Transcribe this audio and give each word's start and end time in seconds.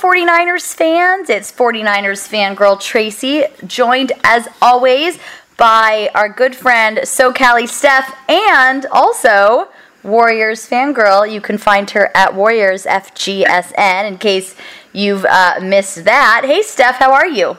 49ers 0.00 0.74
fans. 0.74 1.28
It's 1.28 1.52
49ers 1.52 2.26
fangirl 2.26 2.80
Tracy, 2.80 3.44
joined 3.66 4.12
as 4.24 4.48
always 4.62 5.18
by 5.58 6.10
our 6.14 6.26
good 6.26 6.56
friend 6.56 7.00
SoCali 7.02 7.68
Steph 7.68 8.16
and 8.26 8.86
also 8.86 9.68
Warriors 10.02 10.66
fangirl. 10.66 11.30
You 11.30 11.42
can 11.42 11.58
find 11.58 11.90
her 11.90 12.10
at 12.16 12.34
Warriors 12.34 12.86
FGSN 12.86 14.08
in 14.08 14.16
case 14.16 14.56
you've 14.94 15.26
uh, 15.26 15.60
missed 15.62 16.04
that. 16.04 16.44
Hey, 16.46 16.62
Steph, 16.62 16.96
how 16.96 17.12
are 17.12 17.28
you? 17.28 17.58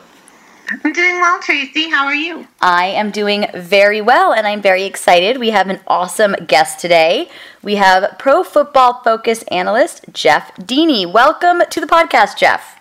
I'm 0.71 0.93
doing 0.93 1.19
well, 1.19 1.39
Tracy. 1.41 1.89
How 1.89 2.05
are 2.05 2.15
you? 2.15 2.47
I 2.61 2.85
am 2.85 3.11
doing 3.11 3.45
very 3.53 3.99
well, 3.99 4.31
and 4.33 4.47
I'm 4.47 4.61
very 4.61 4.83
excited. 4.83 5.37
We 5.37 5.49
have 5.49 5.67
an 5.69 5.81
awesome 5.85 6.33
guest 6.47 6.79
today. 6.79 7.29
We 7.61 7.75
have 7.75 8.17
Pro 8.17 8.41
Football 8.43 9.01
Focus 9.03 9.43
analyst 9.49 10.05
Jeff 10.13 10.55
Deeney. 10.55 11.11
Welcome 11.11 11.63
to 11.69 11.81
the 11.81 11.87
podcast, 11.87 12.37
Jeff. 12.37 12.79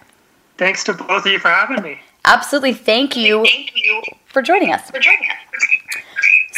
Thanks 0.57 0.85
to 0.85 0.93
both 0.93 1.27
of 1.27 1.33
you 1.33 1.41
for 1.41 1.49
having 1.49 1.83
me. 1.83 1.99
Absolutely. 2.25 2.75
Thank 2.75 3.17
you, 3.17 3.45
Thank 3.45 3.73
you 3.75 4.03
for 4.27 4.41
joining 4.41 4.73
us. 4.73 4.89
for 4.89 5.01
joining 5.01 5.29
us. 5.31 5.37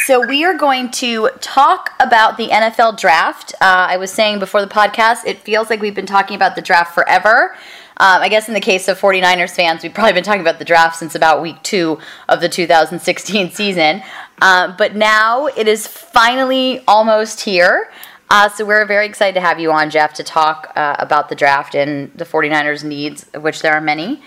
So, 0.05 0.27
we 0.27 0.43
are 0.43 0.53
going 0.55 0.91
to 0.91 1.29
talk 1.39 1.91
about 1.99 2.37
the 2.37 2.49
NFL 2.49 2.99
draft. 2.99 3.53
Uh, 3.55 3.87
I 3.89 3.97
was 3.97 4.11
saying 4.11 4.37
before 4.39 4.61
the 4.61 4.67
podcast, 4.67 5.25
it 5.25 5.39
feels 5.39 5.69
like 5.69 5.81
we've 5.81 5.95
been 5.95 6.05
talking 6.05 6.35
about 6.35 6.55
the 6.55 6.61
draft 6.61 6.93
forever. 6.93 7.55
Um, 7.97 8.21
I 8.21 8.29
guess 8.29 8.47
in 8.47 8.53
the 8.53 8.59
case 8.59 8.87
of 8.87 8.99
49ers 8.99 9.51
fans, 9.51 9.83
we've 9.83 9.93
probably 9.93 10.13
been 10.13 10.23
talking 10.23 10.41
about 10.41 10.59
the 10.59 10.65
draft 10.65 10.97
since 10.97 11.15
about 11.15 11.41
week 11.41 11.61
two 11.63 11.99
of 12.27 12.41
the 12.41 12.49
2016 12.49 13.51
season. 13.51 14.01
Uh, 14.41 14.75
but 14.77 14.95
now 14.95 15.47
it 15.47 15.67
is 15.67 15.85
finally 15.85 16.83
almost 16.87 17.41
here. 17.41 17.91
Uh, 18.29 18.49
so 18.49 18.65
we're 18.65 18.85
very 18.85 19.05
excited 19.05 19.35
to 19.35 19.41
have 19.41 19.59
you 19.59 19.71
on, 19.71 19.91
Jeff, 19.91 20.13
to 20.15 20.23
talk 20.23 20.71
uh, 20.75 20.95
about 20.97 21.29
the 21.29 21.35
draft 21.35 21.75
and 21.75 22.11
the 22.15 22.25
49ers' 22.25 22.83
needs, 22.83 23.27
of 23.35 23.43
which 23.43 23.61
there 23.61 23.73
are 23.73 23.81
many, 23.81 24.23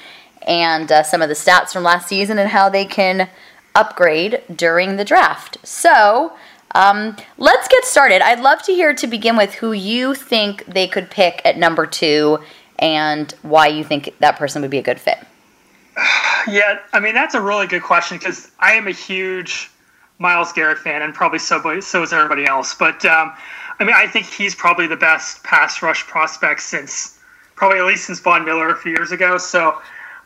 and 0.47 0.93
uh, 0.93 1.03
some 1.03 1.23
of 1.23 1.29
the 1.29 1.35
stats 1.35 1.73
from 1.73 1.83
last 1.83 2.07
season 2.07 2.39
and 2.39 2.51
how 2.51 2.69
they 2.69 2.85
can 2.85 3.29
upgrade 3.75 4.43
during 4.55 4.97
the 4.97 5.05
draft. 5.05 5.59
So 5.67 6.33
um, 6.75 7.17
let's 7.37 7.69
get 7.69 7.85
started. 7.85 8.23
I'd 8.23 8.41
love 8.41 8.63
to 8.65 8.73
hear 8.73 8.95
to 8.95 9.07
begin 9.07 9.37
with 9.37 9.55
who 9.55 9.73
you 9.73 10.15
think 10.15 10.65
they 10.67 10.87
could 10.87 11.11
pick 11.11 11.43
at 11.45 11.59
number 11.59 11.87
two 11.87 12.39
and 12.79 13.33
why 13.43 13.67
you 13.67 13.85
think 13.85 14.15
that 14.21 14.37
person 14.37 14.63
would 14.63 14.71
be 14.71 14.79
a 14.79 14.83
good 14.83 15.01
fit. 15.01 15.19
Yeah, 16.49 16.79
I 16.93 17.01
mean 17.01 17.15
that's 17.15 17.35
a 17.35 17.41
really 17.41 17.67
good 17.67 17.83
question 17.83 18.19
because 18.19 18.51
I 18.61 18.73
am 18.73 18.87
a 18.87 18.93
huge 18.93 19.71
Myles 20.19 20.53
Garrett 20.53 20.79
fan, 20.79 21.03
and 21.03 21.13
probably 21.13 21.39
so 21.39 21.81
so 21.81 22.03
is 22.03 22.13
everybody 22.13 22.47
else. 22.47 22.75
But 22.75 23.05
um, 23.05 23.33
I 23.79 23.85
mean, 23.85 23.95
I 23.97 24.07
think 24.07 24.27
he's 24.27 24.55
probably 24.55 24.87
the 24.87 24.97
best 24.97 25.43
pass 25.45 25.83
rush 25.83 26.07
prospect 26.07 26.63
since 26.63 27.19
probably 27.55 27.79
at 27.79 27.85
least 27.85 28.07
since 28.07 28.21
Von 28.21 28.45
Miller 28.45 28.69
a 28.69 28.77
few 28.77 28.93
years 28.93 29.13
ago. 29.13 29.39
So 29.39 29.81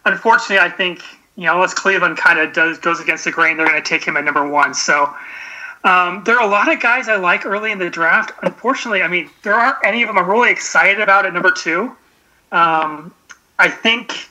unfortunately, 0.05 0.59
I 0.59 0.69
think 0.69 1.03
you 1.37 1.47
know 1.47 1.55
unless 1.55 1.75
Cleveland 1.75 2.17
kind 2.17 2.39
of 2.39 2.53
does 2.53 2.79
goes 2.79 3.01
against 3.01 3.25
the 3.25 3.31
grain, 3.31 3.57
they're 3.57 3.67
going 3.67 3.83
to 3.83 3.89
take 3.89 4.05
him 4.05 4.17
at 4.17 4.25
number 4.25 4.47
one. 4.47 4.75
So. 4.75 5.15
Um, 5.83 6.25
there 6.25 6.39
are 6.39 6.47
a 6.47 6.47
lot 6.47 6.71
of 6.71 6.79
guys 6.79 7.09
I 7.09 7.17
like 7.17 7.47
early 7.47 7.73
in 7.73 7.79
the 7.79 7.89
draft. 7.89 8.33
Unfortunately, 8.43 9.01
I 9.01 9.09
mean, 9.09 9.31
there 9.43 9.55
aren't 9.55 9.79
any 9.83 10.03
of 10.03 10.09
them 10.09 10.19
I'm 10.19 10.29
really 10.29 10.51
excited 10.51 11.01
about 11.01 11.25
at 11.25 11.33
number 11.33 11.51
two. 11.51 11.97
Um, 12.53 13.15
I 13.59 13.69
think 13.69 14.29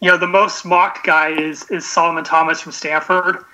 you 0.00 0.10
know 0.10 0.16
the 0.16 0.26
most 0.26 0.64
mocked 0.64 1.04
guy 1.04 1.28
is 1.30 1.70
is 1.70 1.86
Solomon 1.86 2.24
Thomas 2.24 2.60
from 2.60 2.72
Stanford. 2.72 3.44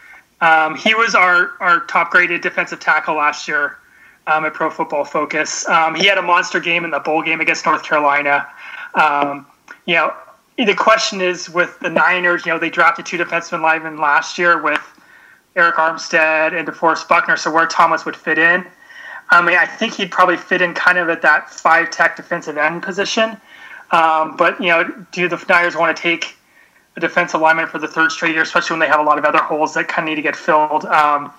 Um, 0.41 0.77
he 0.77 0.95
was 0.95 1.15
our 1.15 1.53
our 1.61 1.81
top 1.87 2.11
graded 2.11 2.41
defensive 2.41 2.81
tackle 2.81 3.17
last 3.17 3.49
year 3.49 3.79
um, 4.27 4.45
at 4.45 4.55
Pro 4.55 4.71
Football 4.71 5.05
Focus. 5.05 5.69
Um, 5.69 5.95
he 5.95 6.07
had 6.07 6.19
a 6.19 6.23
monster 6.23 6.61
game 6.61 6.85
in 6.85 6.91
the 6.91 7.01
bowl 7.01 7.23
game 7.23 7.41
against 7.41 7.67
North 7.67 7.83
Carolina. 7.83 8.47
Um, 8.95 9.47
you 9.87 9.95
know, 9.95 10.13
the 10.59 10.75
question 10.75 11.21
is 11.21 11.51
with 11.51 11.79
the 11.81 11.91
Niners. 11.91 12.47
You 12.47 12.53
know, 12.53 12.59
they 12.59 12.71
drafted 12.71 13.07
two 13.07 13.19
defensemen 13.19 13.61
linemen 13.63 13.99
last 13.99 14.39
year 14.39 14.61
with 14.61 14.81
Arik 15.55 15.75
Armstead 15.75 16.59
and 16.59 16.67
DeForest 16.69 17.09
Buckner. 17.09 17.37
So 17.37 17.53
where 17.53 17.67
Thomas 17.67 18.05
would 18.05 18.17
fit 18.17 18.39
in. 18.39 18.67
I 19.31 19.43
mean, 19.43 19.57
I 19.57 19.67
think 19.67 19.95
he'd 19.95 20.11
probably 20.11 20.37
fit 20.37 20.63
in 20.63 20.73
kind 20.75 20.99
of 20.99 21.09
at 21.09 21.23
that 21.23 21.51
five 21.51 21.91
tech 21.91 22.17
defensive 22.17 22.57
end 22.57 22.83
position. 22.83 23.37
Um, 23.91 24.37
but 24.37 24.61
you 24.61 24.69
know, 24.69 24.85
do 25.13 25.29
the 25.29 25.43
Niners 25.49 25.77
want 25.77 25.97
to 25.97 26.03
take 26.03 26.37
a 26.97 27.01
defensive 27.01 27.41
lineman 27.41 27.67
for 27.69 27.79
the 27.79 27.89
third 27.89 28.11
straight 28.11 28.33
year, 28.33 28.43
especially 28.43 28.75
when 28.75 28.81
they 28.81 28.89
have 28.89 29.01
a 29.01 29.05
lot 29.05 29.19
of 29.19 29.25
other 29.25 29.39
holes 29.39 29.75
that 29.75 29.89
kind 29.89 30.09
of 30.09 30.11
need 30.11 30.17
to 30.17 30.23
get 30.23 30.37
filled? 30.37 30.85
Um, 30.87 31.33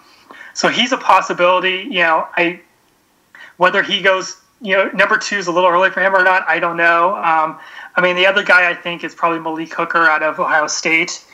so 0.53 0.67
he's 0.67 0.91
a 0.91 0.97
possibility. 0.97 1.87
You 1.89 2.01
know, 2.01 2.27
I 2.35 2.61
whether 3.57 3.83
he 3.83 4.01
goes, 4.01 4.37
you 4.61 4.75
know, 4.75 4.89
number 4.91 5.17
two 5.17 5.37
is 5.37 5.47
a 5.47 5.51
little 5.51 5.69
early 5.69 5.89
for 5.89 6.01
him 6.01 6.15
or 6.15 6.23
not, 6.23 6.47
I 6.47 6.59
don't 6.59 6.77
know. 6.77 7.15
Um, 7.15 7.59
I 7.95 8.01
mean, 8.01 8.15
the 8.15 8.25
other 8.25 8.43
guy 8.43 8.69
I 8.69 8.73
think 8.73 9.03
is 9.03 9.13
probably 9.13 9.39
Malik 9.39 9.73
Hooker 9.73 10.07
out 10.07 10.23
of 10.23 10.39
Ohio 10.39 10.67
State. 10.67 11.25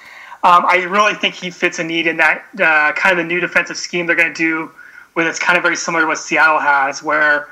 Um, 0.44 0.66
I 0.66 0.84
really 0.90 1.13
think 1.13 1.35
he 1.35 1.50
fits 1.50 1.80
a 1.80 1.84
need 1.84 2.07
in 2.07 2.18
that 2.18 2.44
uh, 2.59 2.91
kind 2.94 3.18
of 3.18 3.18
the 3.18 3.24
new 3.24 3.40
defensive 3.40 3.78
scheme 3.78 4.07
they're 4.07 4.16
going 4.16 4.34
to 4.34 4.38
do, 4.38 4.72
with 5.16 5.28
it's 5.28 5.40
kind 5.40 5.57
of 5.57 5.63
very 5.63 5.75
similar 5.75 6.03
to 6.03 6.07
what 6.07 6.18
Seattle 6.18 6.59
has, 6.59 7.01
where 7.01 7.47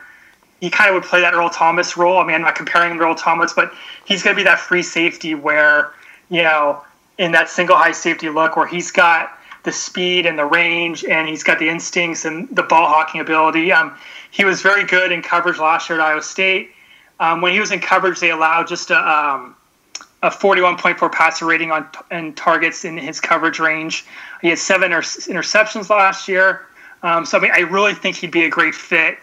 he 0.62 0.70
kind 0.70 0.90
of 0.90 0.94
would 0.94 1.04
play 1.04 1.22
that 1.22 1.34
Earl 1.34 1.50
Thomas 1.50 1.98
role. 1.98 2.20
I 2.20 2.26
mean, 2.26 2.36
I'm 2.36 2.42
not 2.42 2.56
comparing 2.56 2.92
him 2.92 3.00
to 3.00 3.04
Earl 3.04 3.16
Thomas, 3.16 3.52
but 3.52 3.74
he's 4.06 4.22
going 4.22 4.36
to 4.36 4.40
be 4.40 4.44
that 4.44 4.60
free 4.60 4.84
safety 4.84 5.34
where, 5.34 5.92
you 6.30 6.44
know, 6.44 6.82
in 7.18 7.32
that 7.32 7.50
single 7.50 7.76
high 7.76 7.92
safety 7.92 8.30
look 8.30 8.56
where 8.56 8.68
he's 8.68 8.92
got 8.92 9.38
the 9.64 9.72
speed 9.72 10.28
and 10.28 10.38
the 10.38 10.46
range 10.46 11.04
and 11.04 11.28
he's 11.28 11.44
got 11.44 11.58
the 11.60 11.68
instincts 11.68 12.26
and 12.26 12.48
the 12.56 12.64
ball 12.64 12.88
hawking 12.88 13.22
ability. 13.22 13.72
Um, 13.72 13.98
he 14.30 14.46
was 14.46 14.62
very 14.62 14.86
good 14.86 15.12
in 15.12 15.24
coverage 15.24 15.58
last 15.58 15.90
year 15.90 16.00
at 16.00 16.04
Ohio 16.04 16.20
State. 16.20 16.72
Um, 17.20 17.42
when 17.42 17.54
he 17.54 17.60
was 17.60 17.72
in 17.72 17.80
coverage, 17.80 18.20
they 18.20 18.30
allowed 18.30 18.68
just 18.68 18.92
a, 18.92 18.98
um, 18.98 19.56
a 20.22 20.30
41.4 20.30 21.12
passer 21.12 21.48
rating 21.48 21.72
on 21.72 21.88
and 22.12 22.38
targets 22.38 22.86
in 22.86 22.98
his 22.98 23.20
coverage 23.20 23.60
range. 23.60 24.06
He 24.42 24.50
had 24.50 24.60
seven 24.60 24.92
interceptions 24.92 25.90
last 25.90 26.28
year. 26.28 26.68
Um, 27.02 27.26
so 27.26 27.40
I 27.40 27.42
mean, 27.42 27.52
I 27.52 27.62
really 27.62 27.96
think 27.96 28.16
he'd 28.18 28.32
be 28.32 28.44
a 28.44 28.50
great 28.50 28.76
fit 28.76 29.18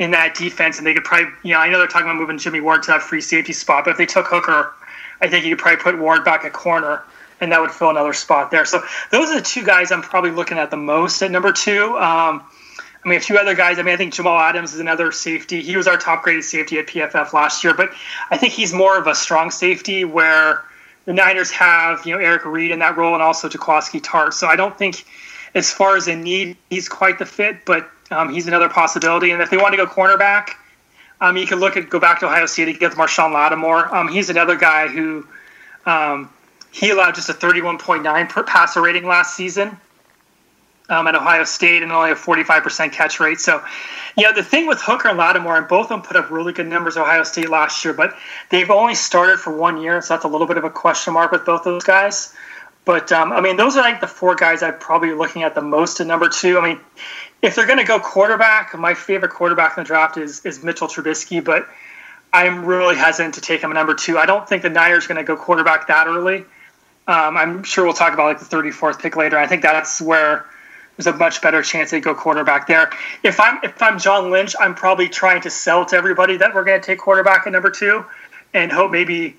in 0.00 0.12
that 0.12 0.34
defense, 0.34 0.78
and 0.78 0.86
they 0.86 0.94
could 0.94 1.04
probably, 1.04 1.30
you 1.42 1.52
know, 1.52 1.60
I 1.60 1.68
know 1.68 1.78
they're 1.78 1.86
talking 1.86 2.06
about 2.06 2.16
moving 2.16 2.38
Jimmy 2.38 2.62
Ward 2.62 2.82
to 2.84 2.90
that 2.90 3.02
free 3.02 3.20
safety 3.20 3.52
spot, 3.52 3.84
but 3.84 3.90
if 3.90 3.98
they 3.98 4.06
took 4.06 4.26
Hooker, 4.26 4.72
I 5.20 5.28
think 5.28 5.44
you 5.44 5.54
could 5.54 5.62
probably 5.62 5.82
put 5.82 5.98
Ward 5.98 6.24
back 6.24 6.42
at 6.46 6.54
corner, 6.54 7.02
and 7.38 7.52
that 7.52 7.60
would 7.60 7.70
fill 7.70 7.90
another 7.90 8.14
spot 8.14 8.50
there. 8.50 8.64
So 8.64 8.82
those 9.10 9.28
are 9.28 9.36
the 9.36 9.44
two 9.44 9.62
guys 9.62 9.92
I'm 9.92 10.00
probably 10.00 10.30
looking 10.30 10.56
at 10.56 10.70
the 10.70 10.78
most 10.78 11.20
at 11.20 11.30
number 11.30 11.52
two. 11.52 11.98
Um, 11.98 12.42
I 13.04 13.08
mean, 13.08 13.18
a 13.18 13.20
few 13.20 13.36
other 13.36 13.54
guys. 13.54 13.78
I 13.78 13.82
mean, 13.82 13.92
I 13.92 13.98
think 13.98 14.14
Jamal 14.14 14.38
Adams 14.38 14.72
is 14.72 14.80
another 14.80 15.12
safety. 15.12 15.60
He 15.60 15.76
was 15.76 15.86
our 15.86 15.98
top 15.98 16.22
graded 16.22 16.44
safety 16.44 16.78
at 16.78 16.86
PFF 16.86 17.34
last 17.34 17.62
year, 17.62 17.74
but 17.74 17.92
I 18.30 18.38
think 18.38 18.54
he's 18.54 18.72
more 18.72 18.96
of 18.96 19.06
a 19.06 19.14
strong 19.14 19.50
safety 19.50 20.06
where 20.06 20.64
the 21.04 21.12
Niners 21.12 21.50
have, 21.50 22.06
you 22.06 22.14
know, 22.14 22.20
Eric 22.20 22.46
Reid 22.46 22.70
in 22.70 22.78
that 22.78 22.96
role 22.96 23.12
and 23.12 23.22
also 23.22 23.50
Jaquiski 23.50 24.00
Tartt. 24.00 24.32
So 24.32 24.46
I 24.46 24.56
don't 24.56 24.78
think, 24.78 25.04
as 25.54 25.70
far 25.70 25.96
as 25.96 26.08
a 26.08 26.16
need, 26.16 26.56
he's 26.70 26.88
quite 26.88 27.18
the 27.18 27.26
fit, 27.26 27.66
but 27.66 27.90
um, 28.10 28.32
he's 28.32 28.46
another 28.46 28.68
possibility. 28.68 29.30
And 29.30 29.42
if 29.42 29.50
they 29.50 29.56
want 29.56 29.72
to 29.72 29.76
go 29.76 29.86
cornerback, 29.86 30.50
um, 31.20 31.36
you 31.36 31.46
can 31.46 31.60
look 31.60 31.76
at 31.76 31.90
go 31.90 32.00
back 32.00 32.20
to 32.20 32.26
Ohio 32.26 32.46
State 32.46 32.66
to 32.66 32.72
get 32.72 32.92
Marshon 32.92 33.32
Lattimore. 33.32 33.94
Um, 33.94 34.08
he's 34.08 34.30
another 34.30 34.56
guy 34.56 34.88
who 34.88 35.26
um, 35.86 36.30
he 36.70 36.90
allowed 36.90 37.14
just 37.14 37.28
a 37.28 37.34
31.9 37.34 38.28
per 38.28 38.42
passer 38.42 38.80
rating 38.80 39.06
last 39.06 39.36
season 39.36 39.76
um, 40.88 41.06
at 41.06 41.14
Ohio 41.14 41.44
State 41.44 41.82
and 41.82 41.92
only 41.92 42.10
a 42.10 42.14
45% 42.14 42.92
catch 42.92 43.20
rate. 43.20 43.40
So, 43.40 43.62
you 44.16 44.24
know, 44.24 44.32
the 44.32 44.42
thing 44.42 44.66
with 44.66 44.80
Hooker 44.80 45.08
and 45.08 45.18
Lattimore, 45.18 45.56
and 45.56 45.68
both 45.68 45.84
of 45.84 45.88
them 45.90 46.02
put 46.02 46.16
up 46.16 46.30
really 46.30 46.52
good 46.52 46.66
numbers 46.66 46.96
Ohio 46.96 47.22
State 47.22 47.48
last 47.48 47.84
year, 47.84 47.94
but 47.94 48.16
they've 48.50 48.70
only 48.70 48.94
started 48.94 49.38
for 49.38 49.54
one 49.54 49.80
year, 49.80 50.00
so 50.02 50.14
that's 50.14 50.24
a 50.24 50.28
little 50.28 50.46
bit 50.46 50.56
of 50.56 50.64
a 50.64 50.70
question 50.70 51.14
mark 51.14 51.32
with 51.32 51.44
both 51.44 51.64
those 51.64 51.84
guys. 51.84 52.34
But 52.84 53.12
um, 53.12 53.32
I 53.32 53.40
mean, 53.40 53.56
those 53.56 53.76
are 53.76 53.82
like 53.82 54.00
the 54.00 54.08
four 54.08 54.34
guys 54.34 54.62
I'm 54.62 54.78
probably 54.78 55.12
looking 55.12 55.42
at 55.42 55.54
the 55.54 55.60
most 55.60 56.00
at 56.00 56.06
number 56.06 56.28
two. 56.28 56.58
I 56.58 56.68
mean, 56.68 56.80
if 57.42 57.54
they're 57.54 57.66
going 57.66 57.78
to 57.78 57.84
go 57.84 57.98
quarterback, 57.98 58.76
my 58.78 58.94
favorite 58.94 59.30
quarterback 59.30 59.76
in 59.76 59.84
the 59.84 59.86
draft 59.86 60.16
is 60.16 60.44
is 60.44 60.62
Mitchell 60.62 60.88
Trubisky, 60.88 61.42
but 61.42 61.68
I'm 62.32 62.64
really 62.64 62.96
hesitant 62.96 63.34
to 63.34 63.40
take 63.40 63.62
him 63.62 63.70
at 63.70 63.74
number 63.74 63.94
two. 63.94 64.18
I 64.18 64.26
don't 64.26 64.48
think 64.48 64.62
the 64.62 64.70
Niners 64.70 65.06
are 65.06 65.08
going 65.08 65.18
to 65.18 65.24
go 65.24 65.36
quarterback 65.36 65.88
that 65.88 66.06
early. 66.06 66.44
Um, 67.08 67.36
I'm 67.36 67.62
sure 67.64 67.84
we'll 67.84 67.94
talk 67.94 68.12
about 68.12 68.26
like 68.26 68.38
the 68.38 68.56
34th 68.56 69.00
pick 69.00 69.16
later. 69.16 69.36
I 69.36 69.46
think 69.46 69.62
that's 69.62 70.00
where 70.00 70.46
there's 70.96 71.06
a 71.06 71.16
much 71.16 71.40
better 71.42 71.62
chance 71.62 71.90
they 71.90 72.00
go 72.00 72.14
quarterback 72.14 72.66
there. 72.66 72.90
If 73.22 73.40
I'm 73.40 73.58
if 73.62 73.80
I'm 73.82 73.98
John 73.98 74.30
Lynch, 74.30 74.54
I'm 74.60 74.74
probably 74.74 75.08
trying 75.08 75.40
to 75.42 75.50
sell 75.50 75.84
to 75.86 75.96
everybody 75.96 76.36
that 76.36 76.54
we're 76.54 76.64
going 76.64 76.80
to 76.80 76.86
take 76.86 76.98
quarterback 76.98 77.46
at 77.46 77.52
number 77.52 77.70
two, 77.70 78.04
and 78.52 78.70
hope 78.70 78.90
maybe 78.90 79.36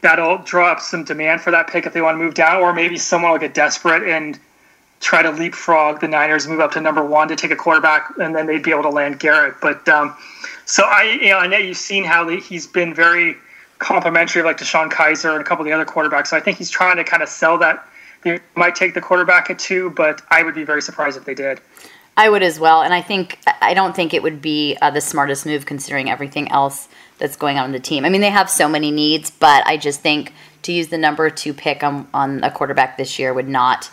that'll 0.00 0.38
draw 0.38 0.72
up 0.72 0.80
some 0.80 1.04
demand 1.04 1.40
for 1.40 1.52
that 1.52 1.68
pick 1.68 1.86
if 1.86 1.92
they 1.92 2.02
want 2.02 2.18
to 2.18 2.22
move 2.22 2.34
down, 2.34 2.60
or 2.60 2.74
maybe 2.74 2.98
someone 2.98 3.30
will 3.30 3.38
get 3.38 3.54
desperate 3.54 4.02
and 4.02 4.38
try 5.00 5.22
to 5.22 5.30
leapfrog 5.30 6.00
the 6.00 6.08
Niners, 6.08 6.48
move 6.48 6.60
up 6.60 6.72
to 6.72 6.80
number 6.80 7.04
one 7.04 7.28
to 7.28 7.36
take 7.36 7.50
a 7.50 7.56
quarterback, 7.56 8.16
and 8.18 8.34
then 8.34 8.46
they'd 8.46 8.62
be 8.62 8.70
able 8.70 8.82
to 8.82 8.90
land 8.90 9.20
Garrett. 9.20 9.56
But 9.60 9.88
um, 9.88 10.16
so 10.64 10.84
I, 10.84 11.18
you 11.20 11.28
know, 11.28 11.38
I 11.38 11.46
know 11.46 11.58
you've 11.58 11.76
seen 11.76 12.04
how 12.04 12.28
he's 12.28 12.66
been 12.66 12.94
very 12.94 13.36
complimentary 13.78 14.40
of 14.40 14.46
like 14.46 14.58
DeShone 14.58 14.90
Kizer 14.90 15.32
and 15.32 15.40
a 15.40 15.44
couple 15.44 15.62
of 15.62 15.66
the 15.66 15.72
other 15.72 15.84
quarterbacks. 15.84 16.28
So 16.28 16.36
I 16.36 16.40
think 16.40 16.58
he's 16.58 16.70
trying 16.70 16.96
to 16.96 17.04
kind 17.04 17.22
of 17.22 17.28
sell 17.28 17.58
that 17.58 17.86
they 18.22 18.40
might 18.54 18.74
take 18.74 18.94
the 18.94 19.00
quarterback 19.00 19.50
at 19.50 19.58
two, 19.58 19.90
but 19.90 20.22
I 20.30 20.42
would 20.42 20.54
be 20.54 20.64
very 20.64 20.82
surprised 20.82 21.16
if 21.16 21.24
they 21.24 21.34
did. 21.34 21.60
I 22.16 22.28
would 22.28 22.42
as 22.42 22.60
well, 22.60 22.82
and 22.82 22.94
I 22.94 23.02
think 23.02 23.38
I 23.60 23.74
don't 23.74 23.94
think 23.94 24.14
it 24.14 24.22
would 24.22 24.40
be 24.40 24.76
uh, 24.80 24.90
the 24.90 25.00
smartest 25.00 25.46
move 25.46 25.66
considering 25.66 26.08
everything 26.08 26.50
else 26.50 26.88
that's 27.18 27.36
going 27.36 27.58
on 27.58 27.66
in 27.66 27.72
the 27.72 27.80
team. 27.80 28.04
I 28.04 28.08
mean, 28.08 28.20
they 28.20 28.30
have 28.30 28.48
so 28.48 28.68
many 28.68 28.90
needs, 28.90 29.30
but 29.30 29.66
I 29.66 29.76
just 29.76 30.00
think 30.00 30.32
to 30.62 30.72
use 30.72 30.88
the 30.88 30.98
number 30.98 31.28
two 31.28 31.52
pick 31.52 31.82
on 31.82 32.08
on 32.14 32.42
a 32.44 32.50
quarterback 32.50 32.96
this 32.96 33.18
year 33.18 33.34
would 33.34 33.48
not 33.48 33.90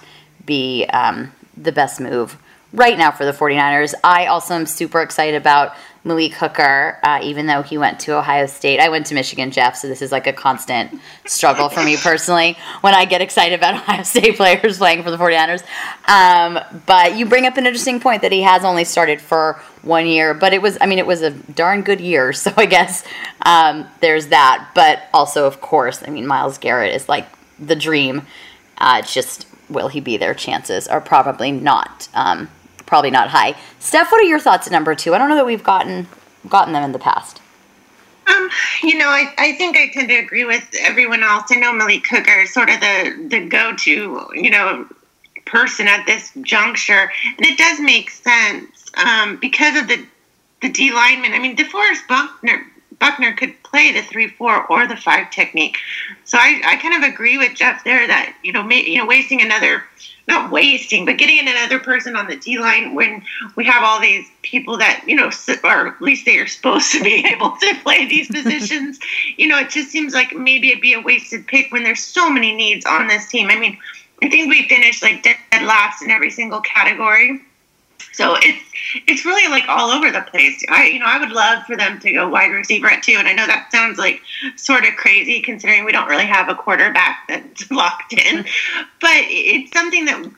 be 0.51 0.85
um, 0.87 1.31
the 1.55 1.71
best 1.71 2.01
move 2.01 2.37
right 2.73 2.97
now 2.97 3.09
for 3.11 3.25
the 3.25 3.31
49ers. 3.31 3.93
I 4.03 4.25
also 4.25 4.53
am 4.53 4.65
super 4.65 5.01
excited 5.01 5.35
about 5.35 5.75
Malik 6.03 6.33
Hooker, 6.33 6.99
uh, 7.03 7.19
even 7.23 7.45
though 7.45 7.61
he 7.61 7.77
went 7.77 8.01
to 8.01 8.17
Ohio 8.17 8.47
State. 8.47 8.81
I 8.81 8.89
went 8.89 9.05
to 9.07 9.13
Michigan, 9.13 9.51
Jeff, 9.51 9.77
so 9.77 9.87
this 9.87 10.01
is 10.01 10.11
like 10.11 10.27
a 10.27 10.33
constant 10.33 10.99
struggle 11.25 11.69
for 11.69 11.81
me 11.83 11.95
personally 11.95 12.57
when 12.81 12.93
I 12.93 13.05
get 13.05 13.21
excited 13.21 13.55
about 13.55 13.75
Ohio 13.81 14.03
State 14.03 14.35
players 14.35 14.77
playing 14.77 15.03
for 15.03 15.11
the 15.11 15.17
49ers. 15.17 15.63
Um, 16.09 16.59
but 16.85 17.15
you 17.15 17.25
bring 17.25 17.45
up 17.45 17.55
an 17.55 17.65
interesting 17.65 18.01
point 18.01 18.23
that 18.23 18.33
he 18.33 18.41
has 18.41 18.65
only 18.65 18.83
started 18.83 19.21
for 19.21 19.61
one 19.83 20.05
year, 20.05 20.33
but 20.33 20.53
it 20.53 20.61
was, 20.61 20.77
I 20.81 20.85
mean, 20.85 20.99
it 20.99 21.07
was 21.07 21.21
a 21.21 21.29
darn 21.29 21.81
good 21.81 22.01
year, 22.01 22.33
so 22.43 22.51
I 22.57 22.65
guess 22.65 23.05
um, 23.45 23.87
there's 24.01 24.27
that. 24.27 24.71
But 24.75 25.03
also, 25.13 25.45
of 25.45 25.61
course, 25.61 26.03
I 26.05 26.09
mean, 26.09 26.27
Myles 26.27 26.57
Garrett 26.57 26.93
is 26.93 27.07
like 27.07 27.27
the 27.57 27.75
dream. 27.75 28.27
Uh, 28.77 28.97
it's 28.99 29.13
just, 29.13 29.45
will 29.71 29.87
he 29.87 29.99
be 29.99 30.17
there? 30.17 30.33
Chances 30.33 30.87
are 30.87 31.01
probably 31.01 31.51
not. 31.51 32.07
Um, 32.13 32.49
probably 32.85 33.11
not 33.11 33.29
high. 33.29 33.55
Steph, 33.79 34.11
what 34.11 34.21
are 34.21 34.27
your 34.27 34.39
thoughts 34.39 34.67
at 34.67 34.73
number 34.73 34.95
two? 34.95 35.13
I 35.13 35.17
don't 35.17 35.29
know 35.29 35.35
that 35.35 35.45
we've 35.45 35.63
gotten 35.63 36.07
gotten 36.49 36.73
them 36.73 36.83
in 36.83 36.91
the 36.91 36.99
past. 36.99 37.41
Um, 38.27 38.49
you 38.83 38.97
know, 38.97 39.07
I, 39.07 39.33
I 39.37 39.53
think 39.53 39.77
I 39.77 39.89
tend 39.89 40.09
to 40.09 40.15
agree 40.15 40.45
with 40.45 40.63
everyone 40.81 41.23
else. 41.23 41.51
I 41.51 41.55
know 41.55 41.73
Malik 41.73 42.05
Hooker 42.07 42.41
is 42.41 42.53
sort 42.53 42.69
of 42.69 42.79
the 42.79 43.27
the 43.29 43.47
go 43.47 43.75
to, 43.75 44.29
you 44.33 44.49
know, 44.49 44.87
person 45.45 45.87
at 45.87 46.05
this 46.05 46.31
juncture, 46.41 47.11
and 47.37 47.45
it 47.45 47.57
does 47.57 47.79
make 47.79 48.09
sense 48.09 48.89
um, 48.95 49.37
because 49.37 49.79
of 49.79 49.87
the 49.87 50.05
the 50.61 50.69
D 50.69 50.91
lineman. 50.91 51.33
I 51.33 51.39
mean, 51.39 51.55
DeForest 51.55 52.07
Buckner 52.07 52.65
Buckner 53.01 53.33
could 53.33 53.61
play 53.63 53.91
the 53.91 54.01
three 54.03 54.29
four 54.29 54.65
or 54.67 54.87
the 54.87 54.95
five 54.95 55.29
technique, 55.31 55.77
so 56.23 56.37
I, 56.37 56.61
I 56.63 56.75
kind 56.77 57.03
of 57.03 57.13
agree 57.13 57.37
with 57.37 57.55
Jeff 57.55 57.83
there 57.83 58.07
that 58.07 58.33
you 58.43 58.53
know, 58.53 58.63
may, 58.63 58.85
you 58.85 58.97
know, 58.97 59.05
wasting 59.05 59.41
another 59.41 59.83
not 60.27 60.51
wasting, 60.51 61.05
but 61.05 61.17
getting 61.17 61.39
another 61.39 61.79
person 61.79 62.15
on 62.15 62.27
the 62.27 62.35
D 62.35 62.57
line 62.59 62.95
when 62.95 63.23
we 63.55 63.65
have 63.65 63.83
all 63.83 63.99
these 63.99 64.25
people 64.43 64.77
that, 64.77 65.03
you 65.05 65.15
know, 65.15 65.29
or 65.63 65.87
at 65.87 66.01
least 66.01 66.25
they 66.25 66.37
are 66.37 66.47
supposed 66.47 66.91
to 66.91 67.03
be 67.03 67.25
able 67.31 67.51
to 67.57 67.75
play 67.83 68.07
these 68.07 68.27
positions. 68.31 68.99
you 69.37 69.47
know, 69.47 69.59
it 69.59 69.69
just 69.69 69.89
seems 69.89 70.13
like 70.13 70.33
maybe 70.33 70.69
it'd 70.69 70.81
be 70.81 70.93
a 70.93 71.01
wasted 71.01 71.47
pick 71.47 71.71
when 71.71 71.83
there's 71.83 72.03
so 72.03 72.29
many 72.29 72.53
needs 72.55 72.85
on 72.85 73.07
this 73.07 73.27
team. 73.27 73.49
I 73.49 73.57
mean, 73.57 73.77
I 74.21 74.29
think 74.29 74.49
we 74.49 74.67
finished 74.67 75.01
like 75.01 75.23
dead 75.23 75.37
last 75.63 76.01
in 76.01 76.11
every 76.11 76.29
single 76.29 76.61
category. 76.61 77.41
So 78.13 78.35
it's 78.41 78.63
it's 79.07 79.25
really 79.25 79.49
like 79.49 79.67
all 79.67 79.89
over 79.89 80.11
the 80.11 80.21
place. 80.21 80.63
I 80.69 80.87
you 80.87 80.99
know 80.99 81.05
I 81.07 81.19
would 81.19 81.31
love 81.31 81.63
for 81.65 81.77
them 81.77 81.99
to 81.99 82.11
go 82.11 82.27
wide 82.27 82.51
receiver 82.51 82.87
at 82.87 83.03
two, 83.03 83.15
and 83.17 83.27
I 83.27 83.33
know 83.33 83.47
that 83.47 83.71
sounds 83.71 83.97
like 83.97 84.21
sort 84.55 84.85
of 84.85 84.95
crazy 84.95 85.41
considering 85.41 85.85
we 85.85 85.91
don't 85.91 86.09
really 86.09 86.25
have 86.25 86.49
a 86.49 86.55
quarterback 86.55 87.27
that's 87.27 87.69
locked 87.71 88.13
in, 88.13 88.43
but 88.99 89.11
it's 89.27 89.71
something 89.71 90.05
that 90.05 90.29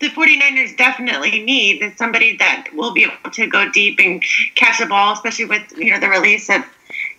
the 0.00 0.08
49ers 0.08 0.76
definitely 0.76 1.42
need 1.42 1.82
is 1.82 1.96
somebody 1.96 2.36
that 2.38 2.68
will 2.74 2.92
be 2.92 3.04
able 3.04 3.30
to 3.30 3.46
go 3.46 3.70
deep 3.70 3.98
and 4.00 4.22
catch 4.54 4.78
the 4.78 4.86
ball, 4.86 5.12
especially 5.12 5.44
with 5.44 5.62
you 5.76 5.90
know 5.90 6.00
the 6.00 6.08
release 6.08 6.50
of 6.50 6.64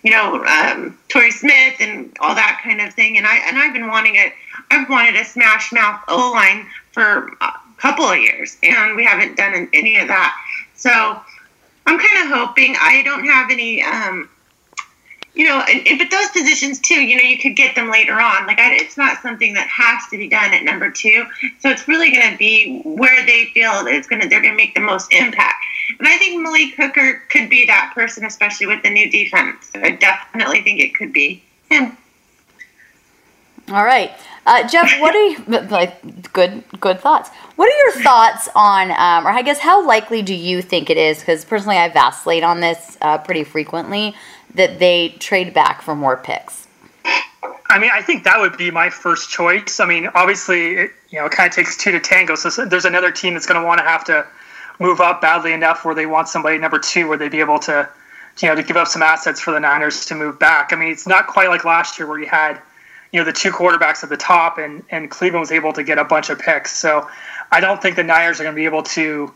you 0.02 0.10
know 0.10 0.44
um, 0.44 0.98
Torrey 1.08 1.30
Smith 1.30 1.74
and 1.80 2.16
all 2.20 2.34
that 2.34 2.60
kind 2.62 2.80
of 2.80 2.92
thing. 2.94 3.16
And 3.16 3.26
I 3.26 3.36
and 3.48 3.58
I've 3.58 3.72
been 3.72 3.88
wanting 3.88 4.16
it. 4.16 4.32
I've 4.70 4.88
wanted 4.88 5.16
a 5.16 5.24
smash 5.24 5.72
mouth 5.72 6.00
O 6.08 6.32
line 6.32 6.66
for. 6.92 7.30
Couple 7.82 8.04
of 8.04 8.16
years, 8.16 8.56
and 8.62 8.94
we 8.94 9.04
haven't 9.04 9.36
done 9.36 9.68
any 9.72 9.98
of 9.98 10.06
that. 10.06 10.40
So 10.76 10.90
I'm 11.84 11.98
kind 11.98 12.24
of 12.24 12.38
hoping 12.38 12.76
I 12.78 13.02
don't 13.02 13.24
have 13.24 13.50
any. 13.50 13.82
Um, 13.82 14.28
you 15.34 15.48
know, 15.48 15.64
if 15.66 16.00
it 16.00 16.10
those 16.10 16.28
positions 16.28 16.78
too, 16.78 17.00
you 17.00 17.16
know, 17.16 17.22
you 17.22 17.38
could 17.38 17.56
get 17.56 17.74
them 17.74 17.90
later 17.90 18.12
on. 18.12 18.46
Like, 18.46 18.60
I, 18.60 18.74
it's 18.74 18.96
not 18.96 19.20
something 19.20 19.54
that 19.54 19.66
has 19.66 20.08
to 20.10 20.16
be 20.16 20.28
done 20.28 20.54
at 20.54 20.62
number 20.62 20.92
two. 20.92 21.26
So 21.58 21.70
it's 21.70 21.88
really 21.88 22.12
going 22.12 22.30
to 22.30 22.38
be 22.38 22.82
where 22.84 23.26
they 23.26 23.46
feel 23.46 23.72
it's 23.88 24.06
going 24.06 24.22
to 24.22 24.28
they're 24.28 24.42
going 24.42 24.52
to 24.52 24.56
make 24.56 24.74
the 24.74 24.80
most 24.80 25.12
impact. 25.12 25.64
And 25.98 26.06
I 26.06 26.18
think 26.18 26.40
Malik 26.40 26.74
Hooker 26.76 27.22
could 27.30 27.50
be 27.50 27.66
that 27.66 27.92
person, 27.96 28.24
especially 28.24 28.68
with 28.68 28.84
the 28.84 28.90
new 28.90 29.10
defense. 29.10 29.70
So 29.72 29.80
I 29.80 29.90
definitely 29.90 30.62
think 30.62 30.78
it 30.78 30.94
could 30.94 31.12
be 31.12 31.42
him. 31.68 31.96
All 33.68 33.84
right, 33.84 34.10
uh, 34.44 34.68
Jeff. 34.68 35.00
What 35.00 35.14
are 35.14 35.26
you 35.26 35.38
like? 35.70 36.32
Good, 36.32 36.64
good 36.80 37.00
thoughts. 37.00 37.30
What 37.56 37.72
are 37.72 37.76
your 37.84 38.02
thoughts 38.02 38.48
on, 38.54 38.90
um, 38.90 39.26
or 39.26 39.30
I 39.30 39.42
guess, 39.42 39.58
how 39.58 39.86
likely 39.86 40.22
do 40.22 40.34
you 40.34 40.62
think 40.62 40.90
it 40.90 40.96
is? 40.96 41.20
Because 41.20 41.44
personally, 41.44 41.76
I 41.76 41.88
vacillate 41.88 42.42
on 42.42 42.60
this 42.60 42.98
uh, 43.00 43.18
pretty 43.18 43.44
frequently 43.44 44.14
that 44.54 44.78
they 44.78 45.10
trade 45.20 45.54
back 45.54 45.80
for 45.82 45.94
more 45.94 46.16
picks. 46.16 46.66
I 47.72 47.78
mean, 47.78 47.90
I 47.92 48.02
think 48.02 48.24
that 48.24 48.38
would 48.38 48.58
be 48.58 48.70
my 48.70 48.90
first 48.90 49.30
choice. 49.30 49.80
I 49.80 49.86
mean, 49.86 50.08
obviously, 50.14 50.74
it, 50.74 50.90
you 51.08 51.18
know, 51.18 51.26
it 51.26 51.32
kind 51.32 51.48
of 51.48 51.54
takes 51.54 51.76
two 51.76 51.90
to 51.92 52.00
tango. 52.00 52.34
So 52.34 52.66
there's 52.66 52.84
another 52.84 53.10
team 53.10 53.32
that's 53.32 53.46
going 53.46 53.60
to 53.60 53.66
want 53.66 53.78
to 53.78 53.84
have 53.84 54.04
to 54.04 54.26
move 54.78 55.00
up 55.00 55.22
badly 55.22 55.52
enough 55.52 55.84
where 55.84 55.94
they 55.94 56.04
want 56.04 56.28
somebody 56.28 56.58
number 56.58 56.78
two, 56.78 57.08
where 57.08 57.16
they'd 57.16 57.30
be 57.30 57.40
able 57.40 57.58
to, 57.60 57.88
you 58.40 58.48
know, 58.48 58.54
to 58.54 58.62
give 58.62 58.76
up 58.76 58.88
some 58.88 59.02
assets 59.02 59.40
for 59.40 59.52
the 59.52 59.60
Niners 59.60 60.04
to 60.06 60.14
move 60.14 60.38
back. 60.38 60.72
I 60.72 60.76
mean, 60.76 60.90
it's 60.90 61.06
not 61.06 61.28
quite 61.28 61.48
like 61.48 61.64
last 61.64 61.98
year 61.98 62.06
where 62.06 62.18
you 62.18 62.26
had 62.26 62.60
you 63.12 63.20
know 63.20 63.24
the 63.24 63.32
two 63.32 63.50
quarterbacks 63.50 64.02
at 64.02 64.08
the 64.08 64.16
top, 64.16 64.58
and 64.58 64.82
and 64.90 65.10
Cleveland 65.10 65.40
was 65.40 65.52
able 65.52 65.72
to 65.74 65.84
get 65.84 65.98
a 65.98 66.04
bunch 66.04 66.30
of 66.30 66.38
picks. 66.38 66.74
So 66.74 67.08
I 67.50 67.60
don't 67.60 67.80
think 67.80 67.96
the 67.96 68.02
Niners 68.02 68.40
are 68.40 68.44
going 68.44 68.54
to 68.54 68.60
be 68.60 68.64
able 68.64 68.82
to 68.82 69.32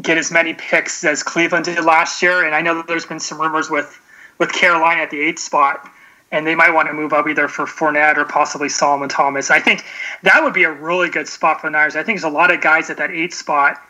get 0.00 0.16
as 0.16 0.30
many 0.30 0.54
picks 0.54 1.04
as 1.04 1.22
Cleveland 1.22 1.64
did 1.64 1.84
last 1.84 2.22
year. 2.22 2.46
And 2.46 2.54
I 2.54 2.62
know 2.62 2.76
that 2.76 2.86
there's 2.86 3.06
been 3.06 3.20
some 3.20 3.40
rumors 3.40 3.68
with 3.68 4.00
with 4.38 4.52
Carolina 4.52 5.02
at 5.02 5.10
the 5.10 5.20
eighth 5.20 5.40
spot, 5.40 5.90
and 6.30 6.46
they 6.46 6.54
might 6.54 6.70
want 6.70 6.86
to 6.88 6.94
move 6.94 7.12
up 7.12 7.26
either 7.26 7.48
for 7.48 7.66
Fournette 7.66 8.16
or 8.16 8.24
possibly 8.24 8.68
Solomon 8.68 9.08
Thomas. 9.08 9.50
I 9.50 9.58
think 9.58 9.84
that 10.22 10.42
would 10.42 10.54
be 10.54 10.62
a 10.62 10.70
really 10.70 11.10
good 11.10 11.26
spot 11.26 11.60
for 11.60 11.66
the 11.66 11.72
Niners. 11.72 11.96
I 11.96 12.04
think 12.04 12.20
there's 12.20 12.32
a 12.32 12.34
lot 12.34 12.52
of 12.52 12.60
guys 12.60 12.88
at 12.88 12.98
that 12.98 13.10
eighth 13.10 13.34
spot. 13.34 13.82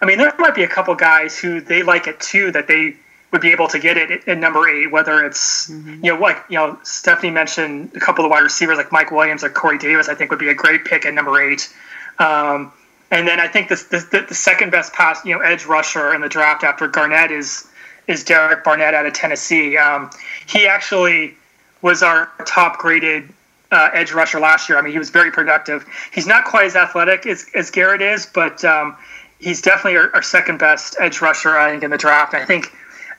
I 0.00 0.06
mean, 0.06 0.18
there 0.18 0.32
might 0.38 0.56
be 0.56 0.64
a 0.64 0.68
couple 0.68 0.94
guys 0.96 1.38
who 1.38 1.60
they 1.60 1.84
like 1.84 2.08
it 2.08 2.18
too 2.18 2.50
that 2.52 2.66
they 2.66 2.96
would 3.32 3.40
be 3.40 3.50
able 3.50 3.66
to 3.66 3.78
get 3.78 3.96
it 3.96 4.28
at 4.28 4.38
number 4.38 4.68
eight, 4.68 4.90
whether 4.92 5.24
it's 5.24 5.70
mm-hmm. 5.70 6.04
you 6.04 6.14
know 6.14 6.20
like 6.20 6.38
you 6.48 6.56
know 6.58 6.78
Stephanie 6.82 7.32
mentioned 7.32 7.90
a 7.96 8.00
couple 8.00 8.24
of 8.24 8.30
wide 8.30 8.42
receivers 8.42 8.76
like 8.76 8.92
Mike 8.92 9.10
Williams 9.10 9.42
or 9.42 9.48
Corey 9.48 9.78
Davis. 9.78 10.08
I 10.08 10.14
think 10.14 10.30
would 10.30 10.38
be 10.38 10.50
a 10.50 10.54
great 10.54 10.84
pick 10.84 11.06
at 11.06 11.14
number 11.14 11.40
eight. 11.40 11.72
Um, 12.18 12.72
and 13.10 13.26
then 13.26 13.40
I 13.40 13.48
think 13.48 13.68
the, 13.68 13.74
the, 14.10 14.26
the 14.28 14.34
second 14.34 14.70
best 14.70 14.92
pass 14.92 15.24
you 15.24 15.34
know 15.34 15.40
edge 15.40 15.64
rusher 15.64 16.14
in 16.14 16.20
the 16.20 16.28
draft 16.28 16.62
after 16.62 16.86
Garnett 16.86 17.32
is 17.32 17.66
is 18.06 18.22
Derek 18.24 18.64
Barnett 18.64 18.94
out 18.94 19.06
of 19.06 19.12
Tennessee. 19.14 19.76
Um, 19.76 20.10
he 20.46 20.66
actually 20.66 21.34
was 21.80 22.02
our 22.02 22.30
top 22.46 22.78
graded 22.78 23.28
uh, 23.70 23.90
edge 23.92 24.12
rusher 24.12 24.38
last 24.38 24.68
year. 24.68 24.78
I 24.78 24.82
mean, 24.82 24.92
he 24.92 24.98
was 24.98 25.10
very 25.10 25.30
productive. 25.30 25.84
He's 26.12 26.26
not 26.26 26.44
quite 26.44 26.66
as 26.66 26.76
athletic 26.76 27.26
as, 27.26 27.46
as 27.54 27.70
Garrett 27.70 28.02
is, 28.02 28.26
but 28.26 28.64
um, 28.64 28.96
he's 29.38 29.62
definitely 29.62 29.96
our, 29.96 30.14
our, 30.14 30.22
second 30.22 30.58
best 30.58 30.96
edge 31.00 31.20
rusher, 31.20 31.56
I 31.56 31.70
think, 31.70 31.82
in 31.82 31.90
the 31.90 31.98
draft. 31.98 32.34
I 32.34 32.44
think 32.44 32.72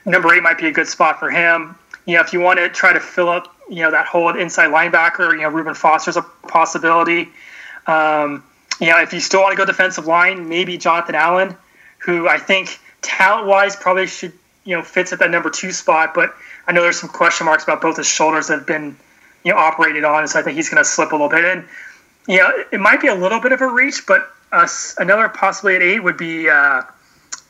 number 0.06 0.34
eight 0.34 0.44
might 0.44 0.58
be 0.58 0.68
a 0.68 0.72
good 0.72 0.88
spot 0.88 1.20
for 1.20 1.30
him. 1.30 1.76
You 2.06 2.16
know, 2.16 2.22
if 2.22 2.34
you 2.34 2.40
want 2.40 2.60
to 2.60 2.70
try 2.70 2.94
to 2.94 3.00
fill 3.00 3.30
up, 3.30 3.56
you 3.70 3.78
know, 3.78 3.92
that 3.92 4.06
hole 4.06 4.30
at 4.30 4.38
inside 4.38 4.70
linebacker, 4.72 5.32
you 5.32 5.42
know, 5.42 5.50
Reuben 5.50 5.74
Foster's 5.74 6.18
a 6.18 6.22
possibility. 6.22 7.30
Um, 7.88 8.44
you 8.80 8.88
know, 8.88 9.00
if 9.02 9.14
you 9.14 9.20
still 9.20 9.42
want 9.42 9.54
to 9.54 9.58
go 9.58 9.66
defensive 9.66 10.06
line, 10.06 10.50
maybe 10.50 10.78
Jonathan 10.78 11.16
Allen, 11.16 11.56
who 12.00 12.28
I 12.28 12.38
think 12.38 12.80
talent 13.02 13.48
wise 13.48 13.76
probably 13.76 14.08
should, 14.08 14.34
you 14.66 14.76
know, 14.76 14.82
fits 14.82 15.14
at 15.14 15.20
that 15.20 15.32
number 15.32 15.50
two 15.50 15.72
spot. 15.72 16.14
But 16.14 16.34
I 16.68 16.72
know 16.72 16.82
there's 16.82 17.00
some 17.00 17.10
question 17.10 17.46
marks 17.46 17.64
about 17.64 17.82
both 17.82 17.98
his 17.98 18.08
shoulders 18.08 18.48
that 18.48 18.60
have 18.60 18.68
been, 18.68 18.98
you 19.44 19.54
know, 19.54 19.58
operated 19.58 20.04
on. 20.04 20.28
So 20.28 20.40
I 20.40 20.44
think 20.44 20.58
he's 20.58 20.70
going 20.70 20.84
to 20.84 20.90
slip 20.90 21.12
a 21.12 21.16
little 21.16 21.30
bit. 21.30 21.46
And, 21.46 21.66
you 22.28 22.38
know, 22.38 22.52
it 22.72 22.80
might 22.80 23.02
be 23.02 23.08
a 23.08 23.16
little 23.16 23.40
bit 23.40 23.52
of 23.54 23.62
a 23.62 23.68
reach, 23.68 24.06
but 24.06 24.30
uh, 24.52 24.68
another 24.98 25.30
possibly 25.30 25.76
at 25.76 25.82
eight 25.82 26.02
would 26.02 26.18
be, 26.18 26.50
uh, 26.50 26.84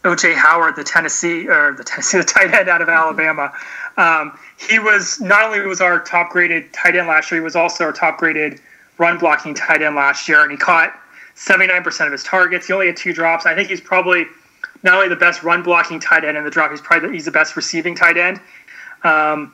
OJ 0.03 0.35
Howard, 0.35 0.75
the 0.75 0.83
Tennessee 0.83 1.47
or 1.47 1.73
the 1.73 1.83
Tennessee, 1.83 2.17
the 2.19 2.23
tight 2.23 2.53
end 2.53 2.69
out 2.69 2.81
of 2.81 2.89
Alabama. 2.89 3.51
Um, 3.97 4.37
he 4.57 4.79
was 4.79 5.19
not 5.21 5.43
only 5.43 5.65
was 5.65 5.81
our 5.81 5.99
top 5.99 6.29
graded 6.29 6.71
tight 6.73 6.95
end 6.95 7.07
last 7.07 7.31
year, 7.31 7.39
he 7.39 7.43
was 7.43 7.55
also 7.55 7.85
our 7.85 7.93
top 7.93 8.17
graded 8.17 8.59
run 8.97 9.17
blocking 9.17 9.53
tight 9.53 9.81
end 9.81 9.95
last 9.95 10.27
year, 10.27 10.41
and 10.41 10.51
he 10.51 10.57
caught 10.57 10.93
79% 11.35 12.05
of 12.05 12.11
his 12.11 12.23
targets. 12.23 12.67
He 12.67 12.73
only 12.73 12.87
had 12.87 12.97
two 12.97 13.13
drops. 13.13 13.45
I 13.45 13.55
think 13.55 13.69
he's 13.69 13.81
probably 13.81 14.25
not 14.83 14.95
only 14.95 15.07
the 15.07 15.15
best 15.15 15.41
run 15.43 15.63
blocking 15.63 15.99
tight 15.99 16.25
end 16.25 16.37
in 16.37 16.43
the 16.43 16.51
draft, 16.51 16.71
he's 16.71 16.81
probably 16.81 17.07
the, 17.07 17.13
he's 17.13 17.25
the 17.25 17.31
best 17.31 17.55
receiving 17.55 17.95
tight 17.95 18.17
end. 18.17 18.39
Um, 19.03 19.53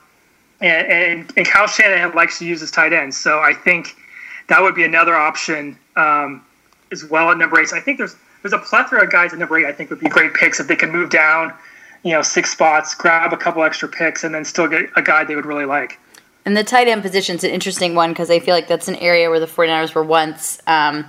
and, 0.60 0.86
and, 0.88 1.32
and 1.36 1.46
Kyle 1.46 1.66
Shanahan 1.66 2.14
likes 2.14 2.38
to 2.40 2.46
use 2.46 2.60
his 2.60 2.70
tight 2.70 2.92
ends, 2.92 3.16
so 3.16 3.40
I 3.40 3.54
think 3.54 3.96
that 4.48 4.60
would 4.60 4.74
be 4.74 4.84
another 4.84 5.14
option 5.14 5.78
um, 5.96 6.44
as 6.92 7.04
well 7.04 7.30
at 7.30 7.38
number 7.38 7.60
eight. 7.60 7.68
So 7.68 7.76
I 7.76 7.80
think 7.80 7.98
there's 7.98 8.16
there's 8.42 8.52
a 8.52 8.58
plethora 8.58 9.04
of 9.04 9.10
guys 9.10 9.32
in 9.32 9.38
the 9.38 9.54
eight 9.54 9.66
I 9.66 9.72
think 9.72 9.90
would 9.90 10.00
be 10.00 10.08
great 10.08 10.34
picks 10.34 10.60
if 10.60 10.66
they 10.66 10.76
can 10.76 10.90
move 10.90 11.10
down, 11.10 11.52
you 12.02 12.12
know, 12.12 12.22
six 12.22 12.50
spots, 12.52 12.94
grab 12.94 13.32
a 13.32 13.36
couple 13.36 13.62
extra 13.62 13.88
picks, 13.88 14.24
and 14.24 14.34
then 14.34 14.44
still 14.44 14.68
get 14.68 14.90
a 14.96 15.02
guy 15.02 15.24
they 15.24 15.36
would 15.36 15.46
really 15.46 15.66
like. 15.66 15.98
And 16.44 16.56
the 16.56 16.64
tight 16.64 16.88
end 16.88 17.02
position 17.02 17.36
is 17.36 17.44
an 17.44 17.50
interesting 17.50 17.94
one 17.94 18.10
because 18.10 18.30
I 18.30 18.40
feel 18.40 18.54
like 18.54 18.66
that's 18.66 18.88
an 18.88 18.96
area 18.96 19.28
where 19.28 19.40
the 19.40 19.46
49ers 19.46 19.94
were 19.94 20.02
once 20.02 20.60
um, 20.66 21.04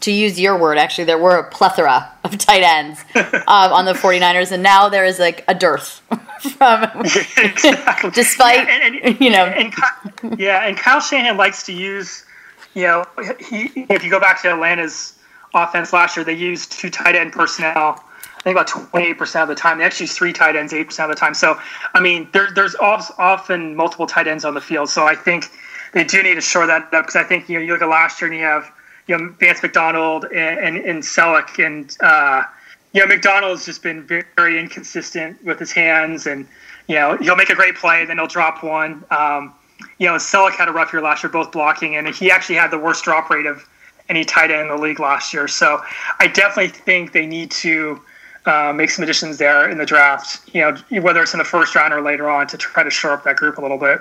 to 0.00 0.10
use 0.10 0.40
your 0.40 0.56
word, 0.56 0.78
actually, 0.78 1.04
there 1.04 1.18
were 1.18 1.36
a 1.36 1.50
plethora 1.50 2.10
of 2.24 2.38
tight 2.38 2.62
ends 2.62 3.04
um, 3.14 3.72
on 3.72 3.84
the 3.84 3.92
49ers, 3.92 4.50
and 4.50 4.62
now 4.62 4.88
there 4.88 5.04
is 5.04 5.18
like 5.18 5.44
a 5.48 5.54
dearth. 5.54 6.02
From, 6.40 6.84
exactly. 7.04 8.10
despite 8.12 8.66
yeah, 8.66 8.80
and, 8.82 8.96
and, 8.96 9.20
you 9.20 9.28
know, 9.28 9.44
and, 9.44 10.40
yeah, 10.40 10.66
and 10.66 10.74
Kyle 10.74 10.98
Shanahan 10.98 11.36
likes 11.36 11.64
to 11.64 11.72
use, 11.74 12.24
you 12.72 12.84
know, 12.84 13.04
he, 13.38 13.64
if 13.90 14.02
you 14.02 14.10
go 14.10 14.18
back 14.18 14.40
to 14.40 14.50
Atlanta's 14.50 15.18
offense 15.54 15.92
last 15.92 16.16
year, 16.16 16.24
they 16.24 16.34
used 16.34 16.72
two 16.72 16.90
tight 16.90 17.14
end 17.14 17.32
personnel. 17.32 18.02
I 18.38 18.42
think 18.42 18.56
about 18.56 18.68
28% 18.68 19.42
of 19.42 19.48
the 19.48 19.54
time. 19.54 19.78
They 19.78 19.84
actually 19.84 20.04
use 20.04 20.16
three 20.16 20.32
tight 20.32 20.56
ends 20.56 20.72
8% 20.72 21.04
of 21.04 21.10
the 21.10 21.14
time. 21.14 21.34
So, 21.34 21.58
I 21.92 22.00
mean, 22.00 22.26
there, 22.32 22.48
there's 22.54 22.74
often 22.74 23.76
multiple 23.76 24.06
tight 24.06 24.26
ends 24.26 24.46
on 24.46 24.54
the 24.54 24.62
field. 24.62 24.88
So 24.88 25.06
I 25.06 25.14
think 25.14 25.50
they 25.92 26.04
do 26.04 26.22
need 26.22 26.36
to 26.36 26.40
shore 26.40 26.66
that 26.66 26.84
up 26.94 27.04
because 27.04 27.16
I 27.16 27.22
think, 27.24 27.50
you 27.50 27.58
know, 27.58 27.64
you 27.64 27.72
look 27.72 27.82
at 27.82 27.88
last 27.88 28.20
year 28.20 28.30
and 28.30 28.38
you 28.38 28.44
have 28.46 28.72
you 29.10 29.18
know 29.18 29.34
Vance 29.40 29.62
McDonald 29.62 30.24
and 30.26 30.58
and, 30.58 30.76
and 30.76 31.02
Celek 31.02 31.64
and 31.64 31.96
uh, 32.00 32.44
you 32.92 33.00
know 33.00 33.06
McDonald's 33.06 33.66
just 33.66 33.82
been 33.82 34.02
very, 34.36 34.58
inconsistent 34.58 35.44
with 35.44 35.58
his 35.58 35.72
hands 35.72 36.26
and 36.26 36.46
you 36.86 36.94
know 36.94 37.16
he'll 37.16 37.36
make 37.36 37.50
a 37.50 37.54
great 37.54 37.74
play 37.74 38.04
then 38.04 38.18
he'll 38.18 38.26
drop 38.26 38.62
one. 38.62 39.04
Um, 39.10 39.52
you 39.98 40.06
know 40.06 40.14
Celek 40.14 40.52
had 40.52 40.68
a 40.68 40.72
rough 40.72 40.92
year 40.92 41.02
last 41.02 41.22
year, 41.24 41.30
both 41.30 41.50
blocking 41.50 41.96
and 41.96 42.08
he 42.08 42.30
actually 42.30 42.54
had 42.54 42.70
the 42.70 42.78
worst 42.78 43.04
drop 43.04 43.30
rate 43.30 43.46
of 43.46 43.68
any 44.10 44.24
tight 44.24 44.50
end 44.50 44.62
in 44.62 44.68
the 44.68 44.76
league 44.76 45.00
last 45.00 45.32
year. 45.32 45.48
So 45.48 45.80
I 46.18 46.26
definitely 46.26 46.68
think 46.68 47.12
they 47.12 47.26
need 47.26 47.50
to. 47.62 48.02
Uh, 48.46 48.72
make 48.72 48.88
some 48.88 49.02
additions 49.02 49.36
there 49.36 49.68
in 49.68 49.76
the 49.76 49.84
draft, 49.84 50.48
you 50.54 50.62
know, 50.62 50.74
whether 51.02 51.20
it's 51.22 51.34
in 51.34 51.38
the 51.38 51.44
first 51.44 51.74
round 51.74 51.92
or 51.92 52.00
later 52.00 52.26
on 52.30 52.46
to 52.46 52.56
try 52.56 52.82
to 52.82 52.88
shore 52.88 53.12
up 53.12 53.22
that 53.22 53.36
group 53.36 53.58
a 53.58 53.60
little 53.60 53.76
bit. 53.76 54.00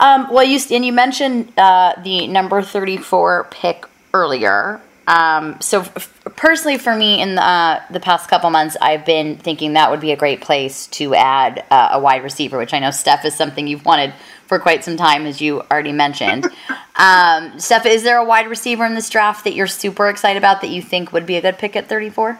Um, 0.00 0.26
well, 0.32 0.42
you 0.42 0.58
and 0.72 0.84
you 0.84 0.92
mentioned 0.92 1.52
uh, 1.56 1.94
the 2.02 2.26
number 2.26 2.60
thirty-four 2.60 3.46
pick 3.52 3.86
earlier. 4.12 4.80
Um, 5.06 5.60
so, 5.60 5.82
f- 5.82 6.12
personally, 6.34 6.76
for 6.76 6.96
me, 6.96 7.22
in 7.22 7.36
the, 7.36 7.42
uh, 7.42 7.82
the 7.88 8.00
past 8.00 8.28
couple 8.28 8.50
months, 8.50 8.76
I've 8.80 9.06
been 9.06 9.36
thinking 9.36 9.74
that 9.74 9.92
would 9.92 10.00
be 10.00 10.10
a 10.10 10.16
great 10.16 10.40
place 10.40 10.88
to 10.88 11.14
add 11.14 11.64
uh, 11.70 11.90
a 11.92 12.00
wide 12.00 12.24
receiver, 12.24 12.58
which 12.58 12.74
I 12.74 12.80
know 12.80 12.90
Steph 12.90 13.24
is 13.24 13.34
something 13.36 13.68
you've 13.68 13.84
wanted 13.84 14.12
for 14.46 14.58
quite 14.58 14.84
some 14.84 14.96
time, 14.96 15.26
as 15.26 15.40
you 15.40 15.60
already 15.62 15.92
mentioned. 15.92 16.46
um, 16.96 17.58
Steph, 17.58 17.86
is 17.86 18.02
there 18.02 18.18
a 18.18 18.24
wide 18.24 18.48
receiver 18.48 18.84
in 18.84 18.94
this 18.94 19.10
draft 19.10 19.44
that 19.44 19.54
you're 19.54 19.66
super 19.66 20.08
excited 20.08 20.38
about 20.38 20.60
that 20.60 20.70
you 20.70 20.82
think 20.82 21.12
would 21.12 21.26
be 21.26 21.36
a 21.36 21.40
good 21.40 21.58
pick 21.58 21.76
at 21.76 21.88
34? 21.88 22.38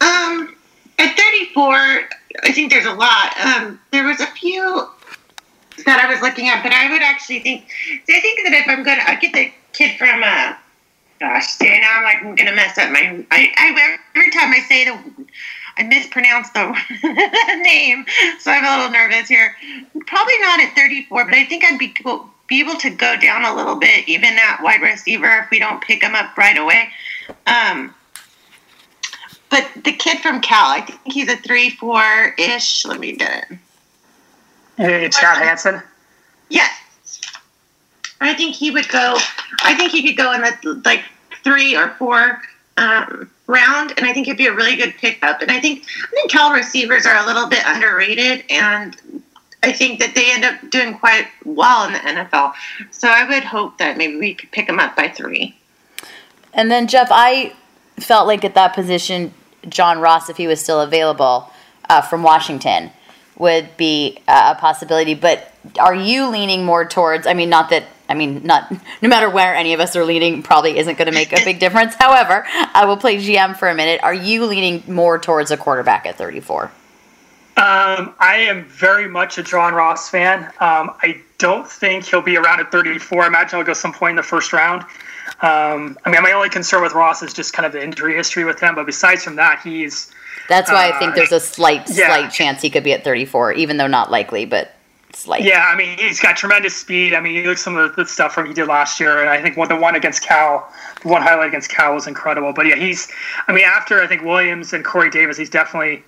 Um, 0.00 0.56
at 0.98 1.16
34, 1.16 1.74
I 2.44 2.52
think 2.52 2.70
there's 2.70 2.86
a 2.86 2.92
lot. 2.92 3.32
Um, 3.38 3.80
there 3.92 4.04
was 4.04 4.20
a 4.20 4.26
few 4.26 4.88
that 5.84 6.02
I 6.02 6.10
was 6.10 6.22
looking 6.22 6.48
at, 6.48 6.62
but 6.62 6.72
I 6.72 6.90
would 6.90 7.02
actually 7.02 7.40
think. 7.40 7.70
I 8.08 8.20
think 8.20 8.40
that 8.44 8.52
if 8.52 8.68
I'm 8.68 8.82
gonna, 8.82 9.02
I 9.06 9.16
get 9.16 9.32
the 9.32 9.52
kid 9.72 9.98
from. 9.98 10.22
Uh, 10.22 10.54
gosh, 11.20 11.60
now 11.60 11.98
I'm 11.98 12.04
like 12.04 12.22
I'm 12.22 12.34
gonna 12.34 12.54
mess 12.54 12.78
up 12.78 12.90
my. 12.90 13.24
I, 13.30 13.52
I 13.56 13.98
every 14.14 14.30
time 14.30 14.52
I 14.52 14.60
say 14.68 14.84
the, 14.84 15.26
I 15.78 15.82
mispronounced 15.82 16.54
the 16.54 16.74
name, 17.62 18.06
so 18.38 18.50
I'm 18.50 18.64
a 18.64 18.76
little 18.76 18.92
nervous 18.92 19.28
here. 19.28 19.54
Probably 20.06 20.38
not 20.40 20.60
at 20.60 20.74
34, 20.74 21.24
but 21.26 21.34
I 21.34 21.44
think 21.44 21.64
I'd 21.64 21.78
be 21.78 21.94
be 22.48 22.60
able 22.60 22.76
to 22.76 22.90
go 22.90 23.16
down 23.16 23.44
a 23.44 23.54
little 23.54 23.76
bit, 23.76 24.08
even 24.08 24.36
at 24.38 24.62
wide 24.62 24.80
receiver, 24.80 25.40
if 25.44 25.50
we 25.50 25.58
don't 25.58 25.82
pick 25.82 26.02
him 26.02 26.14
up 26.14 26.36
right 26.36 26.56
away. 26.56 26.88
Um, 27.46 27.94
but 29.50 29.68
the 29.84 29.92
kid 29.92 30.20
from 30.20 30.40
Cal, 30.40 30.70
I 30.70 30.80
think 30.80 31.00
he's 31.04 31.28
a 31.28 31.36
three 31.36 31.70
four 31.70 32.34
ish. 32.38 32.84
Let 32.86 33.00
me 33.00 33.12
get 33.12 33.50
it. 33.50 33.58
It's 34.78 35.18
Chad 35.18 35.42
Hansen. 35.42 35.82
Yes, 36.48 36.72
I 38.20 38.34
think 38.34 38.54
he 38.54 38.70
would 38.70 38.88
go. 38.88 39.18
I 39.62 39.74
think 39.74 39.92
he 39.92 40.02
could 40.02 40.16
go 40.16 40.32
in 40.32 40.40
the 40.40 40.80
like 40.84 41.04
three 41.42 41.76
or 41.76 41.90
four 41.98 42.40
um, 42.76 43.30
round, 43.46 43.94
and 43.96 44.06
I 44.06 44.12
think 44.12 44.28
it'd 44.28 44.38
be 44.38 44.46
a 44.46 44.54
really 44.54 44.76
good 44.76 44.94
pickup. 44.98 45.42
And 45.42 45.50
I 45.50 45.60
think 45.60 45.84
I 45.84 46.10
think 46.10 46.30
Cal 46.30 46.52
receivers 46.52 47.06
are 47.06 47.16
a 47.16 47.26
little 47.26 47.48
bit 47.48 47.62
underrated, 47.64 48.44
and 48.50 48.96
I 49.62 49.72
think 49.72 50.00
that 50.00 50.14
they 50.14 50.32
end 50.32 50.44
up 50.44 50.70
doing 50.70 50.98
quite 50.98 51.26
well 51.44 51.86
in 51.86 51.92
the 51.92 51.98
NFL. 51.98 52.52
So 52.90 53.08
I 53.08 53.28
would 53.28 53.44
hope 53.44 53.78
that 53.78 53.96
maybe 53.96 54.16
we 54.16 54.34
could 54.34 54.50
pick 54.52 54.66
them 54.66 54.78
up 54.78 54.94
by 54.96 55.08
three. 55.08 55.56
And 56.52 56.70
then 56.70 56.86
Jeff, 56.86 57.08
I 57.10 57.52
felt 57.98 58.26
like 58.26 58.44
at 58.44 58.54
that 58.54 58.74
position, 58.74 59.32
John 59.68 60.00
Ross, 60.00 60.30
if 60.30 60.36
he 60.36 60.46
was 60.46 60.60
still 60.60 60.80
available 60.80 61.50
uh, 61.88 62.00
from 62.00 62.22
Washington 62.22 62.90
would 63.38 63.76
be 63.76 64.18
a 64.28 64.54
possibility. 64.54 65.14
But 65.14 65.52
are 65.78 65.94
you 65.94 66.28
leaning 66.28 66.64
more 66.64 66.84
towards? 66.84 67.26
I 67.26 67.34
mean, 67.34 67.50
not 67.50 67.70
that. 67.70 67.84
I 68.08 68.14
mean, 68.14 68.42
not 68.44 68.70
no 69.02 69.08
matter 69.08 69.28
where 69.28 69.54
any 69.54 69.74
of 69.74 69.80
us 69.80 69.96
are 69.96 70.04
leaning, 70.04 70.42
probably 70.42 70.78
isn't 70.78 70.96
going 70.98 71.06
to 71.06 71.14
make 71.14 71.32
a 71.32 71.44
big 71.44 71.58
difference. 71.58 71.94
However, 71.98 72.46
I 72.48 72.84
will 72.86 72.96
play 72.96 73.16
GM 73.16 73.56
for 73.56 73.68
a 73.68 73.74
minute. 73.74 74.00
Are 74.02 74.14
you 74.14 74.46
leaning 74.46 74.82
more 74.92 75.18
towards 75.18 75.50
a 75.50 75.56
quarterback 75.56 76.06
at 76.06 76.16
34? 76.16 76.64
Um, 77.58 78.14
I 78.18 78.36
am 78.48 78.64
very 78.66 79.08
much 79.08 79.38
a 79.38 79.42
John 79.42 79.72
Ross 79.72 80.10
fan. 80.10 80.44
Um, 80.60 80.94
I 81.02 81.22
don't 81.38 81.66
think 81.66 82.04
he'll 82.04 82.20
be 82.20 82.36
around 82.36 82.60
at 82.60 82.70
34. 82.70 83.22
I 83.22 83.26
imagine 83.26 83.58
he'll 83.58 83.66
go 83.66 83.72
some 83.72 83.94
point 83.94 84.10
in 84.10 84.16
the 84.16 84.22
first 84.22 84.52
round. 84.52 84.82
Um, 85.40 85.98
I 86.04 86.10
mean, 86.10 86.22
my 86.22 86.32
only 86.32 86.50
concern 86.50 86.82
with 86.82 86.92
Ross 86.92 87.22
is 87.22 87.32
just 87.32 87.54
kind 87.54 87.66
of 87.66 87.72
the 87.72 87.82
injury 87.82 88.14
history 88.14 88.44
with 88.44 88.60
him. 88.60 88.74
But 88.74 88.84
besides 88.84 89.24
from 89.24 89.36
that, 89.36 89.60
he's 89.62 90.12
that's 90.48 90.70
why 90.70 90.90
uh, 90.90 90.94
I 90.94 90.98
think 90.98 91.14
there's 91.14 91.32
a 91.32 91.40
slight, 91.40 91.88
yeah. 91.88 92.06
slight 92.06 92.30
chance 92.30 92.62
he 92.62 92.70
could 92.70 92.84
be 92.84 92.92
at 92.92 93.04
34, 93.04 93.52
even 93.54 93.78
though 93.78 93.86
not 93.86 94.10
likely, 94.10 94.44
but 94.44 94.75
Yeah, 95.42 95.66
I 95.66 95.76
mean, 95.76 95.98
he's 95.98 96.20
got 96.20 96.36
tremendous 96.36 96.76
speed. 96.76 97.14
I 97.14 97.20
mean, 97.20 97.34
you 97.34 97.44
look 97.44 97.58
some 97.58 97.76
of 97.76 97.96
the 97.96 98.06
stuff 98.06 98.34
from 98.34 98.46
he 98.46 98.54
did 98.54 98.66
last 98.66 99.00
year, 99.00 99.20
and 99.20 99.30
I 99.30 99.40
think 99.40 99.56
one, 99.56 99.68
the 99.68 99.76
one 99.76 99.94
against 99.94 100.22
Cal, 100.22 100.70
the 101.02 101.08
one 101.08 101.22
highlight 101.22 101.48
against 101.48 101.70
Cal 101.70 101.94
was 101.94 102.06
incredible. 102.06 102.52
But 102.52 102.66
yeah, 102.66 102.76
he's, 102.76 103.08
I 103.48 103.52
mean, 103.52 103.64
after 103.64 104.02
I 104.02 104.06
think 104.06 104.22
Williams 104.22 104.72
and 104.72 104.84
Corey 104.84 105.10
Davis, 105.10 105.36
he's 105.36 105.50
definitely 105.50 106.02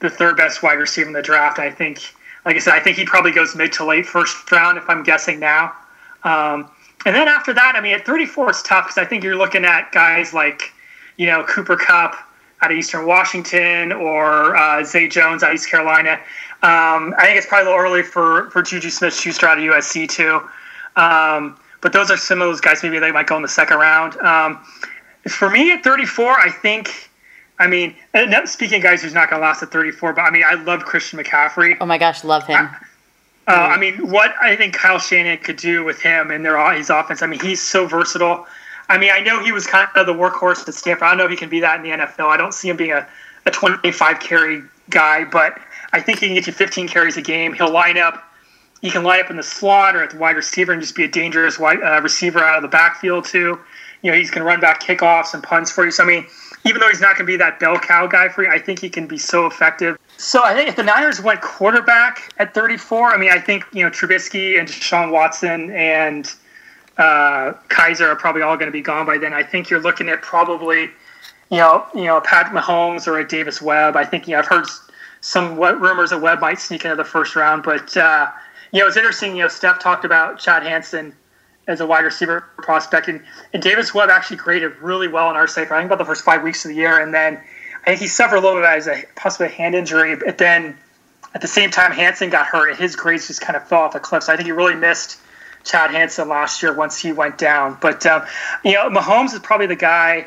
the 0.00 0.10
third 0.10 0.36
best 0.36 0.62
wide 0.62 0.78
receiver 0.78 1.08
in 1.08 1.12
the 1.12 1.22
draft. 1.22 1.58
I 1.58 1.70
think, 1.70 2.00
like 2.44 2.56
I 2.56 2.58
said, 2.58 2.74
I 2.74 2.80
think 2.80 2.96
he 2.96 3.04
probably 3.04 3.32
goes 3.32 3.54
mid 3.54 3.72
to 3.74 3.84
late 3.84 4.06
first 4.06 4.50
round 4.50 4.78
if 4.78 4.88
I'm 4.88 5.02
guessing 5.02 5.38
now. 5.38 5.72
Um, 6.24 6.68
and 7.06 7.14
then 7.14 7.28
after 7.28 7.52
that, 7.54 7.76
I 7.76 7.80
mean, 7.80 7.94
at 7.94 8.04
34 8.04 8.50
it's 8.50 8.62
tough 8.62 8.86
because 8.86 8.98
I 8.98 9.04
think 9.04 9.24
you're 9.24 9.36
looking 9.36 9.64
at 9.64 9.90
guys 9.92 10.34
like, 10.34 10.72
you 11.16 11.26
know, 11.26 11.44
Cooper 11.44 11.76
Kupp 11.76 12.14
out 12.62 12.70
of 12.70 12.76
Eastern 12.76 13.06
Washington 13.06 13.92
or 13.92 14.54
uh, 14.56 14.84
Zay 14.84 15.08
Jones 15.08 15.42
out 15.42 15.50
of 15.50 15.54
East 15.54 15.70
Carolina. 15.70 16.20
Um, 16.62 17.14
I 17.16 17.24
think 17.24 17.38
it's 17.38 17.46
probably 17.46 17.72
a 17.72 17.76
little 17.76 17.86
early 17.86 18.02
for, 18.02 18.50
for 18.50 18.62
Juju 18.62 18.90
Smith 18.90 19.14
Schuster 19.14 19.46
out 19.46 19.58
of 19.58 19.64
USC, 19.64 20.08
too. 20.08 20.42
Um, 20.96 21.58
but 21.80 21.92
those 21.92 22.10
are 22.10 22.16
some 22.16 22.42
of 22.42 22.48
those 22.48 22.60
guys 22.60 22.82
maybe 22.82 22.98
they 22.98 23.12
might 23.12 23.26
go 23.26 23.36
in 23.36 23.42
the 23.42 23.48
second 23.48 23.78
round. 23.78 24.16
Um, 24.18 24.62
for 25.28 25.48
me 25.48 25.72
at 25.72 25.82
34, 25.82 26.32
I 26.32 26.50
think, 26.50 27.10
I 27.58 27.66
mean, 27.66 27.94
speaking 28.44 28.78
of 28.78 28.82
guys 28.82 29.02
who's 29.02 29.14
not 29.14 29.30
going 29.30 29.40
to 29.40 29.46
last 29.46 29.62
at 29.62 29.70
34, 29.70 30.12
but 30.12 30.22
I 30.22 30.30
mean, 30.30 30.44
I 30.46 30.54
love 30.54 30.84
Christian 30.84 31.18
McCaffrey. 31.18 31.76
Oh 31.80 31.86
my 31.86 31.98
gosh, 31.98 32.24
love 32.24 32.46
him. 32.46 32.68
Uh, 33.46 33.52
I 33.52 33.78
mean, 33.78 34.10
what 34.10 34.34
I 34.40 34.54
think 34.54 34.74
Kyle 34.74 34.98
Shanahan 34.98 35.38
could 35.38 35.56
do 35.56 35.82
with 35.82 36.00
him 36.00 36.30
and 36.30 36.44
their 36.44 36.72
his 36.74 36.88
offense. 36.88 37.22
I 37.22 37.26
mean, 37.26 37.40
he's 37.40 37.60
so 37.60 37.86
versatile. 37.86 38.46
I 38.88 38.98
mean, 38.98 39.10
I 39.12 39.20
know 39.20 39.42
he 39.42 39.50
was 39.50 39.66
kind 39.66 39.88
of 39.96 40.06
the 40.06 40.12
workhorse 40.12 40.68
at 40.68 40.74
Stanford. 40.74 41.04
I 41.04 41.08
don't 41.10 41.18
know 41.18 41.24
if 41.24 41.30
he 41.30 41.36
can 41.36 41.48
be 41.48 41.60
that 41.60 41.76
in 41.76 41.82
the 41.82 41.90
NFL. 41.90 42.28
I 42.28 42.36
don't 42.36 42.54
see 42.54 42.68
him 42.68 42.76
being 42.76 42.92
a, 42.92 43.06
a 43.46 43.50
25 43.50 44.20
carry 44.20 44.62
guy, 44.88 45.24
but 45.24 45.58
I 45.92 46.00
think 46.00 46.18
he 46.18 46.26
can 46.26 46.34
get 46.34 46.46
you 46.46 46.52
15 46.52 46.88
carries 46.88 47.16
a 47.16 47.22
game. 47.22 47.52
He'll 47.52 47.72
line 47.72 47.98
up. 47.98 48.24
He 48.80 48.90
can 48.90 49.02
line 49.02 49.20
up 49.20 49.30
in 49.30 49.36
the 49.36 49.42
slot 49.42 49.94
or 49.94 50.02
at 50.02 50.10
the 50.10 50.18
wide 50.18 50.36
receiver 50.36 50.72
and 50.72 50.80
just 50.80 50.94
be 50.94 51.04
a 51.04 51.08
dangerous 51.08 51.58
wide 51.58 51.82
uh, 51.82 52.00
receiver 52.02 52.38
out 52.38 52.56
of 52.56 52.62
the 52.62 52.68
backfield 52.68 53.26
too. 53.26 53.58
You 54.02 54.10
know, 54.10 54.16
he's 54.16 54.30
going 54.30 54.40
to 54.40 54.46
run 54.46 54.60
back 54.60 54.82
kickoffs 54.82 55.34
and 55.34 55.42
punts 55.42 55.70
for 55.70 55.84
you. 55.84 55.90
So 55.90 56.02
I 56.02 56.06
mean, 56.06 56.26
even 56.64 56.80
though 56.80 56.88
he's 56.88 57.00
not 57.00 57.16
going 57.16 57.26
to 57.26 57.32
be 57.32 57.36
that 57.36 57.60
bell 57.60 57.78
cow 57.78 58.06
guy 58.06 58.28
for 58.28 58.44
you, 58.44 58.50
I 58.50 58.58
think 58.58 58.78
he 58.78 58.88
can 58.88 59.06
be 59.06 59.18
so 59.18 59.46
effective. 59.46 59.98
So 60.16 60.42
I 60.42 60.54
think 60.54 60.68
if 60.68 60.76
the 60.76 60.82
Niners 60.82 61.20
went 61.20 61.40
quarterback 61.40 62.32
at 62.38 62.54
34, 62.54 63.10
I 63.10 63.16
mean, 63.16 63.30
I 63.30 63.38
think 63.38 63.64
you 63.72 63.82
know 63.82 63.90
Trubisky 63.90 64.58
and 64.58 64.68
Deshaun 64.68 65.10
Watson 65.10 65.70
and 65.70 66.32
uh, 66.98 67.54
Kizer 67.68 68.08
are 68.08 68.16
probably 68.16 68.42
all 68.42 68.56
going 68.56 68.68
to 68.68 68.72
be 68.72 68.82
gone 68.82 69.06
by 69.06 69.18
then. 69.18 69.32
I 69.32 69.42
think 69.42 69.70
you're 69.70 69.80
looking 69.80 70.08
at 70.08 70.20
probably, 70.20 70.90
you 71.50 71.56
know, 71.56 71.86
you 71.94 72.04
know, 72.04 72.20
Pat 72.20 72.52
Mahomes 72.52 73.06
or 73.06 73.18
a 73.18 73.26
Davis 73.26 73.62
Webb. 73.62 73.96
I 73.96 74.04
think 74.04 74.28
you 74.28 74.32
know, 74.32 74.40
I've 74.40 74.46
heard 74.46 74.66
some 75.20 75.56
rumors 75.56 76.10
that 76.10 76.20
Webb 76.20 76.40
might 76.40 76.58
sneak 76.58 76.84
into 76.84 76.96
the 76.96 77.04
first 77.04 77.36
round, 77.36 77.62
but 77.62 77.96
uh, 77.96 78.30
you 78.72 78.80
know, 78.80 78.86
it's 78.86 78.96
interesting. 78.96 79.36
You 79.36 79.42
know, 79.42 79.48
Steph 79.48 79.80
talked 79.80 80.04
about 80.04 80.38
Chad 80.38 80.62
Hansen 80.62 81.14
as 81.66 81.80
a 81.80 81.86
wide 81.86 82.04
receiver 82.04 82.44
prospect, 82.58 83.08
and, 83.08 83.22
and 83.52 83.62
Davis 83.62 83.94
Webb 83.94 84.10
actually 84.10 84.38
graded 84.38 84.76
really 84.78 85.08
well 85.08 85.30
in 85.30 85.36
our 85.36 85.46
site. 85.46 85.70
I 85.70 85.78
think 85.78 85.86
about 85.86 85.98
the 85.98 86.04
first 86.04 86.24
five 86.24 86.42
weeks 86.42 86.64
of 86.64 86.70
the 86.70 86.76
year, 86.76 87.00
and 87.00 87.12
then 87.12 87.40
I 87.82 87.90
think 87.90 88.00
he 88.00 88.06
suffered 88.06 88.36
a 88.36 88.40
little 88.40 88.60
bit 88.60 88.68
as 88.68 88.88
a 88.88 89.04
possibly 89.16 89.46
a 89.46 89.50
hand 89.50 89.74
injury, 89.74 90.16
but 90.16 90.38
then 90.38 90.76
at 91.34 91.40
the 91.40 91.48
same 91.48 91.70
time 91.70 91.92
Hansen 91.92 92.30
got 92.30 92.46
hurt, 92.46 92.70
and 92.70 92.78
his 92.78 92.96
grades 92.96 93.26
just 93.26 93.40
kind 93.40 93.56
of 93.56 93.66
fell 93.68 93.80
off 93.80 93.94
a 93.94 94.00
cliff. 94.00 94.24
So 94.24 94.32
I 94.32 94.36
think 94.36 94.46
he 94.46 94.52
really 94.52 94.74
missed 94.74 95.18
Chad 95.64 95.90
Hansen 95.90 96.28
last 96.28 96.62
year 96.62 96.74
once 96.74 96.98
he 96.98 97.12
went 97.12 97.38
down. 97.38 97.78
But 97.80 98.04
um, 98.06 98.22
you 98.64 98.72
know, 98.74 98.88
Mahomes 98.90 99.32
is 99.32 99.40
probably 99.40 99.66
the 99.66 99.76
guy. 99.76 100.26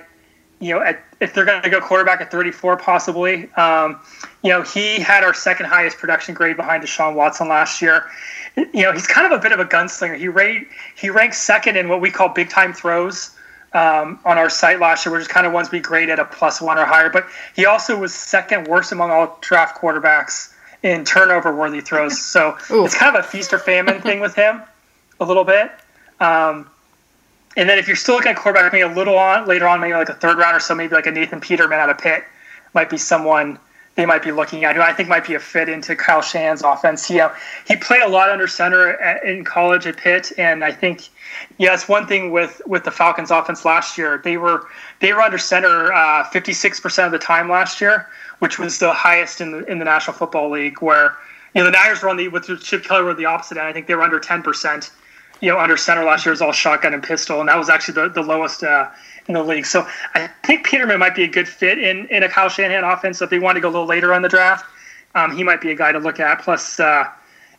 You 0.63 0.75
know, 0.75 0.81
at, 0.81 1.03
if 1.19 1.33
they're 1.33 1.45
going 1.45 1.61
to 1.61 1.69
go 1.69 1.81
quarterback 1.81 2.21
at 2.21 2.31
34, 2.31 2.77
possibly. 2.77 3.51
Um, 3.53 3.99
you 4.43 4.49
know, 4.49 4.61
he 4.61 4.99
had 4.99 5.23
our 5.23 5.33
second 5.33 5.67
highest 5.67 5.97
production 5.97 6.33
grade 6.33 6.57
behind 6.57 6.83
Deshaun 6.83 7.15
Watson 7.15 7.47
last 7.47 7.81
year. 7.81 8.05
You 8.55 8.83
know, 8.83 8.91
he's 8.91 9.07
kind 9.07 9.31
of 9.31 9.37
a 9.37 9.41
bit 9.41 9.51
of 9.51 9.59
a 9.59 9.65
gunslinger. 9.65 10.17
He 10.17 10.27
rate 10.27 10.67
he 10.95 11.09
ranks 11.09 11.41
second 11.41 11.75
in 11.75 11.89
what 11.89 12.01
we 12.01 12.11
call 12.11 12.29
big 12.29 12.49
time 12.49 12.71
throws 12.71 13.35
um, 13.73 14.19
on 14.25 14.37
our 14.37 14.49
site 14.49 14.79
last 14.79 15.05
year, 15.05 15.13
which 15.13 15.21
is 15.21 15.27
kind 15.27 15.47
of 15.47 15.53
ones 15.53 15.71
we 15.71 15.79
grade 15.79 16.09
at 16.09 16.19
a 16.19 16.25
plus 16.25 16.61
one 16.61 16.77
or 16.77 16.85
higher. 16.85 17.09
But 17.09 17.27
he 17.55 17.65
also 17.65 17.97
was 17.99 18.13
second 18.13 18.67
worst 18.67 18.91
among 18.91 19.11
all 19.11 19.37
draft 19.41 19.81
quarterbacks 19.81 20.53
in 20.83 21.03
turnover 21.03 21.55
worthy 21.55 21.81
throws. 21.81 22.21
So 22.21 22.57
it's 22.69 22.95
kind 22.95 23.15
of 23.15 23.25
a 23.25 23.27
feast 23.27 23.53
or 23.53 23.59
famine 23.59 24.01
thing 24.01 24.19
with 24.19 24.35
him 24.35 24.61
a 25.19 25.25
little 25.25 25.43
bit. 25.45 25.71
Um, 26.19 26.69
and 27.55 27.69
then 27.69 27.77
if 27.77 27.87
you're 27.87 27.95
still 27.95 28.15
looking 28.15 28.31
at 28.31 28.37
quarterback, 28.37 28.73
maybe 28.73 28.81
a 28.81 28.95
little 28.95 29.17
on 29.17 29.47
later 29.47 29.67
on, 29.67 29.79
maybe 29.79 29.93
like 29.93 30.09
a 30.09 30.15
third 30.15 30.37
round 30.37 30.55
or 30.55 30.59
so, 30.59 30.73
maybe 30.73 30.95
like 30.95 31.07
a 31.07 31.11
Nathan 31.11 31.39
Peterman 31.39 31.79
out 31.79 31.89
of 31.89 31.97
Pitt 31.97 32.23
might 32.73 32.89
be 32.89 32.97
someone 32.97 33.59
they 33.95 34.05
might 34.07 34.23
be 34.23 34.31
looking 34.31 34.63
at 34.63 34.75
who 34.75 34.81
I 34.81 34.91
think 34.91 35.07
might 35.07 35.25
be 35.25 35.35
a 35.35 35.39
fit 35.39 35.69
into 35.69 35.95
Kyle 35.95 36.21
Shanahan's 36.21 36.63
offense. 36.63 37.07
He, 37.07 37.19
uh, 37.19 37.29
he 37.67 37.75
played 37.75 38.01
a 38.01 38.07
lot 38.07 38.31
under 38.31 38.47
center 38.47 38.93
at, 38.99 39.23
in 39.23 39.43
college 39.43 39.85
at 39.85 39.97
Pitt, 39.97 40.31
and 40.37 40.63
I 40.63 40.71
think 40.71 41.09
yeah, 41.57 41.79
one 41.85 42.07
thing 42.07 42.31
with 42.31 42.61
with 42.65 42.83
the 42.83 42.91
Falcons 42.91 43.31
offense 43.31 43.65
last 43.65 43.97
year. 43.97 44.19
They 44.23 44.37
were 44.37 44.67
they 44.99 45.13
were 45.13 45.21
under 45.21 45.37
center 45.37 45.93
uh, 45.93 46.23
56% 46.25 47.05
of 47.05 47.11
the 47.11 47.19
time 47.19 47.49
last 47.49 47.81
year, 47.81 48.07
which 48.39 48.57
was 48.57 48.79
the 48.79 48.93
highest 48.93 49.41
in 49.41 49.51
the 49.51 49.65
in 49.65 49.79
the 49.79 49.85
National 49.85 50.15
Football 50.15 50.49
League. 50.49 50.81
Where 50.81 51.15
you 51.53 51.61
know 51.61 51.65
the 51.65 51.71
Niners 51.71 52.01
were 52.01 52.09
on 52.09 52.17
the 52.17 52.27
with 52.29 52.47
Chip 52.61 52.83
Kelly 52.83 53.03
were 53.03 53.13
the 53.13 53.25
opposite 53.25 53.57
end. 53.57 53.67
I 53.67 53.73
think 53.73 53.87
they 53.87 53.95
were 53.95 54.03
under 54.03 54.19
10% 54.19 54.89
you 55.43 55.49
know, 55.49 55.59
under 55.59 55.75
center 55.75 56.05
last 56.05 56.25
year 56.25 56.31
was 56.31 56.41
all 56.41 56.53
shotgun 56.53 56.93
and 56.93 57.03
pistol, 57.03 57.41
and 57.41 57.49
that 57.49 57.57
was 57.57 57.69
actually 57.69 57.95
the, 57.95 58.07
the 58.07 58.21
lowest 58.21 58.63
uh, 58.63 58.89
in 59.27 59.33
the 59.33 59.43
league. 59.43 59.65
So 59.65 59.85
I 60.15 60.29
think 60.45 60.65
Peterman 60.65 60.99
might 60.99 61.15
be 61.15 61.25
a 61.25 61.27
good 61.27 61.49
fit 61.49 61.79
in, 61.79 62.07
in 62.07 62.23
a 62.23 62.29
Kyle 62.29 62.47
Shanahan 62.47 62.85
offense. 62.85 63.17
So 63.17 63.25
if 63.25 63.29
they 63.29 63.39
want 63.39 63.57
to 63.57 63.61
go 63.61 63.67
a 63.67 63.71
little 63.71 63.85
later 63.85 64.13
on 64.13 64.21
the 64.21 64.29
draft, 64.29 64.65
um, 65.15 65.35
he 65.35 65.43
might 65.43 65.59
be 65.59 65.69
a 65.69 65.75
guy 65.75 65.91
to 65.91 65.99
look 65.99 66.21
at. 66.21 66.41
Plus, 66.41 66.79
uh, 66.79 67.09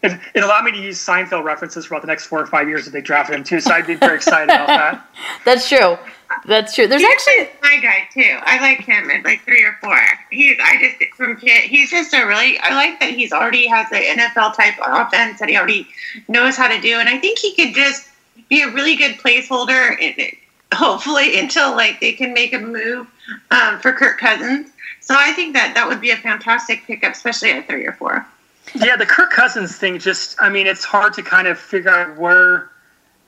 it, 0.02 0.18
allowed 0.42 0.64
me 0.64 0.72
to 0.72 0.78
use 0.78 0.98
Seinfeld 0.98 1.44
references 1.44 1.84
for 1.84 1.94
about 1.94 2.00
the 2.00 2.06
next 2.06 2.24
four 2.24 2.40
or 2.40 2.46
five 2.46 2.68
years 2.68 2.86
if 2.86 2.94
they 2.94 3.02
drafted 3.02 3.36
him 3.36 3.44
too. 3.44 3.60
So 3.60 3.72
I'd 3.72 3.86
be 3.86 3.96
very 3.96 4.16
excited 4.16 4.48
about 4.48 4.68
that. 4.68 5.06
That's 5.44 5.68
true. 5.68 5.98
That's 6.46 6.74
true. 6.74 6.86
There's 6.86 7.02
he's 7.02 7.10
actually 7.10 7.58
my 7.62 7.78
guy 7.80 8.08
too. 8.12 8.38
I 8.42 8.60
like 8.60 8.80
him 8.80 9.10
at 9.10 9.24
like 9.24 9.42
three 9.44 9.64
or 9.64 9.76
four. 9.80 9.98
He's 10.30 10.56
I 10.62 10.76
just 10.78 11.14
from 11.14 11.36
Pitt. 11.36 11.64
He's 11.64 11.90
just 11.90 12.14
a 12.14 12.24
really. 12.26 12.58
I 12.58 12.74
like 12.74 13.00
that 13.00 13.10
he's 13.10 13.32
already 13.32 13.66
has 13.66 13.88
the 13.90 13.96
NFL 13.96 14.56
type 14.56 14.74
offense 14.82 15.40
that 15.40 15.48
he 15.48 15.56
already 15.56 15.86
knows 16.28 16.56
how 16.56 16.68
to 16.68 16.80
do, 16.80 16.98
and 16.98 17.08
I 17.08 17.18
think 17.18 17.38
he 17.38 17.54
could 17.54 17.74
just 17.74 18.08
be 18.48 18.62
a 18.62 18.70
really 18.70 18.96
good 18.96 19.16
placeholder. 19.16 19.98
In, 19.98 20.36
hopefully, 20.72 21.38
until 21.40 21.72
like 21.72 22.00
they 22.00 22.12
can 22.12 22.32
make 22.32 22.52
a 22.52 22.58
move 22.58 23.06
um, 23.50 23.78
for 23.80 23.92
Kirk 23.92 24.18
Cousins. 24.18 24.70
So 25.00 25.14
I 25.18 25.32
think 25.32 25.52
that 25.54 25.74
that 25.74 25.86
would 25.86 26.00
be 26.00 26.10
a 26.10 26.16
fantastic 26.16 26.84
pickup, 26.86 27.12
especially 27.12 27.52
at 27.52 27.68
three 27.68 27.86
or 27.86 27.92
four. 27.92 28.26
Yeah, 28.74 28.96
the 28.96 29.06
Kirk 29.06 29.30
Cousins 29.30 29.76
thing. 29.76 29.98
Just 29.98 30.36
I 30.40 30.48
mean, 30.48 30.66
it's 30.66 30.84
hard 30.84 31.12
to 31.14 31.22
kind 31.22 31.46
of 31.46 31.58
figure 31.58 31.90
out 31.90 32.16
where 32.16 32.70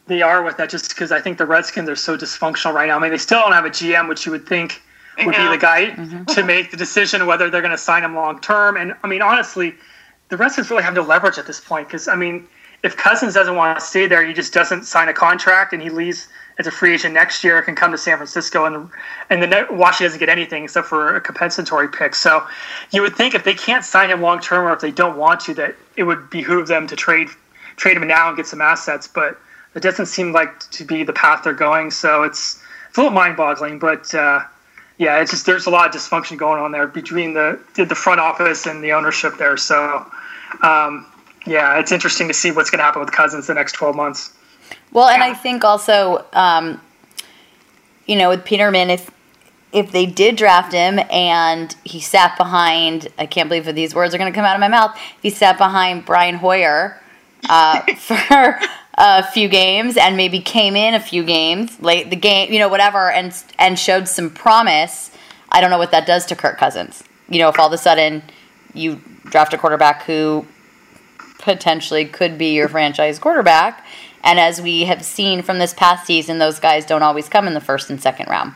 they 0.07 0.23
are 0.23 0.43
with 0.43 0.57
that 0.57 0.71
just 0.71 0.89
because 0.91 1.13
I 1.13 1.21
think 1.21 1.39
the 1.39 1.47
Redskins 1.47 1.89
are 1.89 1.97
so 1.97 2.17
dysfunctional 2.17 2.73
right 2.73 2.89
now. 2.89 2.97
I 2.97 3.01
mean, 3.01 3.11
they 3.11 3.19
still 3.19 3.41
don't 3.41 3.53
have 3.53 3.65
a 3.65 3.71
GM, 3.71 4.09
which 4.09 4.25
you 4.25 4.33
would 4.33 4.47
think 4.47 4.83
would 5.19 5.35
be 5.35 5.49
the 5.49 5.59
guy 5.59 5.87
mm-hmm. 5.87 6.25
to 6.25 6.43
make 6.43 6.71
the 6.71 6.77
decision 6.77 7.27
whether 7.27 7.49
they're 7.49 7.63
going 7.63 7.71
to 7.71 7.79
sign 7.79 8.05
him 8.05 8.15
long 8.15 8.41
term. 8.41 8.77
And 8.77 8.95
I 9.03 9.09
mean, 9.09 9.23
honestly, 9.23 9.75
the 10.29 10.37
Redskins 10.37 10.71
really 10.71 10.83
have 10.83 10.95
no 10.95 11.03
leverage 11.03 11.39
at 11.39 11.47
this 11.47 11.61
point 11.61 11.89
because 11.89 12.09
I 12.09 12.17
mean, 12.17 12.47
if 12.83 12.97
Cousins 12.97 13.35
doesn't 13.35 13.57
want 13.57 13.79
to 13.79 13.85
stay 13.85 14.07
there, 14.07 14.25
he 14.25 14.33
just 14.33 14.53
doesn't 14.53 14.85
sign 14.85 15.09
a 15.09 15.15
contract 15.15 15.73
and 15.73 15.83
he 15.83 15.91
leaves 15.91 16.29
as 16.59 16.67
a 16.67 16.71
free 16.71 16.95
agent 16.95 17.13
next 17.13 17.45
year, 17.45 17.61
can 17.61 17.75
come 17.75 17.93
to 17.93 17.99
San 17.99 18.17
Francisco 18.17 18.65
and 18.65 18.91
and 19.31 19.43
the 19.43 19.67
Washington 19.71 20.07
doesn't 20.07 20.21
get 20.21 20.29
anything 20.29 20.65
except 20.65 20.87
for 20.87 21.17
a 21.17 21.21
compensatory 21.21 21.89
pick. 21.89 22.15
So 22.15 22.47
you 22.93 23.03
would 23.03 23.17
think 23.17 23.35
if 23.35 23.45
they 23.45 23.55
can't 23.55 23.85
sign 23.85 24.11
him 24.11 24.21
long 24.21 24.41
term 24.41 24.67
or 24.67 24.73
if 24.73 24.81
they 24.81 24.91
don't 24.91 25.17
want 25.17 25.41
to, 25.41 25.55
that 25.55 25.75
it 25.97 26.05
would 26.05 26.31
behoove 26.31 26.69
them 26.69 26.87
to 26.87 26.97
trade 26.97 27.29
trade 27.77 27.97
him 27.97 28.07
now 28.07 28.29
and 28.29 28.37
get 28.37 28.47
some 28.47 28.61
assets, 28.61 29.07
but 29.07 29.39
it 29.77 29.83
doesn't 29.83 30.07
seem 30.07 30.33
like 30.33 30.59
to 30.71 30.85
be 30.85 31.05
the 31.05 31.13
path 31.13 31.45
they're 31.45 31.53
going. 31.53 31.91
So 31.91 32.23
it's 32.23 32.61
it's 32.89 32.99
a 32.99 33.03
little 33.03 33.15
mind 33.15 33.37
boggling, 33.37 33.79
but 33.79 34.13
uh, 34.15 34.41
yeah, 34.97 35.21
it's 35.21 35.31
just 35.31 35.45
there's 35.45 35.67
a 35.67 35.71
lot 35.71 35.87
of 35.87 35.95
dysfunction 35.95 36.39
going 36.39 36.61
on 36.61 36.73
there 36.73 36.87
between 36.87 37.35
the 37.35 37.61
the 37.75 37.95
front 37.95 38.19
office 38.19 38.67
and 38.67 38.83
the 38.83 38.93
ownership 38.93 39.37
there. 39.37 39.57
So 39.59 40.11
um, 40.63 41.07
yeah, 41.47 41.79
it's 41.79 41.93
interesting 41.93 42.27
to 42.29 42.35
see 42.35 42.51
what's 42.51 42.71
going 42.71 42.79
to 42.79 42.85
happen 42.85 43.01
with 43.01 43.13
Cousins 43.13 43.47
the 43.47 43.55
next 43.55 43.73
12 43.73 43.95
months. 43.95 44.33
Well, 44.93 45.09
and 45.09 45.23
I 45.23 45.33
think 45.33 45.63
also, 45.63 46.25
um, 46.33 46.81
you 48.07 48.17
know, 48.17 48.31
with 48.31 48.45
Peterman, 48.45 48.91
if 48.91 49.11
if 49.73 49.93
they 49.93 50.07
did 50.07 50.37
draft 50.37 50.73
him 50.73 50.99
and 51.11 51.77
he 51.85 52.01
sat 52.01 52.39
behind, 52.39 53.09
I 53.19 53.27
can't 53.27 53.49
believe 53.49 53.67
that 53.67 53.75
these 53.75 53.95
words 53.95 54.15
are 54.15 54.19
going 54.19 54.33
to 54.33 54.35
come 54.35 54.47
out 54.47 54.57
of 54.57 54.61
my 54.61 54.69
mouth. 54.69 54.97
He 55.21 55.29
sat 55.29 55.59
behind 55.59 56.07
Brian 56.07 56.37
Hoyer 56.37 56.99
uh, 57.51 57.83
for 57.97 58.59
a 58.97 59.23
few 59.23 59.49
games 59.49 59.97
and 59.97 60.17
maybe 60.17 60.41
came 60.41 60.75
in 60.75 60.95
a 60.95 61.01
few 61.01 61.23
games 61.23 61.81
late 61.81 62.11
the 62.11 62.17
game, 62.17 62.53
you 62.53 62.59
know, 62.59 62.69
whatever, 62.69 63.11
and 63.11 63.35
and 63.59 63.79
showed 63.79 64.09
some 64.09 64.31
promise. 64.31 65.11
I 65.51 65.61
don't 65.61 65.71
know 65.71 65.79
what 65.79 65.91
that 65.93 66.07
does 66.07 66.27
to 66.27 66.37
Kirk 66.37 66.59
Cousins. 66.59 67.05
You 67.29 67.39
know, 67.39 67.49
if 67.49 67.59
all 67.59 67.67
of 67.67 67.73
a 67.73 67.79
sudden 67.79 68.23
you 68.75 69.01
draft 69.25 69.53
a 69.53 69.59
quarterback 69.59 70.05
who 70.05 70.47
potentially 71.41 72.05
could 72.05 72.39
be 72.39 72.55
your 72.55 72.69
franchise 72.69 73.19
quarterback, 73.19 73.85
and 74.25 74.41
as 74.41 74.61
we 74.61 74.85
have 74.85 75.05
seen 75.05 75.43
from 75.43 75.59
this 75.59 75.75
past 75.75 76.07
season, 76.07 76.39
those 76.39 76.59
guys 76.59 76.87
don't 76.87 77.03
always 77.03 77.29
come 77.29 77.47
in 77.47 77.55
the 77.55 77.61
first 77.61 77.91
and 77.91 78.01
second 78.01 78.29
round. 78.29 78.55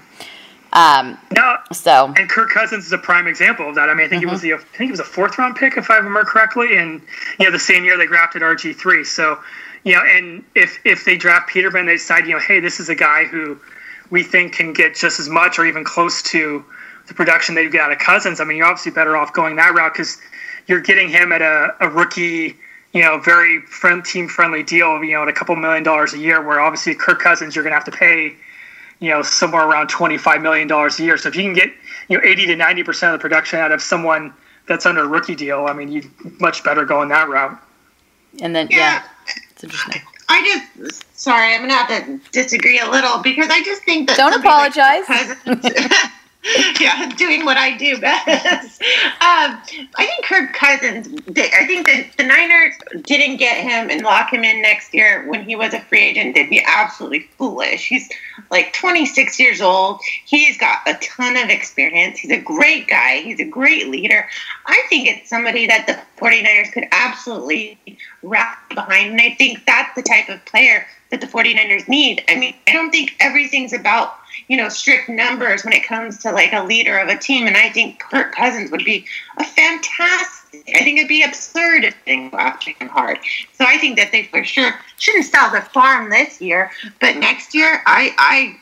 Um, 0.73 1.19
no, 1.33 1.57
so 1.73 2.15
and 2.17 2.31
Kirk 2.31 2.51
Cousins 2.51 2.87
is 2.87 2.93
a 2.93 2.99
prime 2.99 3.27
example 3.27 3.69
of 3.69 3.75
that. 3.75 3.89
I 3.89 3.95
mean, 3.95 4.07
I 4.07 4.09
think 4.09 4.23
mm-hmm. 4.23 4.29
it 4.29 4.33
was 4.33 4.41
the 4.41 4.55
I 4.55 4.59
think 4.59 4.89
it 4.89 4.93
was 4.93 5.01
a 5.01 5.05
fourth 5.05 5.37
round 5.37 5.57
pick 5.57 5.77
if 5.77 5.91
I 5.91 5.97
remember 5.97 6.25
correctly, 6.25 6.77
and 6.79 7.03
you 7.39 7.45
know 7.45 7.51
the 7.51 7.59
same 7.59 7.85
year 7.85 7.99
they 7.99 8.07
drafted 8.07 8.43
RG 8.43 8.77
three. 8.77 9.03
So 9.05 9.39
you 9.85 9.95
know, 9.95 10.03
and 10.03 10.45
if 10.55 10.79
if 10.85 11.05
they 11.05 11.17
draft 11.17 11.49
Peterman, 11.49 11.87
they 11.87 11.95
decide, 11.95 12.27
you 12.27 12.33
know, 12.33 12.39
hey, 12.39 12.61
this 12.61 12.81
is 12.81 12.89
a 12.89 12.95
guy 12.95 13.25
who 13.25 13.59
we 14.11 14.23
think 14.23 14.53
can 14.53 14.73
get 14.73 14.95
just 14.95 15.21
as 15.21 15.29
much 15.29 15.59
or 15.59 15.67
even 15.67 15.85
close 15.85 16.23
to 16.23 16.65
the 17.07 17.15
production 17.15 17.55
they 17.55 17.69
get 17.69 17.81
out 17.81 17.93
of 17.93 17.99
Cousins. 17.99 18.41
I 18.41 18.45
mean, 18.45 18.59
you're 18.59 18.67
obviously 18.67 18.93
better 18.93 19.17
off 19.17 19.33
going 19.33 19.57
that 19.57 19.75
route 19.75 19.93
because 19.93 20.19
you're 20.67 20.81
getting 20.81 21.09
him 21.09 21.33
at 21.33 21.43
a, 21.43 21.75
a 21.81 21.89
rookie, 21.89 22.57
you 22.93 23.03
know, 23.03 23.19
very 23.19 23.63
friend, 23.63 24.05
team 24.05 24.29
friendly 24.29 24.63
deal, 24.63 25.03
you 25.03 25.15
know, 25.15 25.23
at 25.23 25.29
a 25.29 25.33
couple 25.33 25.57
million 25.57 25.83
dollars 25.83 26.13
a 26.13 26.19
year. 26.19 26.43
Where 26.43 26.61
obviously 26.61 26.95
Kirk 26.95 27.21
Cousins, 27.21 27.57
you're 27.57 27.65
going 27.65 27.73
to 27.73 27.77
have 27.77 27.85
to 27.85 27.91
pay, 27.91 28.35
you 28.99 29.09
know, 29.09 29.23
somewhere 29.23 29.67
around 29.67 29.89
twenty 29.89 30.19
five 30.19 30.43
million 30.43 30.69
dollars 30.69 31.01
a 31.01 31.05
year. 31.05 31.17
So 31.17 31.29
if 31.29 31.37
you 31.37 31.43
can 31.43 31.55
get 31.55 31.73
you 32.09 32.19
know 32.19 32.25
eighty 32.25 32.47
to 32.47 32.57
ninety 32.57 32.83
percent 32.83 33.15
of 33.15 33.19
the 33.19 33.23
production 33.23 33.59
out 33.61 33.73
of 33.73 33.81
someone 33.81 34.35
that's 34.67 34.85
under 34.85 35.05
a 35.05 35.09
rookie 35.09 35.35
deal, 35.37 35.67
I 35.67 35.73
mean, 35.73 35.91
you 35.91 36.11
much 36.39 36.63
better 36.63 36.85
going 36.85 37.09
that 37.09 37.29
route. 37.31 37.59
And 38.41 38.55
then 38.55 38.69
yeah. 38.71 38.77
yeah 38.77 39.03
it's 39.63 39.65
interesting. 39.65 40.03
I 40.29 40.63
just 40.77 41.19
sorry, 41.19 41.55
I'm 41.55 41.63
gonna 41.63 41.75
have 41.75 41.89
to 41.89 42.21
disagree 42.33 42.79
a 42.79 42.89
little 42.89 43.19
because 43.19 43.49
I 43.51 43.63
just 43.63 43.83
think 43.83 44.09
that 44.09 44.17
don't 44.17 44.35
apologize. 44.35 45.09
Like 45.09 46.11
yeah, 46.81 47.11
doing 47.17 47.45
what 47.45 47.57
I 47.57 47.77
do 47.77 47.99
best. 48.01 48.83
Um, 49.21 49.61
I 49.97 50.07
think 50.07 50.25
Kirk 50.25 50.55
Cousins. 50.55 51.07
I 51.29 51.67
think 51.67 51.87
that 51.87 52.07
the 52.17 52.25
Niners 52.25 52.75
didn't 53.03 53.37
get 53.37 53.59
him 53.59 53.91
and 53.91 54.03
lock 54.03 54.33
him 54.33 54.45
in 54.45 54.63
next 54.63 54.95
year 54.95 55.29
when 55.29 55.45
he 55.45 55.55
was 55.55 55.75
a 55.75 55.81
free 55.81 56.01
agent. 56.01 56.35
They'd 56.35 56.49
be 56.49 56.63
absolutely 56.67 57.29
foolish. 57.37 57.87
He's 57.87 58.09
like 58.51 58.73
26 58.73 59.39
years 59.39 59.61
old. 59.61 60.01
He's 60.25 60.57
got 60.57 60.79
a 60.87 60.95
ton 60.95 61.37
of 61.37 61.51
experience. 61.51 62.19
He's 62.19 62.31
a 62.31 62.41
great 62.41 62.89
guy. 62.89 63.21
He's 63.21 63.41
a 63.41 63.45
great 63.45 63.89
leader. 63.89 64.27
I 64.67 64.83
think 64.89 65.07
it's 65.07 65.29
somebody 65.29 65.67
that 65.67 65.87
the 65.87 66.01
49ers 66.21 66.73
could 66.73 66.85
absolutely 66.93 67.79
rally 68.23 68.57
behind, 68.75 69.13
and 69.13 69.21
I 69.21 69.35
think 69.35 69.65
that's 69.67 69.95
the 69.95 70.03
type 70.03 70.29
of 70.29 70.45
player 70.45 70.87
that 71.11 71.21
the 71.21 71.27
49ers 71.27 71.89
need. 71.89 72.23
I 72.29 72.37
mean, 72.37 72.55
I 72.69 72.73
don't 72.73 72.91
think 72.91 73.17
everything's 73.21 73.73
about 73.73 74.21
you 74.49 74.57
know, 74.57 74.69
strict 74.69 75.09
numbers 75.09 75.65
when 75.65 75.73
it 75.73 75.85
comes 75.85 76.19
to 76.19 76.33
like 76.33 76.53
a 76.53 76.65
leader 76.65 76.99
of 76.99 77.09
a 77.09 77.17
team. 77.17 77.47
And 77.47 77.57
I 77.57 77.71
think 77.71 78.01
Kirk 78.01 78.35
Cousins 78.35 78.71
would 78.71 78.85
be 78.85 79.07
a 79.39 79.45
fantastic. 79.45 80.65
I 80.75 80.83
think 80.83 80.99
it'd 80.99 81.09
be 81.09 81.23
absurd 81.23 81.85
if 81.85 81.95
they 82.05 82.29
go 82.29 82.37
after 82.37 82.73
him 82.73 82.89
hard. 82.89 83.19
So 83.53 83.65
I 83.65 83.79
think 83.79 83.97
that 83.99 84.11
they 84.11 84.25
for 84.25 84.43
sure 84.43 84.73
shouldn't 84.99 85.27
sell 85.27 85.51
the 85.51 85.61
farm 85.61 86.11
this 86.11 86.41
year, 86.41 86.73
but 87.01 87.17
next 87.17 87.55
year, 87.55 87.83
I 87.87 88.13
I 88.19 88.57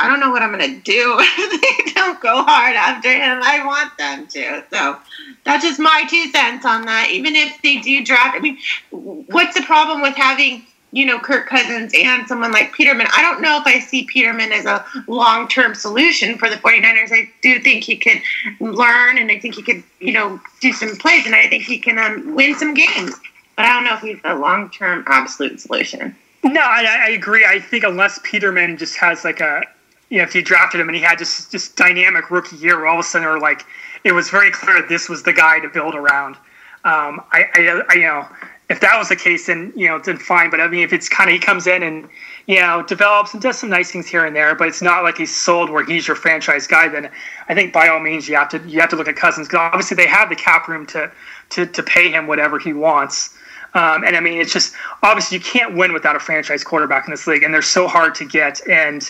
I 0.00 0.08
don't 0.08 0.20
know 0.20 0.30
what 0.30 0.42
I'm 0.42 0.50
gonna 0.50 0.80
do 0.80 1.16
if 1.20 1.86
they 1.86 1.92
don't 1.92 2.20
go 2.20 2.42
hard 2.42 2.76
after 2.76 3.10
him. 3.12 3.40
I 3.42 3.64
want 3.66 3.96
them 3.98 4.26
to. 4.28 4.64
So 4.70 4.96
that's 5.44 5.64
just 5.64 5.80
my 5.80 6.04
two 6.08 6.30
cents 6.30 6.64
on 6.64 6.86
that. 6.86 7.10
Even 7.10 7.34
if 7.34 7.60
they 7.62 7.78
do 7.78 8.04
draft, 8.04 8.36
I 8.36 8.40
mean, 8.40 8.58
what's 8.90 9.58
the 9.58 9.64
problem 9.64 10.00
with 10.02 10.14
having 10.14 10.64
you 10.92 11.04
know, 11.04 11.18
Kirk 11.18 11.46
Cousins 11.46 11.92
and 11.94 12.26
someone 12.26 12.50
like 12.50 12.72
Peterman. 12.72 13.08
I 13.12 13.20
don't 13.20 13.42
know 13.42 13.58
if 13.58 13.66
I 13.66 13.78
see 13.78 14.04
Peterman 14.04 14.52
as 14.52 14.64
a 14.64 14.84
long 15.06 15.46
term 15.48 15.74
solution 15.74 16.38
for 16.38 16.48
the 16.48 16.56
49ers. 16.56 17.12
I 17.12 17.30
do 17.42 17.60
think 17.60 17.84
he 17.84 17.96
could 17.96 18.22
learn 18.60 19.18
and 19.18 19.30
I 19.30 19.38
think 19.38 19.54
he 19.54 19.62
could, 19.62 19.82
you 20.00 20.12
know, 20.12 20.40
do 20.60 20.72
some 20.72 20.96
plays 20.96 21.26
and 21.26 21.34
I 21.34 21.48
think 21.48 21.64
he 21.64 21.78
can 21.78 21.98
um, 21.98 22.34
win 22.34 22.54
some 22.54 22.74
games. 22.74 23.14
But 23.56 23.66
I 23.66 23.72
don't 23.72 23.84
know 23.84 23.94
if 23.94 24.00
he's 24.00 24.18
a 24.24 24.34
long 24.34 24.70
term 24.70 25.04
absolute 25.06 25.60
solution. 25.60 26.16
No, 26.42 26.60
I, 26.60 27.06
I 27.06 27.10
agree. 27.10 27.44
I 27.44 27.58
think 27.58 27.84
unless 27.84 28.20
Peterman 28.22 28.78
just 28.78 28.96
has 28.96 29.24
like 29.24 29.40
a, 29.40 29.62
you 30.08 30.18
know, 30.18 30.24
if 30.24 30.34
you 30.34 30.42
drafted 30.42 30.80
him 30.80 30.88
and 30.88 30.96
he 30.96 31.02
had 31.02 31.18
just 31.18 31.50
just 31.50 31.76
dynamic 31.76 32.30
rookie 32.30 32.56
year, 32.56 32.76
where 32.76 32.86
all 32.86 32.98
of 32.98 33.00
a 33.00 33.08
sudden, 33.08 33.26
or 33.26 33.38
like 33.38 33.64
it 34.04 34.12
was 34.12 34.30
very 34.30 34.50
clear 34.50 34.82
this 34.88 35.08
was 35.08 35.22
the 35.22 35.32
guy 35.32 35.60
to 35.60 35.68
build 35.68 35.94
around. 35.94 36.36
Um, 36.84 37.20
I, 37.32 37.44
I, 37.54 37.82
I, 37.90 37.94
you 37.94 38.02
know, 38.02 38.26
if 38.70 38.80
that 38.80 38.96
was 38.98 39.08
the 39.08 39.16
case, 39.16 39.46
then 39.46 39.72
you 39.74 39.88
know, 39.88 39.98
then 39.98 40.16
fine. 40.16 40.50
But 40.50 40.60
I 40.60 40.68
mean, 40.68 40.82
if 40.82 40.92
it's 40.92 41.08
kind 41.08 41.28
of 41.28 41.34
he 41.34 41.40
comes 41.40 41.66
in 41.66 41.82
and 41.82 42.08
you 42.46 42.60
know 42.60 42.82
develops 42.82 43.32
and 43.32 43.42
does 43.42 43.58
some 43.58 43.70
nice 43.70 43.90
things 43.90 44.06
here 44.06 44.24
and 44.24 44.36
there, 44.36 44.54
but 44.54 44.68
it's 44.68 44.82
not 44.82 45.02
like 45.02 45.18
he's 45.18 45.34
sold 45.34 45.70
where 45.70 45.84
he's 45.84 46.06
your 46.06 46.16
franchise 46.16 46.66
guy, 46.66 46.88
then 46.88 47.10
I 47.48 47.54
think 47.54 47.72
by 47.72 47.88
all 47.88 48.00
means 48.00 48.28
you 48.28 48.36
have 48.36 48.48
to 48.50 48.58
you 48.68 48.80
have 48.80 48.90
to 48.90 48.96
look 48.96 49.08
at 49.08 49.16
Cousins 49.16 49.48
because 49.48 49.70
obviously 49.72 49.96
they 49.96 50.06
have 50.06 50.28
the 50.28 50.36
cap 50.36 50.68
room 50.68 50.86
to 50.86 51.10
to 51.50 51.66
to 51.66 51.82
pay 51.82 52.10
him 52.10 52.26
whatever 52.26 52.58
he 52.58 52.72
wants. 52.72 53.34
Um, 53.74 54.04
and 54.04 54.16
I 54.16 54.20
mean, 54.20 54.40
it's 54.40 54.52
just 54.52 54.74
obviously 55.02 55.38
you 55.38 55.44
can't 55.44 55.76
win 55.76 55.92
without 55.92 56.16
a 56.16 56.20
franchise 56.20 56.64
quarterback 56.64 57.06
in 57.06 57.10
this 57.10 57.26
league, 57.26 57.42
and 57.42 57.52
they're 57.52 57.62
so 57.62 57.86
hard 57.86 58.14
to 58.16 58.24
get. 58.24 58.66
And 58.68 59.08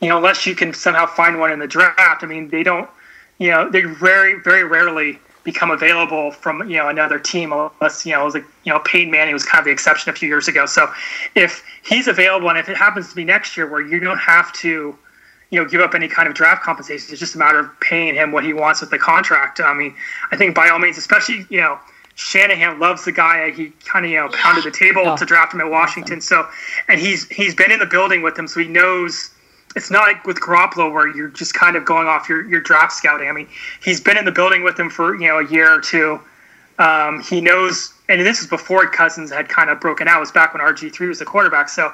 you 0.00 0.08
know, 0.08 0.16
unless 0.16 0.46
you 0.46 0.54
can 0.54 0.74
somehow 0.74 1.06
find 1.06 1.38
one 1.38 1.52
in 1.52 1.58
the 1.58 1.68
draft, 1.68 2.22
I 2.22 2.26
mean, 2.26 2.48
they 2.48 2.62
don't. 2.62 2.88
You 3.38 3.50
know, 3.50 3.70
they 3.70 3.82
very 3.82 4.40
very 4.40 4.64
rarely 4.64 5.18
become 5.44 5.70
available 5.70 6.30
from 6.30 6.68
you 6.68 6.76
know 6.76 6.88
another 6.88 7.18
team 7.18 7.52
unless 7.52 8.04
you 8.04 8.12
know 8.12 8.22
it 8.22 8.24
was 8.24 8.34
like 8.34 8.44
you 8.64 8.72
know 8.72 8.78
Peyton 8.80 9.10
Manning 9.10 9.32
was 9.32 9.44
kind 9.44 9.60
of 9.60 9.64
the 9.64 9.70
exception 9.70 10.10
a 10.10 10.12
few 10.12 10.28
years 10.28 10.48
ago. 10.48 10.66
So 10.66 10.92
if 11.34 11.64
he's 11.82 12.08
available 12.08 12.48
and 12.50 12.58
if 12.58 12.68
it 12.68 12.76
happens 12.76 13.08
to 13.10 13.16
be 13.16 13.24
next 13.24 13.56
year 13.56 13.66
where 13.66 13.80
you 13.80 14.00
don't 14.00 14.18
have 14.18 14.52
to 14.54 14.96
you 15.50 15.62
know 15.62 15.68
give 15.68 15.80
up 15.80 15.94
any 15.94 16.08
kind 16.08 16.28
of 16.28 16.34
draft 16.34 16.62
compensation, 16.62 17.10
it's 17.10 17.20
just 17.20 17.34
a 17.34 17.38
matter 17.38 17.58
of 17.58 17.80
paying 17.80 18.14
him 18.14 18.32
what 18.32 18.44
he 18.44 18.52
wants 18.52 18.80
with 18.80 18.90
the 18.90 18.98
contract. 18.98 19.60
I 19.60 19.72
mean, 19.72 19.94
I 20.30 20.36
think 20.36 20.54
by 20.54 20.68
all 20.68 20.78
means, 20.78 20.98
especially 20.98 21.46
you 21.48 21.60
know. 21.60 21.78
Shanahan 22.14 22.78
loves 22.78 23.04
the 23.04 23.12
guy. 23.12 23.50
He 23.50 23.72
kind 23.84 24.04
of 24.04 24.10
you 24.10 24.18
know 24.18 24.28
pounded 24.28 24.64
the 24.64 24.70
table 24.70 25.02
oh, 25.06 25.16
to 25.16 25.24
draft 25.24 25.54
him 25.54 25.60
at 25.60 25.70
Washington. 25.70 26.18
Awesome. 26.18 26.44
So, 26.44 26.48
and 26.88 27.00
he's 27.00 27.28
he's 27.28 27.54
been 27.54 27.70
in 27.70 27.78
the 27.78 27.86
building 27.86 28.22
with 28.22 28.38
him, 28.38 28.46
so 28.46 28.60
he 28.60 28.68
knows 28.68 29.30
it's 29.76 29.90
not 29.90 30.02
like 30.02 30.26
with 30.26 30.40
Garoppolo 30.40 30.92
where 30.92 31.08
you're 31.08 31.28
just 31.28 31.54
kind 31.54 31.76
of 31.76 31.84
going 31.84 32.08
off 32.08 32.28
your, 32.28 32.44
your 32.48 32.60
draft 32.60 32.92
scouting. 32.92 33.28
I 33.28 33.32
mean, 33.32 33.48
he's 33.82 34.00
been 34.00 34.16
in 34.16 34.24
the 34.24 34.32
building 34.32 34.62
with 34.62 34.78
him 34.78 34.90
for 34.90 35.14
you 35.14 35.28
know 35.28 35.38
a 35.38 35.48
year 35.48 35.72
or 35.72 35.80
two. 35.80 36.20
Um, 36.78 37.20
he 37.22 37.40
knows, 37.40 37.92
and 38.08 38.20
this 38.22 38.40
is 38.40 38.46
before 38.46 38.86
Cousins 38.86 39.30
had 39.30 39.48
kind 39.48 39.68
of 39.70 39.80
broken 39.80 40.08
out. 40.08 40.16
It 40.16 40.20
was 40.20 40.32
back 40.32 40.54
when 40.54 40.62
RG 40.62 40.92
three 40.92 41.08
was 41.08 41.18
the 41.18 41.24
quarterback, 41.24 41.68
so 41.68 41.92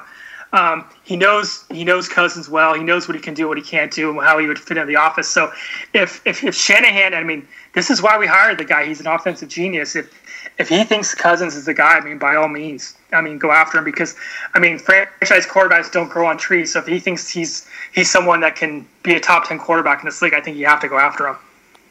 um, 0.53 0.85
he 1.03 1.15
knows 1.15 1.65
he 1.69 1.83
knows 1.83 2.07
Cousins 2.07 2.49
well. 2.49 2.73
He 2.73 2.83
knows 2.83 3.07
what 3.07 3.15
he 3.15 3.21
can 3.21 3.33
do, 3.33 3.47
what 3.47 3.57
he 3.57 3.63
can't 3.63 3.91
do, 3.91 4.09
and 4.11 4.19
how 4.19 4.37
he 4.39 4.47
would 4.47 4.59
fit 4.59 4.77
in 4.77 4.87
the 4.87 4.95
office. 4.95 5.27
So 5.27 5.51
if 5.93 6.25
if, 6.25 6.43
if 6.43 6.55
Shanahan, 6.55 7.13
I 7.13 7.23
mean, 7.23 7.47
this 7.73 7.89
is 7.89 8.01
why 8.01 8.17
we 8.17 8.27
hired 8.27 8.57
the 8.57 8.65
guy. 8.65 8.85
He's 8.85 8.99
an 8.99 9.07
offensive 9.07 9.49
genius. 9.49 9.95
If 9.95 10.11
if 10.57 10.69
he 10.69 10.83
thinks 10.83 11.13
Cousins 11.13 11.55
is 11.55 11.65
the 11.65 11.73
guy, 11.73 11.97
I 11.97 12.01
mean, 12.01 12.17
by 12.17 12.35
all 12.35 12.47
means, 12.47 12.95
I 13.11 13.21
mean, 13.21 13.37
go 13.37 13.51
after 13.51 13.77
him 13.77 13.83
because, 13.83 14.15
I 14.53 14.59
mean, 14.59 14.79
franchise 14.79 15.45
quarterbacks 15.45 15.91
don't 15.91 16.09
grow 16.09 16.25
on 16.27 16.37
trees. 16.37 16.73
So 16.73 16.79
if 16.79 16.87
he 16.87 16.99
thinks 16.99 17.29
he's 17.29 17.67
he's 17.93 18.09
someone 18.09 18.39
that 18.41 18.55
can 18.55 18.87
be 19.03 19.15
a 19.15 19.19
top 19.19 19.47
ten 19.47 19.59
quarterback 19.59 19.99
in 19.99 20.05
this 20.05 20.21
league, 20.21 20.33
I 20.33 20.41
think 20.41 20.57
you 20.57 20.65
have 20.65 20.79
to 20.81 20.87
go 20.87 20.97
after 20.97 21.27
him. 21.27 21.35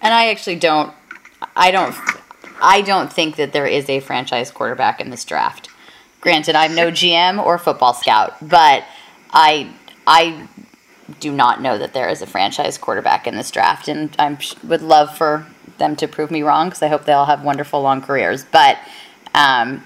And 0.02 0.12
I 0.12 0.28
actually 0.28 0.56
don't, 0.56 0.92
I 1.54 1.70
don't, 1.70 1.94
I 2.60 2.82
don't 2.82 3.12
think 3.12 3.36
that 3.36 3.52
there 3.52 3.66
is 3.66 3.88
a 3.88 4.00
franchise 4.00 4.50
quarterback 4.50 5.00
in 5.00 5.10
this 5.10 5.24
draft. 5.24 5.68
Granted, 6.26 6.56
I'm 6.56 6.74
no 6.74 6.90
GM 6.90 7.40
or 7.40 7.56
football 7.56 7.94
scout, 7.94 8.34
but 8.42 8.82
I 9.30 9.72
I 10.08 10.48
do 11.20 11.30
not 11.30 11.62
know 11.62 11.78
that 11.78 11.94
there 11.94 12.08
is 12.08 12.20
a 12.20 12.26
franchise 12.26 12.78
quarterback 12.78 13.28
in 13.28 13.36
this 13.36 13.48
draft, 13.52 13.86
and 13.86 14.12
I 14.18 14.36
would 14.64 14.82
love 14.82 15.16
for 15.16 15.46
them 15.78 15.94
to 15.94 16.08
prove 16.08 16.32
me 16.32 16.42
wrong 16.42 16.66
because 16.66 16.82
I 16.82 16.88
hope 16.88 17.04
they 17.04 17.12
all 17.12 17.26
have 17.26 17.44
wonderful 17.44 17.80
long 17.80 18.02
careers. 18.02 18.42
But 18.42 18.76
um, 19.34 19.84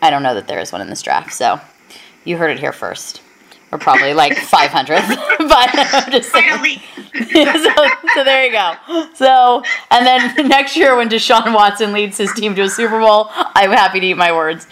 I 0.00 0.10
don't 0.10 0.22
know 0.22 0.36
that 0.36 0.46
there 0.46 0.60
is 0.60 0.70
one 0.70 0.82
in 0.82 0.88
this 0.88 1.02
draft. 1.02 1.32
So 1.32 1.60
you 2.24 2.36
heard 2.36 2.52
it 2.52 2.60
here 2.60 2.72
first. 2.72 3.20
Or 3.72 3.78
probably 3.78 4.14
like 4.14 4.36
500. 4.38 4.94
but 5.48 5.70
I'm 5.74 6.12
just 6.12 6.30
saying. 6.30 6.80
so, 7.32 7.86
so 8.14 8.24
there 8.24 8.46
you 8.46 8.52
go. 8.52 8.74
So, 9.14 9.62
and 9.90 10.06
then 10.06 10.48
next 10.48 10.76
year 10.76 10.96
when 10.96 11.08
Deshaun 11.08 11.54
Watson 11.54 11.92
leads 11.92 12.18
his 12.18 12.32
team 12.32 12.54
to 12.54 12.62
a 12.62 12.68
Super 12.68 13.00
Bowl, 13.00 13.28
I'm 13.30 13.70
happy 13.70 14.00
to 14.00 14.06
eat 14.06 14.16
my 14.16 14.32
words. 14.32 14.66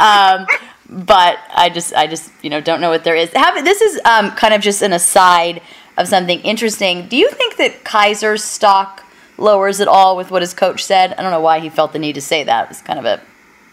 Um, 0.00 0.46
but 0.88 1.38
I 1.54 1.70
just, 1.72 1.94
I 1.94 2.06
just, 2.06 2.30
you 2.42 2.50
know, 2.50 2.60
don't 2.60 2.80
know 2.80 2.90
what 2.90 3.04
there 3.04 3.16
is. 3.16 3.32
Have, 3.32 3.64
this 3.64 3.80
is 3.80 4.00
um, 4.04 4.30
kind 4.32 4.54
of 4.54 4.60
just 4.60 4.82
an 4.82 4.92
aside 4.92 5.60
of 5.96 6.08
something 6.08 6.40
interesting. 6.40 7.08
Do 7.08 7.16
you 7.16 7.30
think 7.30 7.56
that 7.56 7.84
Kizer's 7.84 8.44
stock 8.44 9.04
lowers 9.38 9.80
at 9.80 9.88
all 9.88 10.16
with 10.16 10.30
what 10.30 10.42
his 10.42 10.54
coach 10.54 10.84
said. 10.84 11.14
I 11.14 11.22
don't 11.22 11.30
know 11.30 11.40
why 11.40 11.60
he 11.60 11.68
felt 11.68 11.92
the 11.92 11.98
need 11.98 12.14
to 12.14 12.20
say 12.20 12.44
that. 12.44 12.64
It 12.64 12.68
was 12.68 12.82
kind 12.82 12.98
of 12.98 13.04
a 13.04 13.20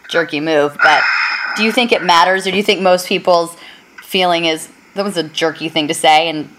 jerky 0.08 0.40
move. 0.40 0.76
But 0.82 1.02
do 1.56 1.64
you 1.64 1.72
think 1.72 1.92
it 1.92 2.02
matters, 2.02 2.46
or 2.46 2.50
do 2.50 2.56
you 2.56 2.62
think 2.62 2.80
most 2.80 3.06
people's 3.06 3.56
feeling 4.12 4.44
is 4.44 4.68
that 4.94 5.04
was 5.04 5.16
a 5.16 5.22
jerky 5.22 5.70
thing 5.70 5.88
to 5.88 5.94
say 5.94 6.28
and 6.28 6.54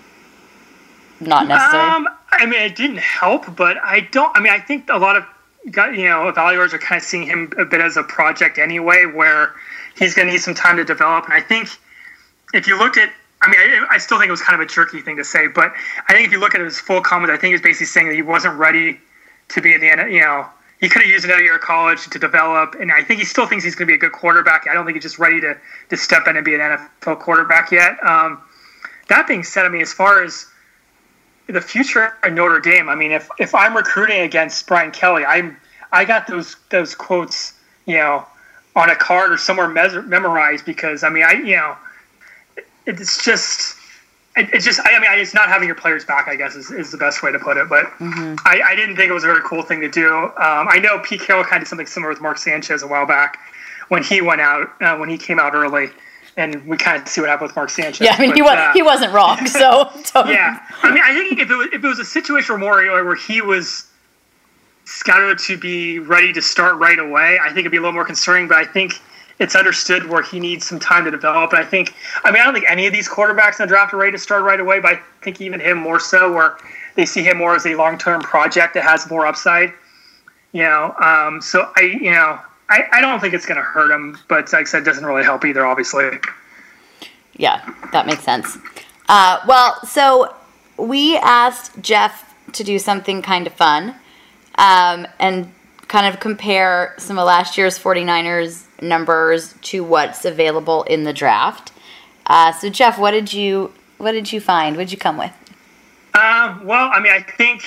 not 1.22 1.48
necessary? 1.48 1.84
Um, 1.84 2.10
I 2.32 2.48
mean, 2.48 2.60
it 2.60 2.76
didn't 2.76 2.98
help, 2.98 3.56
but 3.56 3.78
I 3.78 4.02
don't. 4.12 4.36
I 4.36 4.42
mean, 4.42 4.52
I 4.52 4.60
think 4.60 4.90
a 4.90 4.98
lot 4.98 5.16
of 5.16 5.24
you 5.64 6.10
know 6.10 6.32
evaluators 6.32 6.74
are 6.74 6.80
kind 6.80 7.00
of 7.00 7.06
seeing 7.06 7.24
him 7.24 7.54
a 7.60 7.64
bit 7.64 7.80
as 7.80 7.96
a 7.96 8.04
project 8.04 8.58
anyway, 8.58 9.06
where 9.06 9.54
he's 9.98 10.16
going 10.16 10.28
to 10.28 10.34
need 10.34 10.40
some 10.40 10.56
time 10.56 10.78
to 10.78 10.84
develop. 10.84 11.26
And 11.26 11.34
I 11.34 11.42
think 11.42 11.70
if 12.56 12.68
you 12.68 12.78
look 12.78 12.98
at 12.98 13.12
I 13.44 13.48
mean, 13.50 13.60
I, 13.60 13.96
I, 13.96 13.98
still 13.98 14.18
think 14.18 14.30
it 14.30 14.32
was 14.32 14.42
kind 14.42 14.60
of 14.60 14.66
a 14.66 14.70
jerky 14.70 15.02
thing 15.02 15.18
to 15.18 15.24
say, 15.24 15.48
but 15.48 15.74
I 16.08 16.14
think 16.14 16.26
if 16.26 16.32
you 16.32 16.40
look 16.40 16.56
at 16.56 16.62
his 16.62 16.80
full 16.80 17.02
comments, 17.02 17.34
I 17.34 17.38
think 17.38 17.50
he 17.50 17.54
was 17.54 17.62
basically 17.62 17.88
saying 17.88 18.08
that 18.08 18.16
he 18.16 18.22
wasn't 18.22 18.58
ready 18.58 19.00
to 19.50 19.62
be 19.62 19.74
in 19.74 19.82
the 19.82 19.88
you 20.10 20.22
know 20.22 20.48
he 20.84 20.90
could 20.90 21.02
have 21.02 21.10
used 21.10 21.24
another 21.24 21.42
year 21.42 21.56
of 21.56 21.62
college 21.62 22.10
to 22.10 22.20
develop, 22.20 22.76
and 22.78 22.92
I 22.92 23.02
think 23.02 23.20
he 23.20 23.26
still 23.26 23.48
thinks 23.48 23.64
he's 23.64 23.74
going 23.74 23.88
to 23.88 23.92
be 23.92 23.96
a 23.96 23.98
good 23.98 24.12
quarterback. 24.12 24.68
I 24.68 24.74
don't 24.74 24.84
think 24.86 24.98
he's 24.98 25.04
just 25.04 25.18
ready 25.18 25.40
to 25.40 25.58
to 25.88 25.96
step 25.96 26.28
in 26.28 26.36
and 26.36 26.44
be 26.44 26.56
an 26.56 26.60
NFL 26.60 27.22
quarterback 27.22 27.72
yet. 27.72 27.98
Um, 28.06 28.42
that 29.08 29.26
being 29.26 29.46
said, 29.46 29.66
I 29.66 29.70
mean, 29.70 29.82
as 29.82 29.94
far 29.94 30.22
as 30.22 30.46
the 31.48 31.62
future 31.62 32.14
of 32.22 32.34
Notre 32.34 32.60
Dame, 32.60 32.90
I 32.90 32.96
mean, 32.96 33.14
if 33.14 33.30
if 33.40 33.56
I'm 33.56 33.78
recruiting 33.78 34.20
against 34.24 34.68
Brian 34.68 34.92
Kelly, 34.92 35.24
I'm 35.24 35.56
I 35.94 36.04
got 36.04 36.28
those 36.28 36.58
those 36.70 36.96
quotes, 36.96 37.54
you 37.86 37.96
know, 37.96 38.26
on 38.76 38.90
a 38.90 38.96
card 38.98 39.32
or 39.32 39.38
somewhere 39.38 39.70
memorized 39.70 40.66
because 40.66 41.02
I 41.06 41.10
mean, 41.10 41.24
I 41.24 41.32
you 41.32 41.56
know 41.56 41.78
it's 42.86 43.24
just 43.24 43.78
it's 44.36 44.66
just 44.66 44.80
I 44.84 45.00
mean 45.00 45.10
it's 45.20 45.34
not 45.34 45.48
having 45.48 45.68
your 45.68 45.76
players 45.76 46.06
back 46.06 46.28
I 46.28 46.36
guess 46.36 46.56
is, 46.56 46.72
is 46.72 46.92
the 46.92 46.98
best 46.98 47.22
way 47.24 47.32
to 47.32 47.40
put 47.40 47.58
it 47.58 47.70
but 47.70 47.86
mm-hmm. 48.00 48.36
I, 48.46 48.62
I, 48.70 48.76
didn't 48.76 48.96
think 48.96 49.10
it 49.10 49.14
was 49.14 49.24
a 49.24 49.28
very 49.28 49.42
cool 49.44 49.62
thing 49.62 49.82
to 49.82 49.90
do 49.90 50.12
um, 50.12 50.68
I 50.70 50.80
know 50.82 51.00
Pete 51.00 51.22
Carroll 51.22 51.44
kind 51.44 51.62
of 51.62 51.68
did 51.68 51.70
something 51.70 51.88
similar 51.88 52.10
with 52.10 52.22
Mark 52.22 52.38
Sanchez 52.38 52.82
a 52.82 52.88
while 52.88 53.06
back 53.06 53.38
when 53.90 54.04
he 54.04 54.22
went 54.22 54.42
out 54.42 54.70
uh, 54.82 54.98
when 54.98 55.10
he 55.10 55.18
came 55.18 55.40
out 55.40 55.54
early 55.54 55.90
and 56.36 56.66
we 56.66 56.78
kind 56.78 57.02
of 57.02 57.08
see 57.08 57.22
what 57.22 57.30
happened 57.30 57.50
with 57.50 57.56
Mark 57.56 57.70
Sanchez. 57.70 58.02
Yeah, 58.02 58.16
I 58.18 58.22
mean 58.22 58.32
but, 58.32 58.36
he 58.36 58.42
was 58.42 58.58
uh, 58.58 58.74
he 58.74 58.82
wasn't 58.82 59.14
wrong. 59.14 59.38
So 59.48 59.92
yeah, 60.26 60.60
I 60.82 60.92
mean 60.92 61.04
I 61.04 61.14
think 61.14 61.40
if 61.40 61.50
it 61.50 61.56
was, 61.56 61.68
if 61.68 61.84
it 61.84 61.88
was 61.88 62.00
a 62.00 62.06
situation 62.06 62.60
where 62.60 63.04
where 63.04 63.16
he 63.16 63.42
was 63.42 63.88
scouted 64.86 65.38
to 65.40 65.58
be 65.58 66.00
ready 66.00 66.34
to 66.34 66.42
start 66.42 66.78
right 66.78 67.00
away, 67.00 67.40
I 67.42 67.48
think 67.48 67.60
it'd 67.60 67.72
be 67.72 67.78
a 67.78 67.82
little 67.82 67.94
more 67.94 68.06
concerning. 68.06 68.48
But 68.48 68.58
I 68.58 68.66
think 68.66 69.00
it's 69.40 69.56
understood 69.56 70.08
where 70.08 70.22
he 70.22 70.40
needs 70.40 70.68
some 70.68 70.80
time 70.80 71.06
to 71.06 71.12
develop. 71.12 71.52
And 71.52 71.60
I 71.60 71.66
think, 71.66 71.94
I 72.24 72.32
mean, 72.32 72.42
I 72.42 72.46
don't 72.46 72.54
think 72.54 72.70
any 72.70 72.86
of 72.88 72.94
these 72.94 73.10
quarterbacks 73.10 73.60
in 73.60 73.64
the 73.64 73.68
draft 73.68 73.94
are 73.94 73.98
ready 73.98 74.12
to 74.12 74.18
start 74.18 74.44
right 74.44 74.60
away, 74.60 74.80
but 74.80 74.94
I 74.94 75.00
think 75.22 75.42
even 75.42 75.60
him 75.60 75.78
more 75.78 76.00
so, 76.00 76.32
where 76.32 76.58
they 76.96 77.06
see 77.06 77.24
him 77.24 77.38
more 77.38 77.56
as 77.56 77.66
a 77.66 77.76
long 77.76 77.98
term 77.98 78.22
project 78.22 78.76
that 78.76 78.84
has 78.84 79.10
more 79.10 79.26
upside. 79.26 79.74
You 80.52 80.64
know, 80.64 80.94
um, 81.02 81.42
so 81.42 81.72
I, 81.76 81.82
you 81.82 82.12
know, 82.12 82.40
I, 82.70 82.84
I 82.92 83.02
don't 83.02 83.20
think 83.20 83.34
it's 83.34 83.46
going 83.46 83.58
to 83.58 83.64
hurt 83.64 83.92
him, 83.92 84.18
but 84.28 84.52
like 84.54 84.62
I 84.62 84.64
said, 84.66 84.84
it 84.84 84.86
doesn't 84.86 85.06
really 85.06 85.24
help 85.24 85.46
either, 85.46 85.66
obviously. 85.66 86.10
Yeah, 87.36 87.74
that 87.92 88.06
makes 88.06 88.24
sense. 88.24 88.58
Uh, 89.10 89.40
well, 89.48 89.84
so 89.86 90.36
we 90.78 91.18
asked 91.18 91.82
Jeff 91.82 92.36
to 92.54 92.64
do 92.64 92.78
something 92.78 93.22
kind 93.22 93.48
of 93.48 93.54
fun 93.54 93.96
um, 94.56 95.08
and 95.20 95.52
kind 95.88 96.12
of 96.12 96.20
compare 96.20 96.96
some 96.98 97.18
of 97.18 97.26
last 97.26 97.58
year's 97.58 97.78
49ers 97.78 98.66
numbers 98.84 99.56
to 99.64 99.84
what's 99.84 100.26
available 100.26 100.84
in 100.84 101.04
the 101.04 101.14
draft. 101.14 101.72
Uh, 102.26 102.52
so, 102.52 102.70
Jeff, 102.70 102.98
what 102.98 103.12
did 103.12 103.34
you 103.34 103.74
what 103.98 104.12
did 104.12 104.32
you 104.32 104.40
find? 104.40 104.76
What 104.76 104.84
did 104.84 104.92
you 104.92 104.98
come 104.98 105.18
with? 105.18 105.32
Um, 106.14 106.66
well, 106.66 106.92
I 106.94 107.00
mean, 107.00 107.12
I 107.12 107.22
think 107.22 107.64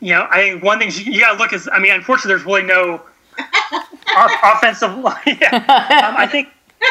you 0.00 0.14
know, 0.14 0.26
I 0.30 0.38
think 0.38 0.62
one 0.62 0.78
thing 0.78 0.90
you, 0.92 1.20
got 1.20 1.34
to 1.34 1.38
look 1.38 1.52
is, 1.52 1.68
I 1.72 1.78
mean, 1.78 1.92
unfortunately, 1.92 2.30
there's 2.30 2.44
really 2.44 2.64
no 2.64 3.00
offensive 4.44 4.98
line. 4.98 5.16
yeah. 5.26 5.56
Um, 5.56 6.16
I 6.16 6.26
think. 6.26 6.48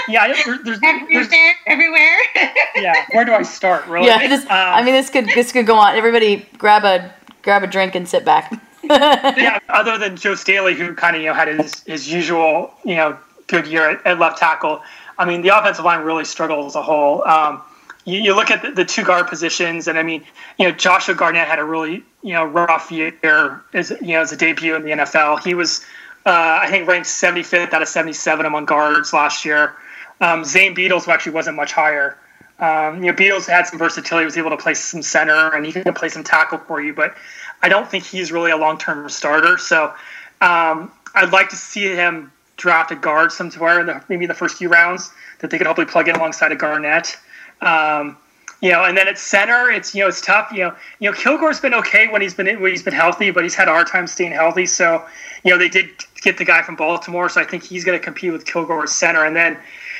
Yeah, 0.08 0.28
there's, 0.28 0.64
there's, 0.64 0.80
there's 0.80 1.28
there 1.28 1.54
everywhere. 1.68 2.18
yeah, 2.76 3.06
where 3.12 3.26
do 3.26 3.34
I 3.34 3.42
start? 3.42 3.86
Really? 3.88 4.08
Yeah, 4.08 4.26
this, 4.26 4.46
um, 4.46 4.52
I 4.52 4.82
mean, 4.84 4.94
this 4.94 5.10
could 5.10 5.26
this 5.36 5.52
could 5.52 5.68
go 5.68 5.76
on. 5.76 5.98
Everybody, 5.98 6.48
grab 6.58 6.86
a 6.86 7.14
grab 7.42 7.62
a 7.64 7.68
drink 7.68 7.94
and 7.96 8.08
sit 8.08 8.24
back 8.24 8.54
yeah, 8.90 9.60
other 9.70 9.98
than 9.98 10.16
Joe 10.16 10.36
Staley, 10.36 10.74
who 10.74 10.94
kind 10.94 11.16
of 11.16 11.22
you 11.22 11.30
know 11.30 11.34
had 11.34 11.48
his, 11.48 11.82
his 11.84 12.12
usual 12.12 12.74
you 12.84 12.96
know 12.96 13.18
good 13.48 13.68
year 13.68 13.90
at, 13.90 14.06
at 14.06 14.20
left 14.20 14.38
tackle. 14.38 14.82
I 15.18 15.26
mean, 15.26 15.42
the 15.42 15.50
offensive 15.50 15.86
line 15.86 16.04
really 16.04 16.26
struggled 16.26 16.66
as 16.66 16.76
a 16.76 16.82
whole. 16.82 17.28
Um, 17.28 17.62
you, 18.06 18.20
you, 18.20 18.36
look 18.36 18.50
at 18.50 18.64
the, 18.64 18.72
the, 18.72 18.86
two 18.86 19.04
guard 19.04 19.28
positions, 19.28 19.88
and 19.88 20.00
I 20.00 20.04
mean, 20.04 20.24
you 20.58 20.68
know, 20.68 20.72
Joshua 20.72 21.14
Garnett 21.14 21.48
had 21.48 21.60
a 21.60 21.64
really 21.64 22.04
you 22.24 22.34
know 22.34 22.46
rough 22.46 22.92
year 22.92 23.62
as 23.74 23.92
you 24.02 24.14
know 24.14 24.22
as 24.22 24.32
a 24.32 24.38
debut 24.38 24.76
in 24.76 24.84
the 24.84 24.92
NFL. 24.92 25.44
He 25.44 25.54
was, 25.54 25.82
uh, 26.26 26.60
I 26.62 26.68
think, 26.70 26.88
ranked 26.88 27.08
75th 27.08 27.74
out 27.74 27.82
of 27.82 27.88
77 27.88 28.46
among 28.46 28.66
guards 28.66 29.14
last 29.14 29.46
year. 29.46 29.76
Um, 30.20 30.44
Zane 30.44 30.74
Beadles 30.76 31.08
actually 31.08 31.34
wasn't 31.34 31.56
much 31.56 31.74
higher. 31.74 32.18
Um, 32.60 33.04
you 33.04 33.12
know, 33.12 33.18
Beadles 33.18 33.48
had 33.48 33.68
some 33.68 33.78
versatility; 33.78 34.26
was 34.26 34.38
able 34.38 34.52
to 34.52 34.58
play 34.58 34.74
some 34.74 35.02
center, 35.02 35.54
and 35.54 35.66
he 35.66 35.72
can 35.72 35.94
play 35.94 36.10
some 36.10 36.24
tackle 36.24 36.60
for 36.60 36.82
you. 36.82 36.94
But 36.94 37.16
I 37.62 37.70
don't 37.70 37.88
think 37.88 38.06
he's 38.06 38.32
really 38.32 38.52
a 38.52 38.58
long 38.58 38.78
term 38.78 39.08
starter. 39.10 39.58
So 39.58 39.94
um, 40.42 40.92
I'd 41.14 41.32
like 41.32 41.50
to 41.50 41.56
see 41.56 41.88
him 41.96 42.32
draft 42.58 42.92
a 42.92 42.96
guard 42.96 43.32
somewhere 43.32 43.80
in 43.80 43.88
the 43.88 44.04
maybe 44.08 44.26
in 44.26 44.28
the 44.28 44.36
first 44.36 44.58
few 44.58 44.70
rounds 44.70 45.12
that 45.40 45.50
they 45.50 45.58
could 45.58 45.68
hopefully 45.68 45.88
plug 45.88 46.08
in 46.08 46.16
alongside 46.16 46.52
a 46.52 46.56
Garnett. 46.56 47.18
Um, 47.62 48.18
you 48.62 48.72
know, 48.72 48.84
and 48.84 48.96
then 48.96 49.08
at 49.08 49.18
center, 49.18 49.72
it's 49.72 49.96
you 49.96 50.02
know 50.02 50.08
it's 50.08 50.22
tough. 50.22 50.52
You 50.52 50.66
know, 50.66 50.76
you 51.00 51.10
know 51.10 51.18
Kilgore's 51.18 51.60
been 51.60 51.74
okay 51.74 52.08
when 52.08 52.22
he's 52.22 52.36
been 52.36 52.62
when 52.62 52.72
he's 52.72 52.84
been 52.84 52.94
healthy, 52.94 53.32
but 53.32 53.44
he's 53.44 53.56
had 53.56 53.68
a 53.68 53.72
hard 53.72 53.88
time 53.88 54.06
staying 54.06 54.34
healthy. 54.34 54.68
So, 54.68 55.04
you 55.44 55.52
know, 55.52 55.58
they 55.58 55.70
did 55.70 55.90
get 56.22 56.38
the 56.38 56.46
guy 56.46 56.62
from 56.62 56.76
Baltimore, 56.76 57.28
so 57.28 57.42
I 57.42 57.44
think 57.44 57.64
he's 57.64 57.84
going 57.84 57.98
to 57.98 58.04
compete 58.04 58.32
with 58.32 58.46
Kilgore 58.46 58.84
at 58.84 58.90
center. 58.90 59.26
And 59.26 59.36
then, 59.36 59.58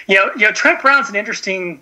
you 0.08 0.16
know, 0.16 0.32
you 0.36 0.42
know 0.42 0.52
Trent 0.52 0.80
Brown's 0.80 1.10
an 1.10 1.16
interesting, 1.16 1.82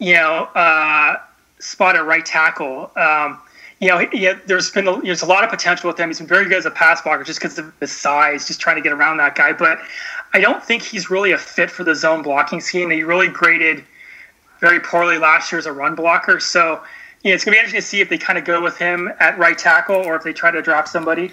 you 0.00 0.14
know, 0.14 0.48
uh, 0.56 1.18
spot 1.60 1.94
at 1.94 2.04
right 2.04 2.26
tackle. 2.26 2.90
Um, 2.96 3.38
you 3.80 3.88
know, 3.88 3.98
he, 3.98 4.30
there's 4.46 4.70
been 4.70 4.86
a, 4.86 5.00
there's 5.00 5.22
a 5.22 5.26
lot 5.26 5.42
of 5.42 5.48
potential 5.48 5.88
with 5.88 5.98
him. 5.98 6.10
He's 6.10 6.18
been 6.18 6.26
very 6.26 6.44
good 6.44 6.58
as 6.58 6.66
a 6.66 6.70
pass 6.70 7.00
blocker 7.00 7.24
just 7.24 7.40
because 7.40 7.58
of 7.58 7.72
his 7.80 7.90
size, 7.90 8.46
just 8.46 8.60
trying 8.60 8.76
to 8.76 8.82
get 8.82 8.92
around 8.92 9.16
that 9.16 9.34
guy. 9.34 9.54
But 9.54 9.78
I 10.34 10.40
don't 10.40 10.62
think 10.62 10.82
he's 10.82 11.10
really 11.10 11.32
a 11.32 11.38
fit 11.38 11.70
for 11.70 11.82
the 11.82 11.94
zone 11.94 12.22
blocking 12.22 12.60
scheme. 12.60 12.90
He 12.90 13.02
really 13.02 13.28
graded 13.28 13.82
very 14.60 14.80
poorly 14.80 15.16
last 15.16 15.50
year 15.50 15.58
as 15.58 15.64
a 15.64 15.72
run 15.72 15.94
blocker. 15.94 16.38
So, 16.40 16.82
you 17.22 17.30
know, 17.30 17.34
it's 17.34 17.44
going 17.44 17.54
to 17.54 17.56
be 17.56 17.58
interesting 17.58 17.80
to 17.80 17.86
see 17.86 18.00
if 18.02 18.10
they 18.10 18.18
kind 18.18 18.38
of 18.38 18.44
go 18.44 18.62
with 18.62 18.76
him 18.76 19.10
at 19.18 19.38
right 19.38 19.56
tackle 19.56 19.96
or 19.96 20.14
if 20.14 20.22
they 20.22 20.34
try 20.34 20.50
to 20.50 20.60
drop 20.60 20.86
somebody 20.86 21.32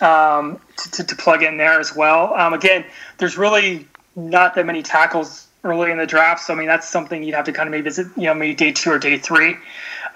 um, 0.00 0.58
to, 0.78 0.90
to, 0.90 1.04
to, 1.04 1.16
plug 1.16 1.42
in 1.42 1.58
there 1.58 1.78
as 1.78 1.94
well. 1.94 2.32
Um, 2.34 2.54
again, 2.54 2.86
there's 3.18 3.36
really 3.36 3.86
not 4.16 4.54
that 4.54 4.64
many 4.64 4.82
tackles 4.82 5.48
early 5.62 5.90
in 5.90 5.98
the 5.98 6.06
draft. 6.06 6.42
So, 6.42 6.54
I 6.54 6.56
mean, 6.56 6.66
that's 6.66 6.88
something 6.88 7.22
you'd 7.22 7.34
have 7.34 7.44
to 7.44 7.52
kind 7.52 7.66
of 7.66 7.70
maybe 7.70 7.84
visit, 7.84 8.06
you 8.16 8.24
know, 8.24 8.34
maybe 8.34 8.54
day 8.54 8.72
two 8.72 8.90
or 8.90 8.98
day 8.98 9.18
three. 9.18 9.56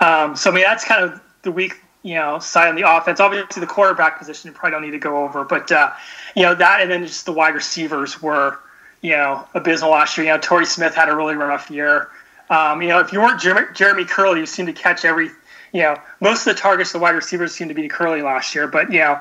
Um, 0.01 0.35
so, 0.35 0.51
I 0.51 0.55
mean, 0.55 0.65
that's 0.65 0.85
kind 0.85 1.05
of 1.05 1.21
the 1.43 1.53
weak 1.53 1.75
you 2.03 2.15
know, 2.15 2.39
side 2.39 2.69
on 2.69 2.75
the 2.75 2.89
offense. 2.89 3.21
Obviously, 3.21 3.61
the 3.61 3.67
quarterback 3.67 4.19
position 4.19 4.49
you 4.49 4.55
probably 4.55 4.71
don't 4.73 4.83
need 4.83 4.93
to 4.93 4.99
go 4.99 5.25
over, 5.25 5.45
but, 5.45 5.71
uh, 5.73 5.93
you 6.35 6.43
know, 6.43 6.55
that 6.55 6.81
and 6.81 6.91
then 6.91 7.05
just 7.05 7.27
the 7.27 7.33
wide 7.33 7.55
receivers 7.55 8.23
were, 8.23 8.59
you 9.03 9.11
know, 9.11 9.47
abysmal 9.55 9.91
last 9.91 10.17
year. 10.17 10.27
You 10.27 10.33
know, 10.33 10.39
Torrey 10.39 10.67
Smith 10.67 10.95
had 10.95 11.09
a 11.09 11.17
really 11.17 11.35
rough 11.35 11.71
year. 11.71 12.09
Um, 12.51 12.81
you 12.81 12.89
know, 12.89 13.01
if 13.01 13.13
you 13.13 13.21
weren't 13.21 13.41
Jeremy, 13.41 13.67
Jeremy 13.75 14.05
Kerley, 14.05 14.39
you 14.39 14.47
seem 14.47 14.67
to 14.67 14.73
catch 14.73 15.05
every, 15.05 15.31
you 15.73 15.83
know, 15.83 16.01
most 16.21 16.47
of 16.47 16.55
the 16.55 16.61
targets 16.61 16.93
the 16.93 16.99
wide 16.99 17.15
receivers 17.15 17.55
seem 17.55 17.69
to 17.69 17.75
be 17.75 17.83
to 17.83 17.89
Kerley 17.89 18.23
last 18.23 18.55
year. 18.55 18.67
But 18.67 18.91
you 18.91 19.01
know, 19.01 19.21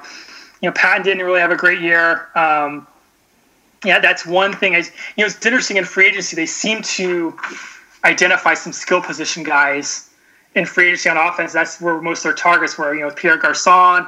you 0.62 0.70
know, 0.70 0.74
Patton 0.74 1.04
didn't 1.04 1.26
really 1.26 1.42
have 1.42 1.52
a 1.52 1.58
great 1.58 1.82
year. 1.82 2.30
Um, 2.36 2.88
yeah, 3.84 4.00
that's 4.00 4.26
one 4.26 4.54
thing. 4.54 4.76
I, 4.76 4.78
you 4.78 4.84
know, 5.18 5.26
it's 5.26 5.46
interesting 5.46 5.78
in 5.78 5.84
free 5.84 6.08
agency. 6.08 6.36
They 6.36 6.46
seem 6.46 6.82
to 6.84 7.38
identify 8.06 8.54
some 8.54 8.72
skill 8.72 9.02
position 9.02 9.44
guys 9.44 10.07
in 10.58 10.66
free 10.66 10.88
agency 10.88 11.08
on 11.08 11.18
offense. 11.18 11.54
That's 11.54 11.80
where 11.80 12.02
most 12.02 12.20
of 12.20 12.24
their 12.24 12.34
targets 12.34 12.78
were. 12.78 12.94
You 12.94 13.02
know, 13.02 13.12
Pierre 13.12 13.38
Garcon. 13.38 14.08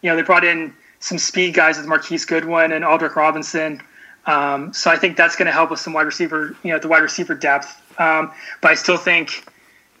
You 0.00 0.10
know, 0.10 0.16
they 0.16 0.22
brought 0.22 0.44
in 0.44 0.72
some 1.00 1.18
speed 1.18 1.54
guys 1.54 1.76
with 1.76 1.86
Marquise 1.86 2.24
Goodwin 2.24 2.72
and 2.72 2.84
Aldrick 2.84 3.16
Robinson. 3.16 3.82
Um, 4.26 4.72
so 4.72 4.90
I 4.90 4.96
think 4.96 5.16
that's 5.16 5.34
going 5.34 5.46
to 5.46 5.52
help 5.52 5.70
with 5.70 5.80
some 5.80 5.92
wide 5.92 6.06
receiver, 6.06 6.56
you 6.62 6.72
know, 6.72 6.78
the 6.78 6.86
wide 6.86 7.02
receiver 7.02 7.34
depth. 7.34 7.82
Um, 8.00 8.30
but 8.60 8.70
I 8.70 8.74
still 8.74 8.96
think 8.96 9.44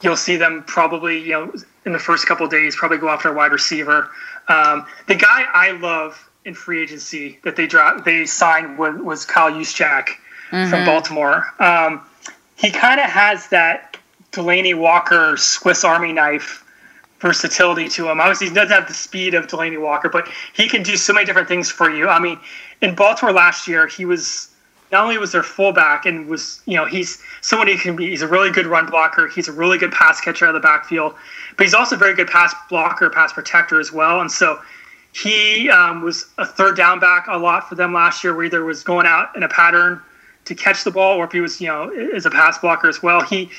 you'll 0.02 0.16
see 0.16 0.36
them 0.36 0.62
probably, 0.66 1.18
you 1.18 1.32
know, 1.32 1.52
in 1.84 1.92
the 1.92 1.98
first 1.98 2.26
couple 2.26 2.46
days, 2.46 2.76
probably 2.76 2.98
go 2.98 3.08
after 3.08 3.30
a 3.30 3.34
wide 3.34 3.52
receiver. 3.52 4.08
Um, 4.46 4.86
the 5.08 5.16
guy 5.16 5.46
I 5.52 5.72
love 5.72 6.30
in 6.44 6.54
free 6.54 6.80
agency 6.82 7.40
that 7.42 7.56
they 7.56 7.66
dropped, 7.66 8.04
they 8.04 8.24
signed 8.24 8.78
was, 8.78 9.00
was 9.00 9.24
Kyle 9.24 9.50
Juszczyk 9.50 10.08
mm-hmm. 10.50 10.70
from 10.70 10.84
Baltimore. 10.84 11.46
Um, 11.58 12.02
he 12.56 12.70
kind 12.70 13.00
of 13.00 13.06
has 13.06 13.48
that 13.48 13.97
Delanie 14.32 14.76
Walker 14.76 15.36
Swiss 15.36 15.84
Army 15.84 16.12
knife 16.12 16.64
versatility 17.20 17.88
to 17.88 18.08
him. 18.08 18.20
Obviously, 18.20 18.48
he 18.48 18.54
doesn't 18.54 18.74
have 18.74 18.86
the 18.86 18.94
speed 18.94 19.34
of 19.34 19.46
Delanie 19.46 19.80
Walker, 19.80 20.08
but 20.08 20.28
he 20.54 20.68
can 20.68 20.82
do 20.82 20.96
so 20.96 21.12
many 21.12 21.26
different 21.26 21.48
things 21.48 21.70
for 21.70 21.90
you. 21.90 22.08
I 22.08 22.18
mean, 22.18 22.38
in 22.80 22.94
Baltimore 22.94 23.32
last 23.32 23.66
year, 23.66 23.86
he 23.86 24.04
was 24.04 24.50
not 24.90 25.02
only 25.04 25.18
was 25.18 25.32
their 25.32 25.42
fullback 25.42 26.06
and 26.06 26.28
was 26.28 26.62
you 26.66 26.76
know 26.76 26.84
he's 26.84 27.22
someone 27.40 27.68
who 27.68 27.76
can 27.76 27.96
be 27.96 28.08
he's 28.08 28.22
a 28.22 28.28
really 28.28 28.50
good 28.50 28.66
run 28.66 28.86
blocker 28.86 29.28
he's 29.28 29.48
a 29.48 29.52
really 29.52 29.78
good 29.78 29.92
pass 29.92 30.20
catcher 30.20 30.46
out 30.46 30.54
of 30.54 30.62
the 30.62 30.66
backfield 30.66 31.14
but 31.56 31.64
he's 31.64 31.74
also 31.74 31.96
a 31.96 31.98
very 31.98 32.14
good 32.14 32.28
pass 32.28 32.54
blocker 32.68 33.10
pass 33.10 33.32
protector 33.32 33.80
as 33.80 33.92
well 33.92 34.20
and 34.20 34.30
so 34.30 34.58
he 35.12 35.68
um, 35.70 36.02
was 36.02 36.26
a 36.38 36.46
third 36.46 36.76
down 36.76 37.00
back 37.00 37.26
a 37.28 37.36
lot 37.36 37.68
for 37.68 37.74
them 37.74 37.92
last 37.92 38.22
year 38.22 38.34
where 38.34 38.44
either 38.44 38.64
was 38.64 38.82
going 38.82 39.06
out 39.06 39.34
in 39.36 39.42
a 39.42 39.48
pattern 39.48 40.00
to 40.44 40.54
catch 40.54 40.84
the 40.84 40.90
ball 40.90 41.18
or 41.18 41.24
if 41.24 41.32
he 41.32 41.40
was 41.40 41.60
you 41.60 41.68
know 41.68 41.90
as 42.14 42.24
a 42.24 42.30
pass 42.30 42.58
blocker 42.58 42.88
as 42.88 43.02
well 43.02 43.20
he 43.20 43.50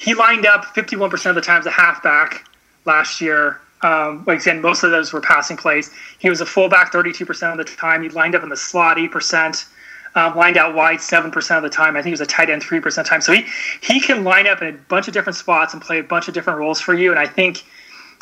he 0.00 0.14
lined 0.14 0.46
up 0.46 0.64
51% 0.64 1.26
of 1.26 1.34
the 1.34 1.40
times 1.40 1.66
a 1.66 1.70
halfback 1.70 2.46
last 2.84 3.20
year 3.20 3.60
um, 3.82 4.24
like 4.26 4.40
again 4.40 4.60
most 4.60 4.82
of 4.82 4.90
those 4.90 5.12
were 5.12 5.20
passing 5.20 5.56
plays 5.56 5.90
he 6.18 6.28
was 6.28 6.40
a 6.40 6.46
fullback 6.46 6.92
32% 6.92 7.50
of 7.52 7.58
the 7.58 7.64
time 7.64 8.02
he 8.02 8.08
lined 8.10 8.34
up 8.34 8.42
in 8.42 8.48
the 8.48 8.56
slot 8.56 8.96
8% 8.96 9.66
um, 10.14 10.36
lined 10.36 10.56
out 10.56 10.74
wide 10.74 10.98
7% 10.98 11.56
of 11.56 11.62
the 11.62 11.70
time. 11.70 11.96
I 11.96 12.00
think 12.00 12.06
he 12.06 12.10
was 12.12 12.20
a 12.20 12.26
tight 12.26 12.50
end 12.50 12.62
3% 12.62 12.84
of 12.84 12.94
the 12.94 13.02
time. 13.04 13.20
So 13.20 13.32
he, 13.32 13.46
he 13.80 14.00
can 14.00 14.24
line 14.24 14.46
up 14.46 14.60
in 14.62 14.68
a 14.68 14.72
bunch 14.72 15.06
of 15.08 15.14
different 15.14 15.36
spots 15.36 15.72
and 15.72 15.80
play 15.82 15.98
a 15.98 16.02
bunch 16.02 16.28
of 16.28 16.34
different 16.34 16.58
roles 16.58 16.80
for 16.80 16.94
you. 16.94 17.10
And 17.10 17.18
I 17.18 17.26
think 17.26 17.62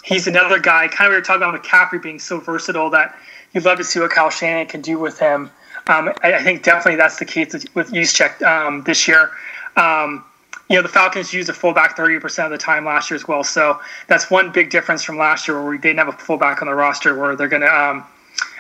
he's 0.05 0.27
another 0.27 0.59
guy, 0.59 0.89
kind 0.89 1.07
of 1.07 1.13
we 1.13 1.17
were 1.17 1.23
talking 1.23 1.43
about 1.43 1.63
McCaffrey 1.63 2.03
being 2.03 2.19
so 2.19 2.39
versatile 2.41 2.91
that 2.91 3.17
you'd 3.53 3.65
love 3.65 3.79
to 3.79 3.85
see 3.85 4.01
what 4.01 4.11
Kyle 4.11 4.31
Shanahan 4.31 4.67
can 4.67 4.81
do 4.81 4.99
with 4.99 5.19
him. 5.19 5.51
Um, 5.87 6.13
I, 6.23 6.35
I, 6.35 6.43
think 6.43 6.63
definitely 6.63 6.97
that's 6.97 7.19
the 7.19 7.25
case 7.25 7.53
with 7.75 7.91
Juszczyk 7.91 8.43
um, 8.43 8.83
this 8.83 9.09
year. 9.09 9.31
Um, 9.77 10.25
you 10.69 10.77
know, 10.77 10.83
the 10.83 10.89
Falcons 10.89 11.33
used 11.33 11.49
a 11.49 11.55
fullback 11.55 11.97
30% 11.97 12.45
of 12.45 12.51
the 12.51 12.59
time 12.59 12.85
last 12.85 13.11
year 13.11 13.17
as 13.17 13.27
well. 13.27 13.43
So 13.43 13.81
that's 14.07 14.31
one 14.31 14.53
big 14.53 14.71
difference 14.71 15.03
from 15.03 15.17
last 15.17 15.49
year 15.49 15.61
where 15.61 15.71
we 15.71 15.79
didn't 15.79 15.99
have 15.99 16.09
a 16.09 16.13
fullback 16.13 16.61
on 16.61 16.69
the 16.69 16.75
roster 16.75 17.19
where 17.19 17.37
they're 17.37 17.49
going 17.49 17.63
to 17.63 17.75
um,– 17.75 18.05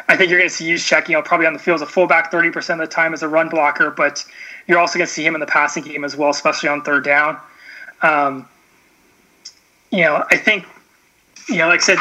I 0.08 0.16
think 0.16 0.30
you're 0.30 0.38
going 0.38 0.48
to 0.48 0.54
see 0.54 0.70
Juszczyk, 0.70 1.08
you 1.08 1.14
know, 1.14 1.22
probably 1.22 1.46
on 1.46 1.52
the 1.52 1.58
field 1.58 1.76
as 1.76 1.82
a 1.82 1.86
fullback 1.86 2.32
30% 2.32 2.74
of 2.74 2.78
the 2.78 2.86
time 2.86 3.12
as 3.12 3.22
a 3.22 3.28
run 3.28 3.50
blocker, 3.50 3.90
but 3.90 4.24
you're 4.66 4.78
also 4.78 4.98
going 4.98 5.06
to 5.06 5.12
see 5.12 5.24
him 5.24 5.34
in 5.34 5.40
the 5.40 5.46
passing 5.46 5.84
game 5.84 6.02
as 6.02 6.16
well, 6.16 6.30
especially 6.30 6.70
on 6.70 6.82
third 6.82 7.04
down. 7.04 7.38
Um, 8.00 8.48
you 9.90 10.02
know, 10.02 10.24
I 10.30 10.36
think, 10.36 10.64
you 11.48 11.58
know, 11.58 11.68
like 11.68 11.80
I 11.80 11.84
said, 11.84 11.98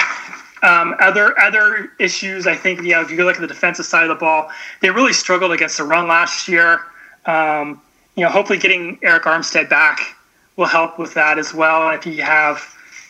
um, 0.63 0.95
other 0.99 1.37
other 1.39 1.91
issues, 1.99 2.47
I 2.47 2.55
think, 2.55 2.81
you 2.81 2.91
know, 2.91 3.01
if 3.01 3.11
you 3.11 3.23
look 3.23 3.35
at 3.35 3.41
the 3.41 3.47
defensive 3.47 3.85
side 3.85 4.03
of 4.03 4.09
the 4.09 4.15
ball, 4.15 4.49
they 4.81 4.89
really 4.89 5.13
struggled 5.13 5.51
against 5.51 5.77
the 5.77 5.83
run 5.83 6.07
last 6.07 6.47
year. 6.47 6.81
Um, 7.25 7.81
you 8.17 8.23
know, 8.23 8.29
hopefully 8.29 8.59
getting 8.59 8.97
Arik 8.97 9.21
Armstead 9.21 9.69
back 9.69 10.15
will 10.57 10.65
help 10.65 10.99
with 10.99 11.13
that 11.13 11.39
as 11.39 11.53
well. 11.53 11.89
If 11.91 12.05
you 12.05 12.21
have, 12.23 12.61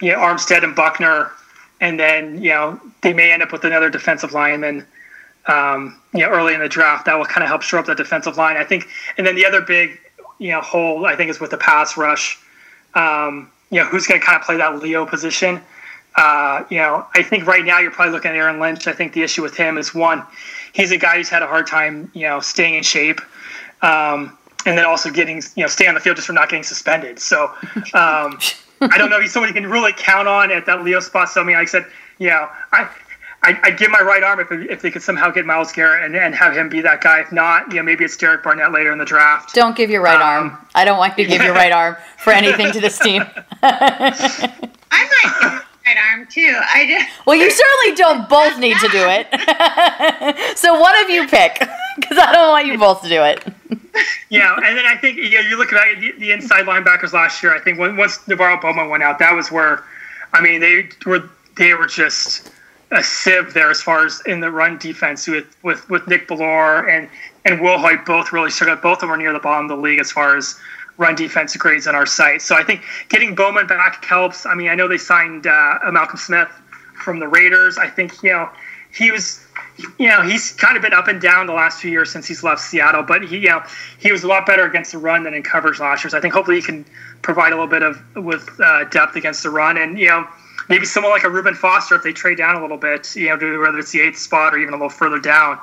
you 0.02 0.12
know, 0.12 0.20
Armstead 0.20 0.64
and 0.64 0.76
Buckner 0.76 1.32
and 1.80 2.00
then 2.00 2.42
you 2.42 2.50
know 2.50 2.80
they 3.02 3.14
may 3.14 3.32
end 3.32 3.44
up 3.44 3.52
with 3.52 3.64
another 3.64 3.90
defensive 3.90 4.34
lineman. 4.34 4.86
Um, 5.48 6.02
you 6.14 6.22
know, 6.22 6.30
early 6.30 6.54
in 6.54 6.60
the 6.60 6.68
draft, 6.68 7.06
that 7.06 7.18
will 7.18 7.26
kind 7.26 7.42
of 7.42 7.48
help 7.48 7.62
shore 7.62 7.80
up 7.80 7.86
that 7.86 7.96
defensive 7.96 8.36
line. 8.36 8.58
I 8.58 8.66
think, 8.66 8.88
and 9.18 9.26
then 9.26 9.36
the 9.36 9.46
other 9.46 9.62
big, 9.62 9.98
you 10.40 10.52
know, 10.52 10.60
hole 10.60 11.06
I 11.06 11.16
think 11.16 11.30
is 11.30 11.40
with 11.40 11.52
the 11.52 11.58
pass 11.58 11.96
rush. 11.96 12.38
Um, 12.96 13.50
you 13.70 13.80
know, 13.80 13.86
who's 13.86 14.08
going 14.08 14.20
to 14.20 14.26
kind 14.26 14.38
of 14.38 14.46
play 14.46 14.58
that 14.58 14.82
Leo 14.82 15.06
position? 15.06 15.62
Uh, 16.16 16.64
you 16.70 16.78
know, 16.78 17.06
I 17.16 17.22
think 17.22 17.46
right 17.46 17.64
now 17.64 17.80
you're 17.80 17.92
probably 17.92 18.12
looking 18.12 18.32
at 18.32 18.38
Aaron 18.38 18.60
Lynch. 18.60 18.88
I 18.88 18.94
think 18.94 19.14
the 19.14 19.22
issue 19.22 19.42
with 19.44 19.56
him 19.56 19.78
is 19.78 19.94
one, 19.94 20.24
he's 20.74 20.92
a 20.92 20.98
guy 20.98 21.18
who's 21.18 21.30
had 21.30 21.44
a 21.44 21.48
hard 21.48 21.68
time, 21.68 22.10
you 22.14 22.24
know, 22.24 22.40
staying 22.40 22.74
in 22.74 22.84
shape, 22.84 23.22
um, 23.84 24.36
and 24.68 24.78
then 24.78 24.86
also 24.86 25.10
getting, 25.10 25.38
you 25.56 25.64
know, 25.64 25.68
staying 25.68 25.90
on 25.90 25.96
the 25.96 26.02
field 26.02 26.18
just 26.18 26.28
for 26.28 26.34
not 26.34 26.50
getting 26.50 26.64
suspended. 26.64 27.20
So. 27.20 27.52
Um, 27.94 28.38
I 28.82 28.98
don't 28.98 29.10
know 29.10 29.18
if 29.18 29.24
he's 29.24 29.34
someone 29.34 29.50
you 29.50 29.60
can 29.60 29.70
really 29.70 29.94
count 29.94 30.28
on 30.28 30.52
at 30.52 30.66
that 30.66 30.84
Leo 30.84 31.00
spot. 31.00 31.30
So 31.30 31.42
I 31.42 31.44
mean, 31.44 31.56
like 31.56 31.68
I 31.68 31.72
said, 31.72 31.86
you 32.20 32.30
know, 32.30 32.50
I. 32.72 32.90
I, 33.44 33.56
I'd 33.62 33.78
give 33.78 33.92
my 33.92 34.02
right 34.02 34.24
arm 34.24 34.40
if, 34.40 34.52
if 34.52 34.82
they 34.82 34.90
could 34.90 35.04
somehow 35.04 35.30
get 35.30 35.46
Myles 35.46 35.72
Garrett 35.72 36.04
and, 36.04 36.16
and 36.16 36.34
have 36.34 36.58
him 36.58 36.70
be 36.70 36.82
that 36.82 37.02
guy. 37.02 37.20
If 37.20 37.32
not, 37.32 37.70
you 37.70 37.78
know, 37.78 37.84
maybe 37.84 38.04
it's 38.04 38.18
Derek 38.18 38.42
Barnett 38.42 38.72
later 38.72 38.92
in 38.92 38.98
the 38.98 39.06
draft. 39.06 39.54
Don't 39.54 39.78
give 39.78 39.92
your 39.92 40.02
right 40.02 40.16
um, 40.16 40.50
arm. 40.50 40.68
I 40.74 40.84
don't 40.84 40.98
want 40.98 41.16
you 41.20 41.26
to 41.26 41.30
give 41.30 41.42
yeah. 41.42 41.46
your 41.46 41.56
right 41.56 41.72
arm 41.72 41.98
for 42.18 42.34
anything 42.34 42.72
to 42.72 42.82
this 42.82 42.98
team. 43.04 43.22
I 43.62 44.10
might 44.92 45.40
give 45.40 45.52
my 45.52 45.64
right 45.86 45.98
arm 46.12 46.28
too. 46.32 46.60
I 46.74 46.88
just 46.88 47.28
well, 47.28 47.36
you 47.36 47.52
certainly 47.52 47.96
don't 47.96 48.28
both 48.28 48.58
need 48.58 48.78
to 48.80 48.88
do 48.88 49.06
it. 49.08 50.58
so 50.58 50.80
one 50.80 51.00
of 51.04 51.10
you 51.12 51.28
pick, 51.28 51.60
because 51.96 52.18
I 52.18 52.32
don't 52.34 52.50
want 52.50 52.66
you 52.66 52.76
both 52.80 53.04
to 53.04 53.08
do 53.08 53.22
it 53.22 53.46
yeah, 54.30 54.56
and 54.56 54.78
then 54.78 54.86
I 54.86 54.96
think 54.96 55.18
you, 55.18 55.24
you 55.24 55.58
look 55.58 55.72
at 55.74 56.00
the, 56.00 56.12
the, 56.20 56.32
inside 56.32 56.66
linebackers 56.66 57.14
last 57.14 57.42
year. 57.42 57.56
I 57.56 57.60
think 57.60 57.80
when, 57.80 57.98
once 57.98 58.18
NaVorro 58.20 58.62
Bowman 58.62 58.90
went 58.90 59.04
out, 59.04 59.20
that 59.20 59.34
was 59.34 59.52
where, 59.52 59.84
I 60.34 60.42
mean, 60.42 60.60
they 60.62 60.90
were 61.06 61.30
they 61.58 61.74
were 61.74 61.88
just 61.88 62.52
a 62.92 63.04
sieve 63.04 63.54
there 63.54 63.70
as 63.70 63.82
far 63.82 64.06
as 64.06 64.22
in 64.26 64.40
the 64.40 64.50
run 64.50 64.78
defense 64.78 65.28
with 65.28 65.56
with, 65.64 65.90
with 65.90 66.08
Nick 66.08 66.28
Bellore 66.28 66.90
and 66.90 67.10
and 67.46 67.60
Wilhoite 67.60 68.06
both 68.06 68.32
really 68.32 68.50
struggled. 68.50 68.82
Both 68.82 68.98
of 68.98 69.02
them 69.02 69.10
were 69.10 69.18
near 69.18 69.34
the 69.34 69.40
bottom 69.40 69.70
of 69.70 69.78
the 69.78 69.82
league 69.82 70.00
as 70.00 70.12
far 70.12 70.38
as 70.38 70.56
run 70.98 71.16
defense 71.16 71.56
grades 71.56 71.88
on 71.88 71.96
our 71.96 72.06
site. 72.06 72.42
So 72.42 72.56
I 72.56 72.64
think 72.64 72.82
getting 73.10 73.36
Bowman 73.36 73.68
back 73.68 74.04
helps. 74.04 74.46
I 74.46 74.56
mean, 74.56 74.70
I 74.70 74.76
know 74.76 74.88
they 74.88 74.98
signed 74.98 75.48
uh, 75.48 75.80
Malcolm 75.92 76.18
Smith 76.18 76.50
from 76.96 77.20
the 77.20 77.28
Raiders. 77.28 77.78
I 77.78 77.88
think 77.88 78.22
you 78.24 78.32
know 78.32 78.50
he 78.92 79.12
was 79.12 79.46
you 79.98 80.08
know, 80.08 80.22
he's 80.22 80.52
kind 80.54 80.76
of 80.76 80.82
been 80.82 80.94
up 80.94 81.08
and 81.08 81.22
down 81.22 81.48
the 81.48 81.54
last 81.54 81.82
few 81.82 81.92
years 81.92 82.12
since 82.12 82.28
he's 82.28 82.44
left 82.44 82.62
Seattle, 82.62 83.04
but 83.04 83.24
he, 83.24 83.38
you 83.38 83.50
know, 83.50 83.64
he 84.00 84.12
was 84.12 84.24
a 84.24 84.28
lot 84.28 84.46
better 84.46 84.66
against 84.66 84.92
the 84.92 84.98
run 84.98 85.24
than 85.24 85.34
in 85.34 85.44
coverage 85.44 85.80
last 85.80 86.04
year. 86.04 86.10
So 86.10 86.18
I 86.18 86.22
think 86.22 86.34
hopefully 86.34 86.58
he 86.58 86.64
can 86.64 86.86
provide 87.22 87.54
a 87.54 87.56
little 87.56 87.68
bit 87.68 87.84
of 87.84 88.02
with 88.16 88.50
uh, 88.60 88.86
depth 88.86 89.16
against 89.16 89.44
the 89.44 89.50
run. 89.50 89.78
And 89.78 90.00
you 90.00 90.08
know, 90.08 90.28
maybe 90.70 90.86
someone 90.86 91.12
like 91.12 91.24
a 91.24 91.30
Reuben 91.30 91.54
Foster 91.54 91.96
if 91.96 92.04
they 92.04 92.14
trade 92.14 92.38
down 92.38 92.56
a 92.56 92.62
little 92.62 92.78
bit, 92.78 93.16
you 93.16 93.28
know, 93.28 93.60
whether 93.60 93.80
it's 93.80 93.92
the 93.92 94.02
eighth 94.02 94.18
spot 94.18 94.54
or 94.54 94.58
even 94.58 94.74
a 94.74 94.78
little 94.78 94.90
further 94.90 95.20
down. 95.20 95.60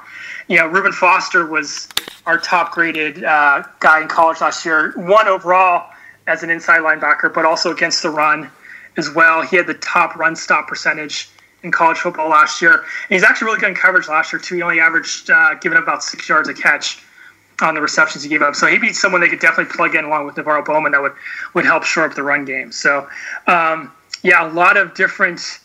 You 0.48 0.58
know, 0.58 0.66
Reuben 0.66 0.92
Foster 0.92 1.46
was 1.46 1.88
our 2.26 2.38
top 2.38 2.72
graded 2.72 3.24
uh, 3.24 3.64
guy 3.80 4.02
in 4.02 4.08
college 4.08 4.40
last 4.40 4.64
year, 4.64 4.92
one 4.96 5.26
overall 5.26 5.90
as 6.26 6.42
an 6.42 6.50
inside 6.50 6.80
linebacker, 6.80 7.32
but 7.32 7.44
also 7.44 7.72
against 7.72 8.02
the 8.02 8.10
run 8.10 8.50
as 8.96 9.10
well. 9.10 9.42
He 9.42 9.56
had 9.56 9.66
the 9.66 9.74
top 9.74 10.16
run 10.16 10.36
stop 10.36 10.68
percentage 10.68 11.30
in 11.64 11.72
college 11.72 11.98
football 11.98 12.28
last 12.28 12.62
year. 12.62 12.72
And 12.74 12.84
he's 13.08 13.24
actually 13.24 13.46
really 13.46 13.60
good 13.60 13.70
in 13.70 13.74
coverage 13.74 14.06
last 14.06 14.32
year 14.32 14.40
too. 14.40 14.56
He 14.56 14.62
only 14.62 14.78
averaged 14.78 15.30
uh, 15.30 15.54
giving 15.54 15.76
up 15.78 15.84
about 15.84 16.04
six 16.04 16.28
yards 16.28 16.48
a 16.48 16.54
catch 16.54 17.02
on 17.60 17.74
the 17.74 17.80
receptions 17.80 18.22
he 18.22 18.28
gave 18.30 18.42
up. 18.42 18.54
So 18.54 18.66
he'd 18.66 18.80
be 18.80 18.92
someone 18.92 19.20
they 19.20 19.28
could 19.28 19.40
definitely 19.40 19.72
plug 19.74 19.94
in 19.94 20.04
along 20.04 20.26
with 20.26 20.34
NaVorro 20.36 20.64
Bowman 20.64 20.92
that 20.92 21.02
would 21.02 21.12
would 21.54 21.64
help 21.64 21.84
shore 21.84 22.04
up 22.04 22.14
the 22.14 22.22
run 22.22 22.44
game. 22.44 22.70
So 22.70 23.08
um, 23.46 23.92
yeah, 24.22 24.48
a 24.48 24.50
lot 24.52 24.76
of 24.76 24.94
different 24.94 25.60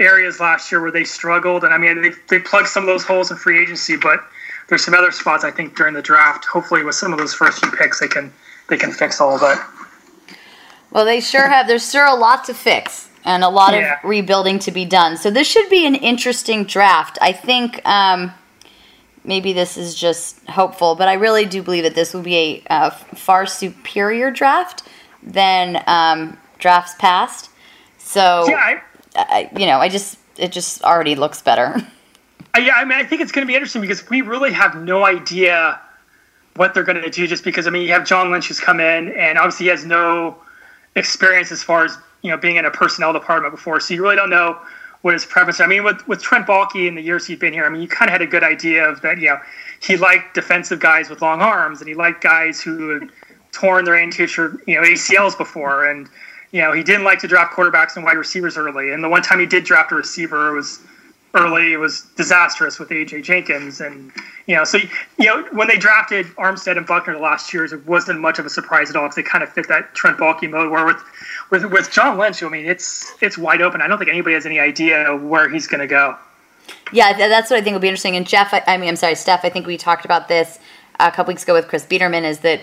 areas 0.00 0.40
last 0.40 0.72
year 0.72 0.80
where 0.80 0.90
they 0.90 1.04
struggled, 1.04 1.64
and 1.64 1.74
I 1.74 1.78
mean 1.78 2.02
they 2.02 2.10
they 2.28 2.38
plugged 2.38 2.68
some 2.68 2.82
of 2.82 2.86
those 2.86 3.04
holes 3.04 3.30
in 3.30 3.36
free 3.36 3.60
agency, 3.60 3.96
but 3.96 4.24
there's 4.68 4.84
some 4.84 4.94
other 4.94 5.10
spots 5.10 5.44
I 5.44 5.50
think 5.50 5.76
during 5.76 5.94
the 5.94 6.02
draft. 6.02 6.44
Hopefully, 6.44 6.84
with 6.84 6.94
some 6.94 7.12
of 7.12 7.18
those 7.18 7.34
first 7.34 7.58
few 7.58 7.70
picks, 7.72 8.00
they 8.00 8.08
can 8.08 8.32
they 8.68 8.76
can 8.76 8.92
fix 8.92 9.20
all 9.20 9.34
of 9.34 9.40
that. 9.40 9.68
Well, 10.92 11.04
they 11.04 11.20
sure 11.20 11.48
have. 11.48 11.66
There's 11.66 11.90
sure 11.90 12.06
a 12.06 12.14
lot 12.14 12.44
to 12.44 12.54
fix 12.54 13.08
and 13.24 13.44
a 13.44 13.48
lot 13.48 13.74
yeah. 13.74 13.98
of 13.98 14.04
rebuilding 14.04 14.58
to 14.60 14.72
be 14.72 14.84
done. 14.84 15.16
So 15.16 15.30
this 15.30 15.46
should 15.46 15.68
be 15.68 15.86
an 15.86 15.94
interesting 15.94 16.64
draft. 16.64 17.18
I 17.20 17.32
think. 17.32 17.80
Um, 17.86 18.32
maybe 19.24 19.52
this 19.52 19.76
is 19.76 19.94
just 19.94 20.44
hopeful, 20.48 20.94
but 20.94 21.08
I 21.08 21.14
really 21.14 21.44
do 21.44 21.62
believe 21.62 21.84
that 21.84 21.94
this 21.94 22.12
will 22.12 22.22
be 22.22 22.62
a, 22.68 22.90
far 22.90 23.46
superior 23.46 24.30
draft 24.30 24.82
than 25.22 25.82
um, 25.86 26.36
drafts 26.58 26.94
past. 26.98 27.50
So, 27.98 28.46
yeah, 28.48 28.56
I, 28.56 28.82
I, 29.14 29.50
you 29.56 29.66
know, 29.66 29.78
I 29.78 29.88
just 29.88 30.18
it 30.36 30.52
just 30.52 30.82
already 30.82 31.14
looks 31.14 31.42
better. 31.42 31.76
Yeah, 32.58 32.74
I 32.76 32.84
mean, 32.84 32.98
I 32.98 33.04
think 33.04 33.22
it's 33.22 33.32
going 33.32 33.46
to 33.46 33.50
be 33.50 33.54
interesting 33.54 33.80
because 33.80 34.10
we 34.10 34.20
really 34.20 34.52
have 34.52 34.76
no 34.76 35.06
idea 35.06 35.80
what 36.56 36.74
they're 36.74 36.82
going 36.82 37.00
to 37.00 37.08
do. 37.08 37.26
Just 37.26 37.44
because, 37.44 37.66
I 37.66 37.70
mean, 37.70 37.80
you 37.80 37.92
have 37.92 38.04
John 38.04 38.30
Lynch 38.30 38.48
who's 38.48 38.60
come 38.60 38.78
in, 38.78 39.08
and 39.12 39.38
obviously 39.38 39.64
he 39.64 39.70
has 39.70 39.86
no 39.86 40.36
experience 40.94 41.50
as 41.50 41.62
far 41.62 41.86
as 41.86 41.96
you 42.22 42.30
know 42.30 42.36
being 42.36 42.56
in 42.56 42.64
a 42.64 42.70
personnel 42.70 43.12
department 43.12 43.54
before, 43.54 43.80
so 43.80 43.94
you 43.94 44.02
really 44.02 44.16
don't 44.16 44.30
know 44.30 44.58
what 45.02 45.14
his 45.14 45.26
preference. 45.26 45.60
I 45.60 45.66
mean, 45.66 45.84
with 45.84 46.06
with 46.08 46.22
Trent 46.22 46.46
Baalke 46.46 46.88
in 46.88 46.94
the 46.94 47.02
years 47.02 47.26
he'd 47.26 47.38
been 47.38 47.52
here, 47.52 47.64
I 47.64 47.68
mean, 47.68 47.82
you 47.82 47.88
kind 47.88 48.08
of 48.08 48.12
had 48.12 48.22
a 48.22 48.26
good 48.26 48.44
idea 48.44 48.88
of 48.88 49.00
that. 49.02 49.18
You 49.18 49.30
know, 49.30 49.40
he 49.80 49.96
liked 49.96 50.34
defensive 50.34 50.80
guys 50.80 51.10
with 51.10 51.22
long 51.22 51.40
arms, 51.40 51.80
and 51.80 51.88
he 51.88 51.94
liked 51.94 52.22
guys 52.22 52.60
who 52.60 52.88
had 52.90 53.10
torn 53.52 53.84
their 53.84 53.96
anterior, 53.96 54.58
you 54.66 54.76
know, 54.76 54.82
ACLs 54.82 55.36
before, 55.36 55.84
and 55.84 56.08
you 56.52 56.60
know, 56.60 56.72
he 56.72 56.82
didn't 56.82 57.04
like 57.04 57.18
to 57.20 57.28
draft 57.28 57.54
quarterbacks 57.54 57.96
and 57.96 58.04
wide 58.04 58.16
receivers 58.16 58.56
early. 58.56 58.92
And 58.92 59.02
the 59.02 59.08
one 59.08 59.22
time 59.22 59.40
he 59.40 59.46
did 59.46 59.64
draft 59.64 59.90
a 59.90 59.94
receiver, 59.94 60.50
it 60.50 60.54
was 60.54 60.80
early. 61.34 61.76
Was 61.76 62.02
disastrous 62.16 62.78
with 62.78 62.90
AJ 62.90 63.24
Jenkins, 63.24 63.80
and 63.80 64.12
you 64.46 64.56
know, 64.56 64.64
so 64.64 64.78
you 65.18 65.26
know 65.26 65.44
when 65.52 65.68
they 65.68 65.76
drafted 65.76 66.26
Armstead 66.36 66.76
and 66.76 66.86
Buckner 66.86 67.14
the 67.14 67.20
last 67.20 67.52
years, 67.52 67.72
it 67.72 67.86
wasn't 67.86 68.20
much 68.20 68.38
of 68.38 68.46
a 68.46 68.50
surprise 68.50 68.90
at 68.90 68.96
all 68.96 69.04
because 69.04 69.16
they 69.16 69.22
kind 69.22 69.42
of 69.42 69.50
fit 69.52 69.68
that 69.68 69.94
Trent 69.94 70.18
Baalke 70.18 70.48
mode. 70.50 70.70
Where 70.70 70.84
with 70.84 71.02
with 71.50 71.64
with 71.66 71.90
John 71.90 72.18
Lynch, 72.18 72.42
I 72.42 72.48
mean, 72.48 72.66
it's 72.66 73.12
it's 73.20 73.38
wide 73.38 73.62
open. 73.62 73.80
I 73.82 73.88
don't 73.88 73.98
think 73.98 74.10
anybody 74.10 74.34
has 74.34 74.46
any 74.46 74.58
idea 74.58 75.16
where 75.16 75.48
he's 75.48 75.66
going 75.66 75.80
to 75.80 75.86
go. 75.86 76.16
Yeah, 76.92 77.16
that's 77.16 77.50
what 77.50 77.58
I 77.58 77.62
think 77.62 77.74
will 77.74 77.80
be 77.80 77.88
interesting. 77.88 78.16
And 78.16 78.26
Jeff, 78.26 78.52
I, 78.52 78.62
I 78.66 78.76
mean, 78.76 78.88
I'm 78.88 78.96
sorry, 78.96 79.14
Steph. 79.14 79.44
I 79.44 79.48
think 79.48 79.66
we 79.66 79.76
talked 79.76 80.04
about 80.04 80.28
this 80.28 80.58
a 81.00 81.10
couple 81.10 81.32
weeks 81.32 81.42
ago 81.42 81.54
with 81.54 81.68
Chris 81.68 81.84
Biederman. 81.84 82.24
Is 82.24 82.40
that 82.40 82.60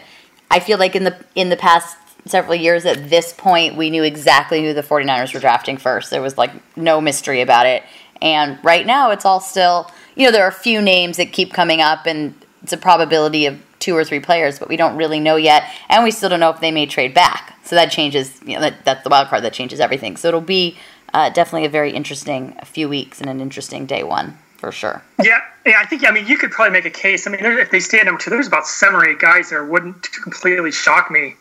I 0.52 0.60
feel 0.60 0.78
like 0.78 0.96
in 0.96 1.04
the 1.04 1.18
in 1.36 1.50
the 1.50 1.58
past 1.58 1.98
several 2.26 2.56
years 2.56 2.86
at 2.86 3.10
this 3.10 3.34
point 3.34 3.76
we 3.76 3.90
knew 3.90 4.04
exactly 4.04 4.62
who 4.64 4.74
the 4.74 4.84
49ers 4.84 5.34
were 5.34 5.40
drafting 5.40 5.78
first 5.78 6.10
there 6.10 6.22
was 6.22 6.38
like 6.38 6.52
no 6.76 7.00
mystery 7.00 7.42
about 7.42 7.66
it 7.66 7.82
and 8.22 8.58
right 8.64 8.86
now, 8.86 9.12
it's 9.12 9.26
all 9.26 9.40
still, 9.40 9.90
you 10.16 10.26
know, 10.26 10.32
there 10.32 10.44
are 10.44 10.50
a 10.50 10.52
few 10.52 10.82
names 10.82 11.18
that 11.18 11.32
keep 11.32 11.54
coming 11.54 11.82
up, 11.82 12.06
and 12.06 12.34
it's 12.64 12.74
a 12.74 12.78
probability 12.78 13.46
of 13.46 13.62
two 13.80 13.96
or 13.96 14.04
three 14.04 14.20
players, 14.20 14.60
but 14.60 14.68
we 14.68 14.78
don't 14.78 14.98
really 14.98 15.20
know 15.20 15.36
yet. 15.36 15.64
And 15.88 16.04
we 16.04 16.12
still 16.12 16.30
don't 16.30 16.40
know 16.40 16.50
if 16.50 16.60
they 16.60 16.72
may 16.72 16.86
trade 16.86 17.14
back. 17.14 17.58
So 17.64 17.76
that 17.76 17.92
changes, 17.92 18.40
you 18.46 18.56
know, 18.56 18.62
that, 18.62 18.84
that's 18.84 19.04
the 19.04 19.10
wild 19.10 19.30
card 19.30 19.44
that 19.44 19.54
changes 19.54 19.80
everything. 19.80 20.18
So 20.18 20.28
it'll 20.28 20.42
be 20.42 20.78
uh, 21.14 21.30
definitely 21.30 21.66
a 21.66 21.70
very 21.70 21.92
interesting 21.92 22.58
few 22.66 22.90
weeks 22.90 23.22
and 23.22 23.30
an 23.30 23.40
interesting 23.40 23.86
day 23.86 24.04
one 24.04 24.38
for 24.58 24.72
sure. 24.72 25.02
Yeah, 25.24 25.40
yeah, 25.66 25.76
I 25.80 25.86
think. 25.86 26.06
I 26.06 26.12
mean, 26.12 26.28
you 26.28 26.38
could 26.38 26.52
probably 26.52 26.74
make 26.74 26.86
a 26.86 26.90
case. 26.90 27.26
I 27.26 27.32
mean, 27.32 27.40
if 27.42 27.72
they 27.72 27.80
stay 27.80 28.00
at 28.00 28.06
number 28.06 28.20
two, 28.20 28.30
there's 28.30 28.48
about 28.48 28.68
seven 28.68 28.96
or 28.96 29.08
eight 29.08 29.20
guys 29.20 29.50
there. 29.50 29.64
Wouldn't 29.64 30.12
completely 30.24 30.72
shock 30.72 31.10
me 31.10 31.36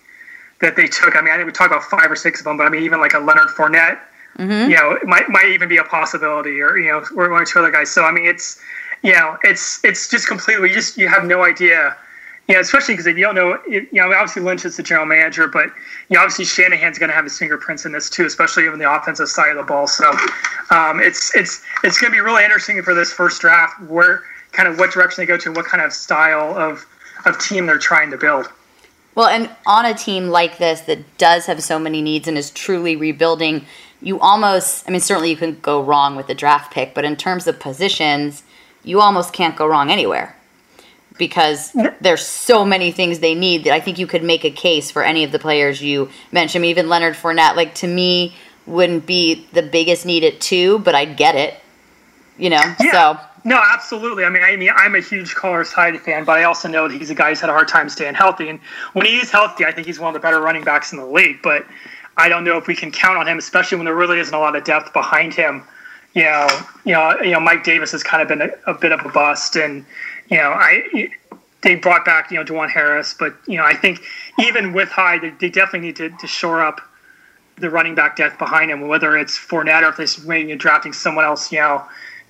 that 0.60 0.76
they 0.76 0.86
took. 0.86 1.16
I 1.16 1.20
mean, 1.20 1.32
I 1.32 1.36
think 1.36 1.46
we 1.46 1.52
talk 1.52 1.66
about 1.66 1.82
five 1.84 2.10
or 2.10 2.16
six 2.16 2.40
of 2.40 2.44
them, 2.44 2.56
but 2.56 2.66
I 2.66 2.68
mean, 2.68 2.82
even 2.84 3.00
like 3.00 3.14
a 3.14 3.18
Leonard 3.18 3.48
Fournette 3.48 3.98
Mm-hmm. 4.38 4.70
You 4.70 4.76
know, 4.76 4.92
it 4.92 5.06
might 5.06 5.28
might 5.28 5.48
even 5.48 5.68
be 5.68 5.78
a 5.78 5.84
possibility, 5.84 6.60
or 6.60 6.78
you 6.78 6.90
know, 6.92 7.04
or 7.16 7.30
one 7.30 7.42
or 7.42 7.44
two 7.44 7.58
other 7.58 7.72
guys. 7.72 7.90
So 7.90 8.04
I 8.04 8.12
mean, 8.12 8.26
it's 8.26 8.60
you 9.02 9.12
know, 9.12 9.36
it's 9.42 9.84
it's 9.84 10.08
just 10.08 10.28
completely. 10.28 10.70
Just 10.70 10.96
you 10.96 11.08
have 11.08 11.24
no 11.24 11.44
idea. 11.44 11.96
You 12.46 12.54
know, 12.54 12.60
especially 12.60 12.94
because 12.94 13.06
if 13.06 13.18
you 13.18 13.24
don't 13.24 13.34
know, 13.34 13.58
you 13.68 13.86
know, 13.92 14.10
obviously 14.12 14.40
Lynch 14.42 14.64
is 14.64 14.78
the 14.78 14.82
general 14.82 15.04
manager, 15.06 15.48
but 15.48 15.66
you 16.08 16.16
know, 16.16 16.20
obviously 16.20 16.46
Shanahan's 16.46 16.98
going 16.98 17.10
to 17.10 17.14
have 17.14 17.24
his 17.24 17.36
fingerprints 17.36 17.84
in 17.84 17.92
this 17.92 18.08
too, 18.08 18.24
especially 18.24 18.66
on 18.68 18.78
the 18.78 18.90
offensive 18.90 19.28
side 19.28 19.50
of 19.50 19.56
the 19.56 19.64
ball. 19.64 19.86
So 19.86 20.08
um, 20.70 21.00
it's 21.00 21.34
it's 21.34 21.62
it's 21.84 22.00
going 22.00 22.10
to 22.10 22.16
be 22.16 22.20
really 22.20 22.44
interesting 22.44 22.80
for 22.82 22.94
this 22.94 23.12
first 23.12 23.40
draft, 23.40 23.82
where 23.82 24.22
kind 24.52 24.68
of 24.68 24.78
what 24.78 24.92
direction 24.92 25.20
they 25.22 25.26
go 25.26 25.36
to, 25.36 25.52
what 25.52 25.66
kind 25.66 25.82
of 25.82 25.92
style 25.92 26.56
of 26.56 26.86
of 27.26 27.38
team 27.38 27.66
they're 27.66 27.76
trying 27.76 28.10
to 28.12 28.16
build. 28.16 28.48
Well, 29.14 29.26
and 29.26 29.50
on 29.66 29.84
a 29.84 29.94
team 29.94 30.28
like 30.28 30.58
this 30.58 30.82
that 30.82 31.18
does 31.18 31.46
have 31.46 31.62
so 31.62 31.78
many 31.78 32.02
needs 32.02 32.28
and 32.28 32.38
is 32.38 32.50
truly 32.50 32.94
rebuilding, 32.94 33.66
you 34.00 34.20
almost, 34.20 34.86
I 34.86 34.92
mean, 34.92 35.00
certainly 35.00 35.30
you 35.30 35.36
can 35.36 35.58
go 35.60 35.82
wrong 35.82 36.14
with 36.14 36.28
the 36.28 36.34
draft 36.34 36.72
pick, 36.72 36.94
but 36.94 37.04
in 37.04 37.16
terms 37.16 37.46
of 37.46 37.58
positions, 37.58 38.44
you 38.84 39.00
almost 39.00 39.32
can't 39.32 39.56
go 39.56 39.66
wrong 39.66 39.90
anywhere 39.90 40.36
because 41.18 41.76
there's 42.00 42.24
so 42.24 42.64
many 42.64 42.92
things 42.92 43.18
they 43.18 43.34
need 43.34 43.64
that 43.64 43.74
I 43.74 43.80
think 43.80 43.98
you 43.98 44.06
could 44.06 44.22
make 44.22 44.44
a 44.44 44.50
case 44.50 44.90
for 44.90 45.02
any 45.02 45.24
of 45.24 45.32
the 45.32 45.38
players 45.38 45.82
you 45.82 46.10
mentioned. 46.30 46.64
even 46.64 46.88
Leonard 46.88 47.14
Fournette, 47.14 47.56
like 47.56 47.74
to 47.76 47.88
me, 47.88 48.36
wouldn't 48.66 49.04
be 49.04 49.46
the 49.52 49.62
biggest 49.62 50.06
need 50.06 50.22
at 50.22 50.40
two, 50.40 50.78
but 50.78 50.94
I'd 50.94 51.16
get 51.16 51.34
it. 51.34 51.54
You 52.36 52.50
know, 52.50 52.62
yeah. 52.80 52.92
so. 52.92 53.27
No, 53.44 53.60
absolutely. 53.72 54.24
I 54.24 54.30
mean, 54.30 54.42
I 54.42 54.56
mean, 54.56 54.70
I'm 54.74 54.94
a 54.94 55.00
huge 55.00 55.34
Carlos 55.34 55.72
Hyde 55.72 56.00
fan, 56.00 56.24
but 56.24 56.38
I 56.38 56.44
also 56.44 56.68
know 56.68 56.88
that 56.88 56.96
he's 56.96 57.10
a 57.10 57.14
guy 57.14 57.30
who's 57.30 57.40
had 57.40 57.50
a 57.50 57.52
hard 57.52 57.68
time 57.68 57.88
staying 57.88 58.14
healthy. 58.14 58.48
And 58.48 58.60
when 58.92 59.06
he 59.06 59.18
is 59.18 59.30
healthy, 59.30 59.64
I 59.64 59.72
think 59.72 59.86
he's 59.86 59.98
one 59.98 60.08
of 60.08 60.14
the 60.14 60.24
better 60.24 60.40
running 60.40 60.64
backs 60.64 60.92
in 60.92 60.98
the 60.98 61.06
league. 61.06 61.40
But 61.42 61.66
I 62.16 62.28
don't 62.28 62.44
know 62.44 62.58
if 62.58 62.66
we 62.66 62.74
can 62.74 62.90
count 62.90 63.16
on 63.16 63.28
him, 63.28 63.38
especially 63.38 63.76
when 63.76 63.84
there 63.84 63.94
really 63.94 64.18
isn't 64.18 64.34
a 64.34 64.38
lot 64.38 64.56
of 64.56 64.64
depth 64.64 64.92
behind 64.92 65.34
him. 65.34 65.62
You 66.14 66.24
know, 66.24 66.48
you 66.84 66.92
know, 66.92 67.20
you 67.20 67.30
know, 67.30 67.40
Mike 67.40 67.64
Davis 67.64 67.92
has 67.92 68.02
kind 68.02 68.22
of 68.22 68.28
been 68.28 68.42
a, 68.42 68.50
a 68.66 68.74
bit 68.74 68.92
of 68.92 69.04
a 69.04 69.08
bust, 69.10 69.56
and 69.56 69.84
you 70.30 70.38
know, 70.38 70.50
I 70.50 71.10
they 71.62 71.76
brought 71.76 72.04
back 72.04 72.30
you 72.30 72.38
know 72.38 72.44
DuJuan 72.44 72.70
Harris, 72.70 73.14
but 73.14 73.34
you 73.46 73.56
know, 73.56 73.64
I 73.64 73.74
think 73.74 74.00
even 74.38 74.72
with 74.72 74.88
Hyde, 74.88 75.22
they, 75.22 75.30
they 75.30 75.50
definitely 75.50 75.88
need 75.88 75.96
to, 75.96 76.10
to 76.10 76.26
shore 76.26 76.60
up 76.60 76.80
the 77.60 77.70
running 77.70 77.94
back 77.94 78.16
depth 78.16 78.38
behind 78.38 78.70
him, 78.70 78.88
whether 78.88 79.16
it's 79.16 79.38
Fournette 79.38 79.82
or 79.82 80.02
if 80.02 80.16
they're 80.16 80.36
you 80.36 80.48
know, 80.48 80.56
drafting 80.56 80.92
someone 80.92 81.24
else, 81.24 81.52
you 81.52 81.58
know, 81.58 81.84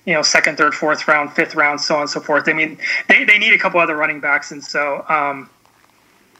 you 0.09 0.15
know, 0.15 0.23
second, 0.23 0.57
third, 0.57 0.73
fourth 0.73 1.07
round, 1.07 1.31
fifth 1.33 1.53
round, 1.53 1.79
so 1.79 1.93
on 1.93 2.01
and 2.01 2.09
so 2.09 2.19
forth. 2.19 2.49
I 2.49 2.53
mean, 2.53 2.79
they, 3.07 3.25
they 3.25 3.37
need 3.37 3.53
a 3.53 3.59
couple 3.59 3.79
other 3.79 3.95
running 3.95 4.19
backs, 4.19 4.51
and 4.51 4.63
so 4.63 5.05
um, 5.07 5.47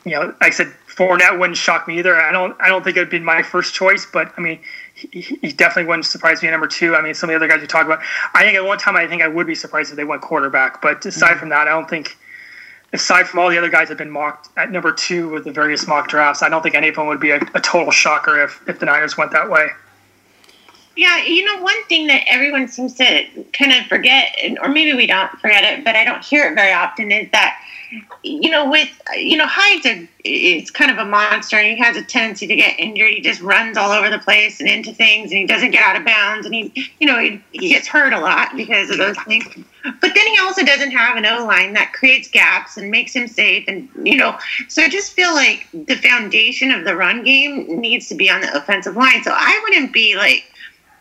you 0.06 0.14
know, 0.14 0.22
like 0.22 0.36
I 0.42 0.50
said, 0.50 0.74
Fournette 0.88 1.38
wouldn't 1.38 1.56
shock 1.56 1.88
me 1.88 2.00
either. 2.00 2.16
I 2.16 2.32
don't 2.32 2.60
I 2.60 2.68
don't 2.68 2.84
think 2.84 2.98
it'd 2.98 3.12
be 3.12 3.20
my 3.20 3.44
first 3.44 3.76
choice, 3.76 4.08
but 4.12 4.34
I 4.36 4.42
mean, 4.42 4.60
he, 4.96 5.22
he, 5.22 5.52
definitely 5.52 5.88
wouldn't 5.88 6.08
surprise 6.08 6.42
me 6.42 6.48
at 6.48 6.52
number 6.52 6.66
two. 6.66 6.96
I 6.96 7.04
mean, 7.04 7.14
some 7.14 7.30
of 7.30 7.34
the 7.34 7.38
other 7.38 7.48
guys 7.48 7.62
you 7.62 7.68
talk 7.68 7.86
about. 7.86 8.00
I 8.34 8.42
think 8.42 8.56
at 8.56 8.66
one 8.66 8.80
time 8.80 8.96
I 8.96 9.06
think 9.06 9.22
I 9.22 9.28
would 9.28 9.46
be 9.46 9.54
surprised 9.54 9.92
if 9.92 9.98
they 9.98 10.04
went 10.04 10.24
quarterback, 10.24 10.82
but 10.82 11.06
aside 11.06 11.28
mm-hmm. 11.28 11.40
from 11.40 11.50
that, 11.50 11.68
I 11.68 11.72
don't 11.72 11.88
think. 11.88 12.18
Aside 12.92 13.28
from 13.28 13.38
all 13.38 13.52
the 13.52 13.58
other 13.60 13.70
guys 13.70 13.90
that 13.90 13.90
have 13.90 13.98
been 14.00 14.10
mocked 14.10 14.50
at 14.58 14.72
number 14.72 14.92
two 14.92 15.30
with 15.30 15.44
the 15.44 15.52
various 15.52 15.86
mock 15.86 16.08
drafts, 16.08 16.42
I 16.42 16.50
don't 16.50 16.64
think 16.64 16.74
any 16.74 16.88
of 16.88 16.96
them 16.96 17.06
would 17.06 17.20
be 17.20 17.30
a, 17.30 17.40
a 17.54 17.62
total 17.62 17.92
shocker 17.92 18.44
if, 18.44 18.68
if 18.68 18.80
the 18.80 18.88
Niners 18.88 19.16
went 19.16 19.32
that 19.34 19.48
way. 19.48 19.68
Yeah, 21.00 21.24
you 21.24 21.46
know, 21.46 21.64
one 21.64 21.82
thing 21.86 22.08
that 22.08 22.24
everyone 22.28 22.68
seems 22.68 22.96
to 22.96 23.24
kind 23.54 23.72
of 23.72 23.86
forget, 23.86 24.38
or 24.62 24.68
maybe 24.68 24.94
we 24.94 25.08
don't 25.08 25.32
forget 25.40 25.64
it, 25.64 25.86
but 25.86 25.96
I 25.96 26.04
don't 26.04 26.22
hear 26.22 26.52
it 26.52 26.56
very 26.56 26.74
often, 26.74 27.10
is 27.10 27.32
that 27.32 27.58
you 28.22 28.50
know, 28.50 28.70
with 28.70 28.90
you 29.16 29.38
know, 29.38 29.46
Hyde's 29.48 29.86
a 29.86 30.10
it's 30.26 30.70
kind 30.70 30.92
of 30.92 30.98
a 30.98 31.06
monster, 31.06 31.56
and 31.56 31.68
he 31.68 31.82
has 31.82 31.96
a 31.96 32.04
tendency 32.04 32.48
to 32.48 32.56
get 32.56 32.78
injured. 32.78 33.14
He 33.14 33.22
just 33.22 33.40
runs 33.40 33.78
all 33.78 33.92
over 33.92 34.10
the 34.10 34.20
place 34.20 34.60
and 34.60 34.68
into 34.68 34.92
things, 34.92 35.32
and 35.32 35.40
he 35.40 35.46
doesn't 35.46 35.72
get 35.72 35.86
out 35.86 35.96
of 35.96 36.06
bounds, 36.06 36.46
and 36.46 36.54
he, 36.54 36.92
you 37.00 37.08
know, 37.08 37.18
he, 37.18 37.42
he 37.54 37.70
gets 37.70 37.88
hurt 37.88 38.12
a 38.12 38.20
lot 38.20 38.58
because 38.58 38.90
of 38.90 38.98
those 38.98 39.18
things. 39.20 39.46
But 39.84 40.14
then 40.14 40.28
he 40.28 40.38
also 40.42 40.66
doesn't 40.66 40.92
have 40.92 41.16
an 41.16 41.26
O 41.26 41.46
line 41.46 41.72
that 41.76 41.94
creates 41.94 42.28
gaps 42.30 42.76
and 42.76 42.92
makes 42.92 43.14
him 43.14 43.30
safe, 43.30 43.64
and 43.70 43.88
you 44.04 44.18
know, 44.18 44.38
so 44.68 44.82
I 44.82 44.90
just 44.90 45.14
feel 45.14 45.34
like 45.34 45.66
the 45.72 45.96
foundation 45.96 46.72
of 46.72 46.84
the 46.84 46.98
run 46.98 47.24
game 47.24 47.80
needs 47.80 48.10
to 48.10 48.16
be 48.16 48.30
on 48.30 48.42
the 48.42 48.54
offensive 48.54 48.98
line. 48.98 49.24
So 49.24 49.32
I 49.34 49.62
wouldn't 49.64 49.94
be 49.94 50.18
like 50.18 50.44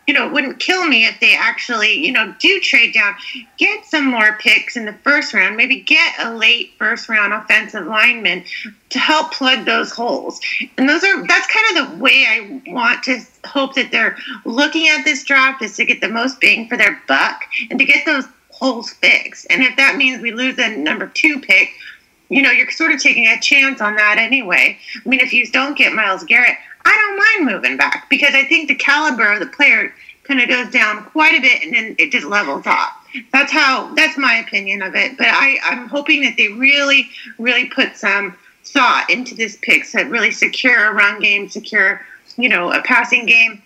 you 0.08 0.14
know, 0.14 0.26
it 0.26 0.32
wouldn't 0.32 0.58
kill 0.58 0.86
me 0.86 1.04
if 1.04 1.20
they 1.20 1.36
actually, 1.36 1.92
you 1.92 2.10
know, 2.10 2.34
do 2.40 2.58
trade 2.60 2.94
down, 2.94 3.14
get 3.58 3.84
some 3.84 4.06
more 4.06 4.38
picks 4.40 4.74
in 4.74 4.86
the 4.86 4.94
first 5.04 5.34
round, 5.34 5.54
maybe 5.54 5.80
get 5.80 6.14
a 6.18 6.34
late 6.34 6.72
first 6.78 7.10
round 7.10 7.34
offensive 7.34 7.86
lineman 7.86 8.42
to 8.88 8.98
help 8.98 9.32
plug 9.34 9.66
those 9.66 9.92
holes. 9.92 10.40
And 10.78 10.88
those 10.88 11.04
are 11.04 11.26
that's 11.26 11.46
kind 11.46 11.78
of 11.78 11.90
the 11.90 12.02
way 12.02 12.24
I 12.26 12.62
want 12.72 13.02
to 13.04 13.20
hope 13.44 13.74
that 13.74 13.92
they're 13.92 14.16
looking 14.46 14.88
at 14.88 15.04
this 15.04 15.24
draft 15.24 15.62
is 15.62 15.76
to 15.76 15.84
get 15.84 16.00
the 16.00 16.08
most 16.08 16.40
bang 16.40 16.70
for 16.70 16.78
their 16.78 17.02
buck 17.06 17.42
and 17.68 17.78
to 17.78 17.84
get 17.84 18.06
those 18.06 18.24
holes 18.50 18.90
fixed. 18.90 19.46
And 19.50 19.62
if 19.62 19.76
that 19.76 19.96
means 19.96 20.22
we 20.22 20.32
lose 20.32 20.58
a 20.58 20.74
number 20.74 21.08
two 21.08 21.38
pick, 21.38 21.68
you 22.30 22.40
know, 22.40 22.50
you're 22.50 22.70
sort 22.70 22.92
of 22.92 23.00
taking 23.00 23.26
a 23.26 23.38
chance 23.40 23.82
on 23.82 23.96
that 23.96 24.16
anyway. 24.18 24.78
I 25.04 25.08
mean, 25.08 25.20
if 25.20 25.34
you 25.34 25.46
don't 25.46 25.76
get 25.76 25.92
Myles 25.92 26.24
Garrett, 26.24 26.56
I 26.88 26.96
don't 26.96 27.44
mind 27.44 27.54
moving 27.54 27.76
back 27.76 28.08
because 28.08 28.34
I 28.34 28.44
think 28.44 28.68
the 28.68 28.74
caliber 28.74 29.34
of 29.34 29.40
the 29.40 29.46
player 29.46 29.92
kind 30.24 30.40
of 30.40 30.48
goes 30.48 30.70
down 30.72 31.04
quite 31.04 31.34
a 31.34 31.40
bit 31.40 31.62
and 31.62 31.74
then 31.74 31.94
it 31.98 32.10
just 32.10 32.26
levels 32.26 32.66
off. 32.66 33.06
That's 33.30 33.52
how, 33.52 33.92
that's 33.94 34.16
my 34.16 34.36
opinion 34.36 34.80
of 34.80 34.94
it. 34.94 35.18
But 35.18 35.28
I, 35.28 35.58
I'm 35.64 35.88
hoping 35.88 36.22
that 36.22 36.38
they 36.38 36.48
really, 36.48 37.10
really 37.38 37.66
put 37.66 37.96
some 37.96 38.34
thought 38.64 39.06
into 39.10 39.34
this 39.34 39.58
pick 39.60 39.84
so 39.84 40.02
really 40.04 40.30
secure 40.30 40.90
a 40.90 40.94
run 40.94 41.20
game, 41.20 41.48
secure, 41.50 42.00
you 42.36 42.48
know, 42.48 42.72
a 42.72 42.82
passing 42.82 43.26
game. 43.26 43.62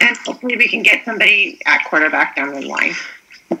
And 0.00 0.16
hopefully 0.18 0.56
we 0.56 0.68
can 0.68 0.82
get 0.82 1.04
somebody 1.04 1.60
at 1.66 1.84
quarterback 1.84 2.34
down 2.34 2.52
the 2.52 2.62
line. 2.62 2.94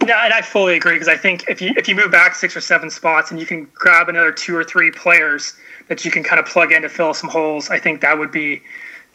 Yeah, 0.04 0.24
and 0.24 0.34
I 0.34 0.42
fully 0.42 0.76
agree 0.76 0.94
because 0.94 1.08
I 1.08 1.16
think 1.16 1.44
if 1.48 1.62
you 1.62 1.72
if 1.76 1.88
you 1.88 1.94
move 1.94 2.10
back 2.10 2.34
six 2.34 2.56
or 2.56 2.60
seven 2.60 2.90
spots 2.90 3.30
and 3.30 3.38
you 3.38 3.46
can 3.46 3.68
grab 3.74 4.08
another 4.08 4.32
two 4.32 4.56
or 4.56 4.64
three 4.64 4.90
players 4.90 5.54
that 5.88 6.04
you 6.04 6.10
can 6.10 6.22
kind 6.22 6.40
of 6.40 6.46
plug 6.46 6.72
in 6.72 6.82
to 6.82 6.88
fill 6.88 7.14
some 7.14 7.30
holes, 7.30 7.70
I 7.70 7.78
think 7.78 8.00
that 8.00 8.18
would 8.18 8.32
be 8.32 8.62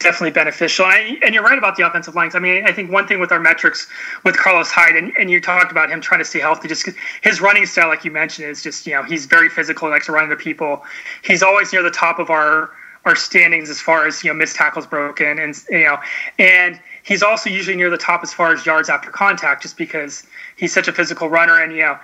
definitely 0.00 0.30
beneficial. 0.30 0.86
And, 0.86 1.34
you're 1.34 1.42
right 1.42 1.58
about 1.58 1.76
the 1.76 1.86
offensive 1.86 2.14
lines. 2.14 2.34
I 2.34 2.38
mean, 2.38 2.64
I 2.66 2.72
think 2.72 2.90
one 2.90 3.06
thing 3.06 3.20
with 3.20 3.30
our 3.30 3.38
metrics 3.38 3.86
with 4.24 4.36
Carlos 4.36 4.70
Hyde, 4.70 4.96
and, 4.96 5.12
and 5.18 5.30
you 5.30 5.40
talked 5.40 5.70
about 5.70 5.90
him 5.90 6.00
trying 6.00 6.20
to 6.20 6.24
stay 6.24 6.40
healthy, 6.40 6.66
just 6.68 6.88
his 7.22 7.40
running 7.40 7.66
style, 7.66 7.88
like 7.88 8.04
you 8.04 8.10
mentioned, 8.10 8.48
is 8.48 8.62
just 8.62 8.86
you 8.86 8.94
know 8.94 9.02
he's 9.04 9.26
very 9.26 9.48
physical, 9.48 9.88
he 9.88 9.92
likes 9.92 10.06
to 10.06 10.12
run 10.12 10.24
into 10.24 10.36
people. 10.36 10.82
He's 11.22 11.42
always 11.42 11.72
near 11.72 11.82
the 11.82 11.90
top 11.90 12.18
of 12.18 12.30
our 12.30 12.70
our 13.04 13.16
standings 13.16 13.70
as 13.70 13.80
far 13.80 14.06
as 14.06 14.24
you 14.24 14.30
know 14.30 14.34
missed 14.34 14.56
tackles 14.56 14.86
broken, 14.86 15.38
and 15.38 15.54
you 15.70 15.84
know, 15.84 15.98
and 16.38 16.80
he's 17.02 17.22
also 17.22 17.50
usually 17.50 17.76
near 17.76 17.90
the 17.90 17.98
top 17.98 18.22
as 18.22 18.32
far 18.32 18.52
as 18.52 18.66
yards 18.66 18.88
after 18.88 19.10
contact, 19.10 19.62
just 19.62 19.76
because 19.76 20.26
he's 20.56 20.72
such 20.72 20.88
a 20.88 20.92
physical 20.92 21.28
runner, 21.28 21.60
and 21.62 21.72
you 21.72 21.82
know, 21.82 21.98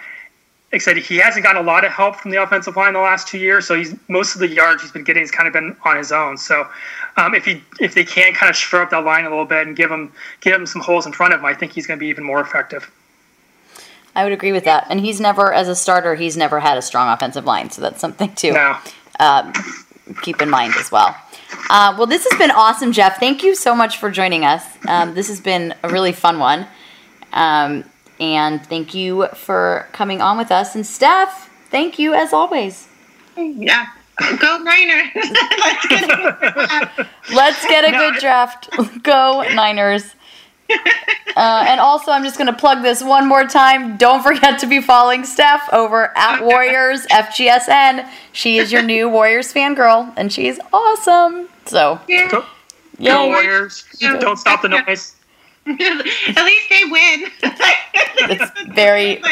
like 0.72 0.82
I 0.82 0.84
said, 0.84 0.96
he 0.96 1.18
hasn't 1.18 1.44
gotten 1.44 1.62
a 1.62 1.66
lot 1.66 1.84
of 1.84 1.92
help 1.92 2.16
from 2.16 2.32
the 2.32 2.42
offensive 2.42 2.76
line 2.76 2.94
the 2.94 2.98
last 2.98 3.28
two 3.28 3.38
years. 3.38 3.66
So 3.66 3.76
he's 3.76 3.94
most 4.08 4.34
of 4.34 4.40
the 4.40 4.48
yards 4.48 4.82
he's 4.82 4.90
been 4.90 5.04
getting 5.04 5.22
has 5.22 5.30
kind 5.30 5.46
of 5.46 5.52
been 5.52 5.76
on 5.84 5.96
his 5.96 6.10
own. 6.10 6.36
So 6.36 6.68
um, 7.16 7.34
if 7.34 7.44
he 7.44 7.62
if 7.80 7.94
they 7.94 8.04
can 8.04 8.34
kind 8.34 8.50
of 8.50 8.56
shore 8.56 8.82
up 8.82 8.90
that 8.90 9.04
line 9.04 9.24
a 9.24 9.30
little 9.30 9.44
bit 9.44 9.66
and 9.66 9.76
give 9.76 9.90
him 9.90 10.12
give 10.40 10.54
him 10.54 10.66
some 10.66 10.82
holes 10.82 11.06
in 11.06 11.12
front 11.12 11.34
of 11.34 11.40
him, 11.40 11.46
I 11.46 11.54
think 11.54 11.72
he's 11.72 11.86
going 11.86 11.98
to 11.98 12.00
be 12.00 12.08
even 12.08 12.24
more 12.24 12.40
effective. 12.40 12.90
I 14.16 14.24
would 14.24 14.32
agree 14.32 14.52
with 14.52 14.64
that. 14.64 14.86
And 14.88 14.98
he's 14.98 15.20
never, 15.20 15.52
as 15.52 15.68
a 15.68 15.76
starter, 15.76 16.14
he's 16.14 16.38
never 16.38 16.58
had 16.58 16.78
a 16.78 16.82
strong 16.82 17.08
offensive 17.10 17.44
line, 17.44 17.70
so 17.70 17.82
that's 17.82 18.00
something 18.00 18.34
to 18.36 18.52
no. 18.52 18.78
um, 19.20 19.52
keep 20.22 20.40
in 20.40 20.48
mind 20.48 20.72
as 20.78 20.90
well. 20.90 21.14
Uh, 21.68 21.94
well, 21.98 22.06
this 22.06 22.26
has 22.28 22.38
been 22.38 22.50
awesome, 22.50 22.92
Jeff. 22.92 23.18
Thank 23.20 23.42
you 23.42 23.54
so 23.54 23.74
much 23.74 23.98
for 23.98 24.10
joining 24.10 24.44
us. 24.46 24.64
Um, 24.88 25.14
this 25.14 25.28
has 25.28 25.38
been 25.38 25.74
a 25.82 25.90
really 25.90 26.12
fun 26.12 26.38
one. 26.38 26.66
Um, 27.34 27.84
and 28.20 28.64
thank 28.66 28.94
you 28.94 29.26
for 29.34 29.88
coming 29.92 30.20
on 30.20 30.38
with 30.38 30.50
us. 30.50 30.74
And 30.74 30.86
Steph, 30.86 31.50
thank 31.70 31.98
you 31.98 32.14
as 32.14 32.32
always. 32.32 32.88
Yeah. 33.36 33.86
Go 34.38 34.58
Niners. 34.58 35.10
Let's 35.14 35.86
get 35.88 36.10
a, 36.10 37.08
Let's 37.34 37.66
get 37.66 37.84
a 37.84 37.90
good 37.90 38.14
draft. 38.20 38.70
Go 39.02 39.42
Niners. 39.54 40.14
Uh, 41.36 41.66
and 41.68 41.80
also, 41.80 42.10
I'm 42.10 42.24
just 42.24 42.38
going 42.38 42.46
to 42.46 42.58
plug 42.58 42.82
this 42.82 43.02
one 43.02 43.28
more 43.28 43.44
time. 43.44 43.98
Don't 43.98 44.22
forget 44.22 44.58
to 44.60 44.66
be 44.66 44.80
following 44.80 45.24
Steph 45.24 45.68
over 45.70 46.16
at 46.16 46.42
Warriors 46.42 47.04
FGSN. 47.08 48.08
She 48.32 48.56
is 48.56 48.72
your 48.72 48.82
new 48.82 49.08
Warriors 49.08 49.52
fangirl, 49.52 50.12
and 50.16 50.32
she's 50.32 50.58
awesome. 50.72 51.48
So, 51.66 52.00
yeah. 52.08 52.30
Go, 52.30 52.46
go 53.02 53.26
Warriors. 53.26 53.84
Don't 54.00 54.38
stop 54.38 54.62
the 54.62 54.70
noise. 54.70 55.15
At 55.66 56.44
least 56.44 56.68
they 56.70 56.84
win. 56.84 57.30
it's 57.42 58.74
very, 58.74 59.22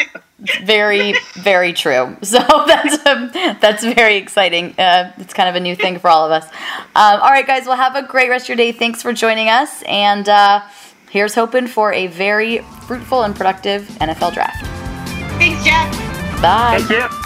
very, 0.63 1.15
very 1.35 1.73
true. 1.73 2.17
So 2.21 2.39
that's 2.67 3.05
a, 3.05 3.57
that's 3.61 3.83
very 3.83 4.17
exciting. 4.17 4.75
Uh, 4.77 5.13
it's 5.17 5.33
kind 5.33 5.49
of 5.49 5.55
a 5.55 5.59
new 5.59 5.75
thing 5.75 5.99
for 5.99 6.09
all 6.09 6.25
of 6.25 6.31
us. 6.31 6.45
Um, 6.95 7.21
all 7.21 7.29
right, 7.29 7.47
guys. 7.47 7.65
Well, 7.65 7.77
have 7.77 7.95
a 7.95 8.03
great 8.03 8.29
rest 8.29 8.45
of 8.45 8.49
your 8.49 8.57
day. 8.57 8.71
Thanks 8.71 9.01
for 9.01 9.13
joining 9.13 9.49
us, 9.49 9.83
and 9.83 10.27
uh, 10.27 10.61
here's 11.09 11.35
hoping 11.35 11.67
for 11.67 11.93
a 11.93 12.07
very 12.07 12.59
fruitful 12.87 13.23
and 13.23 13.35
productive 13.35 13.83
NFL 13.99 14.33
draft. 14.33 14.65
Thanks, 15.37 15.63
Jeff. 15.63 16.41
Bye. 16.41 16.79
Thank 16.81 17.11
you. 17.11 17.24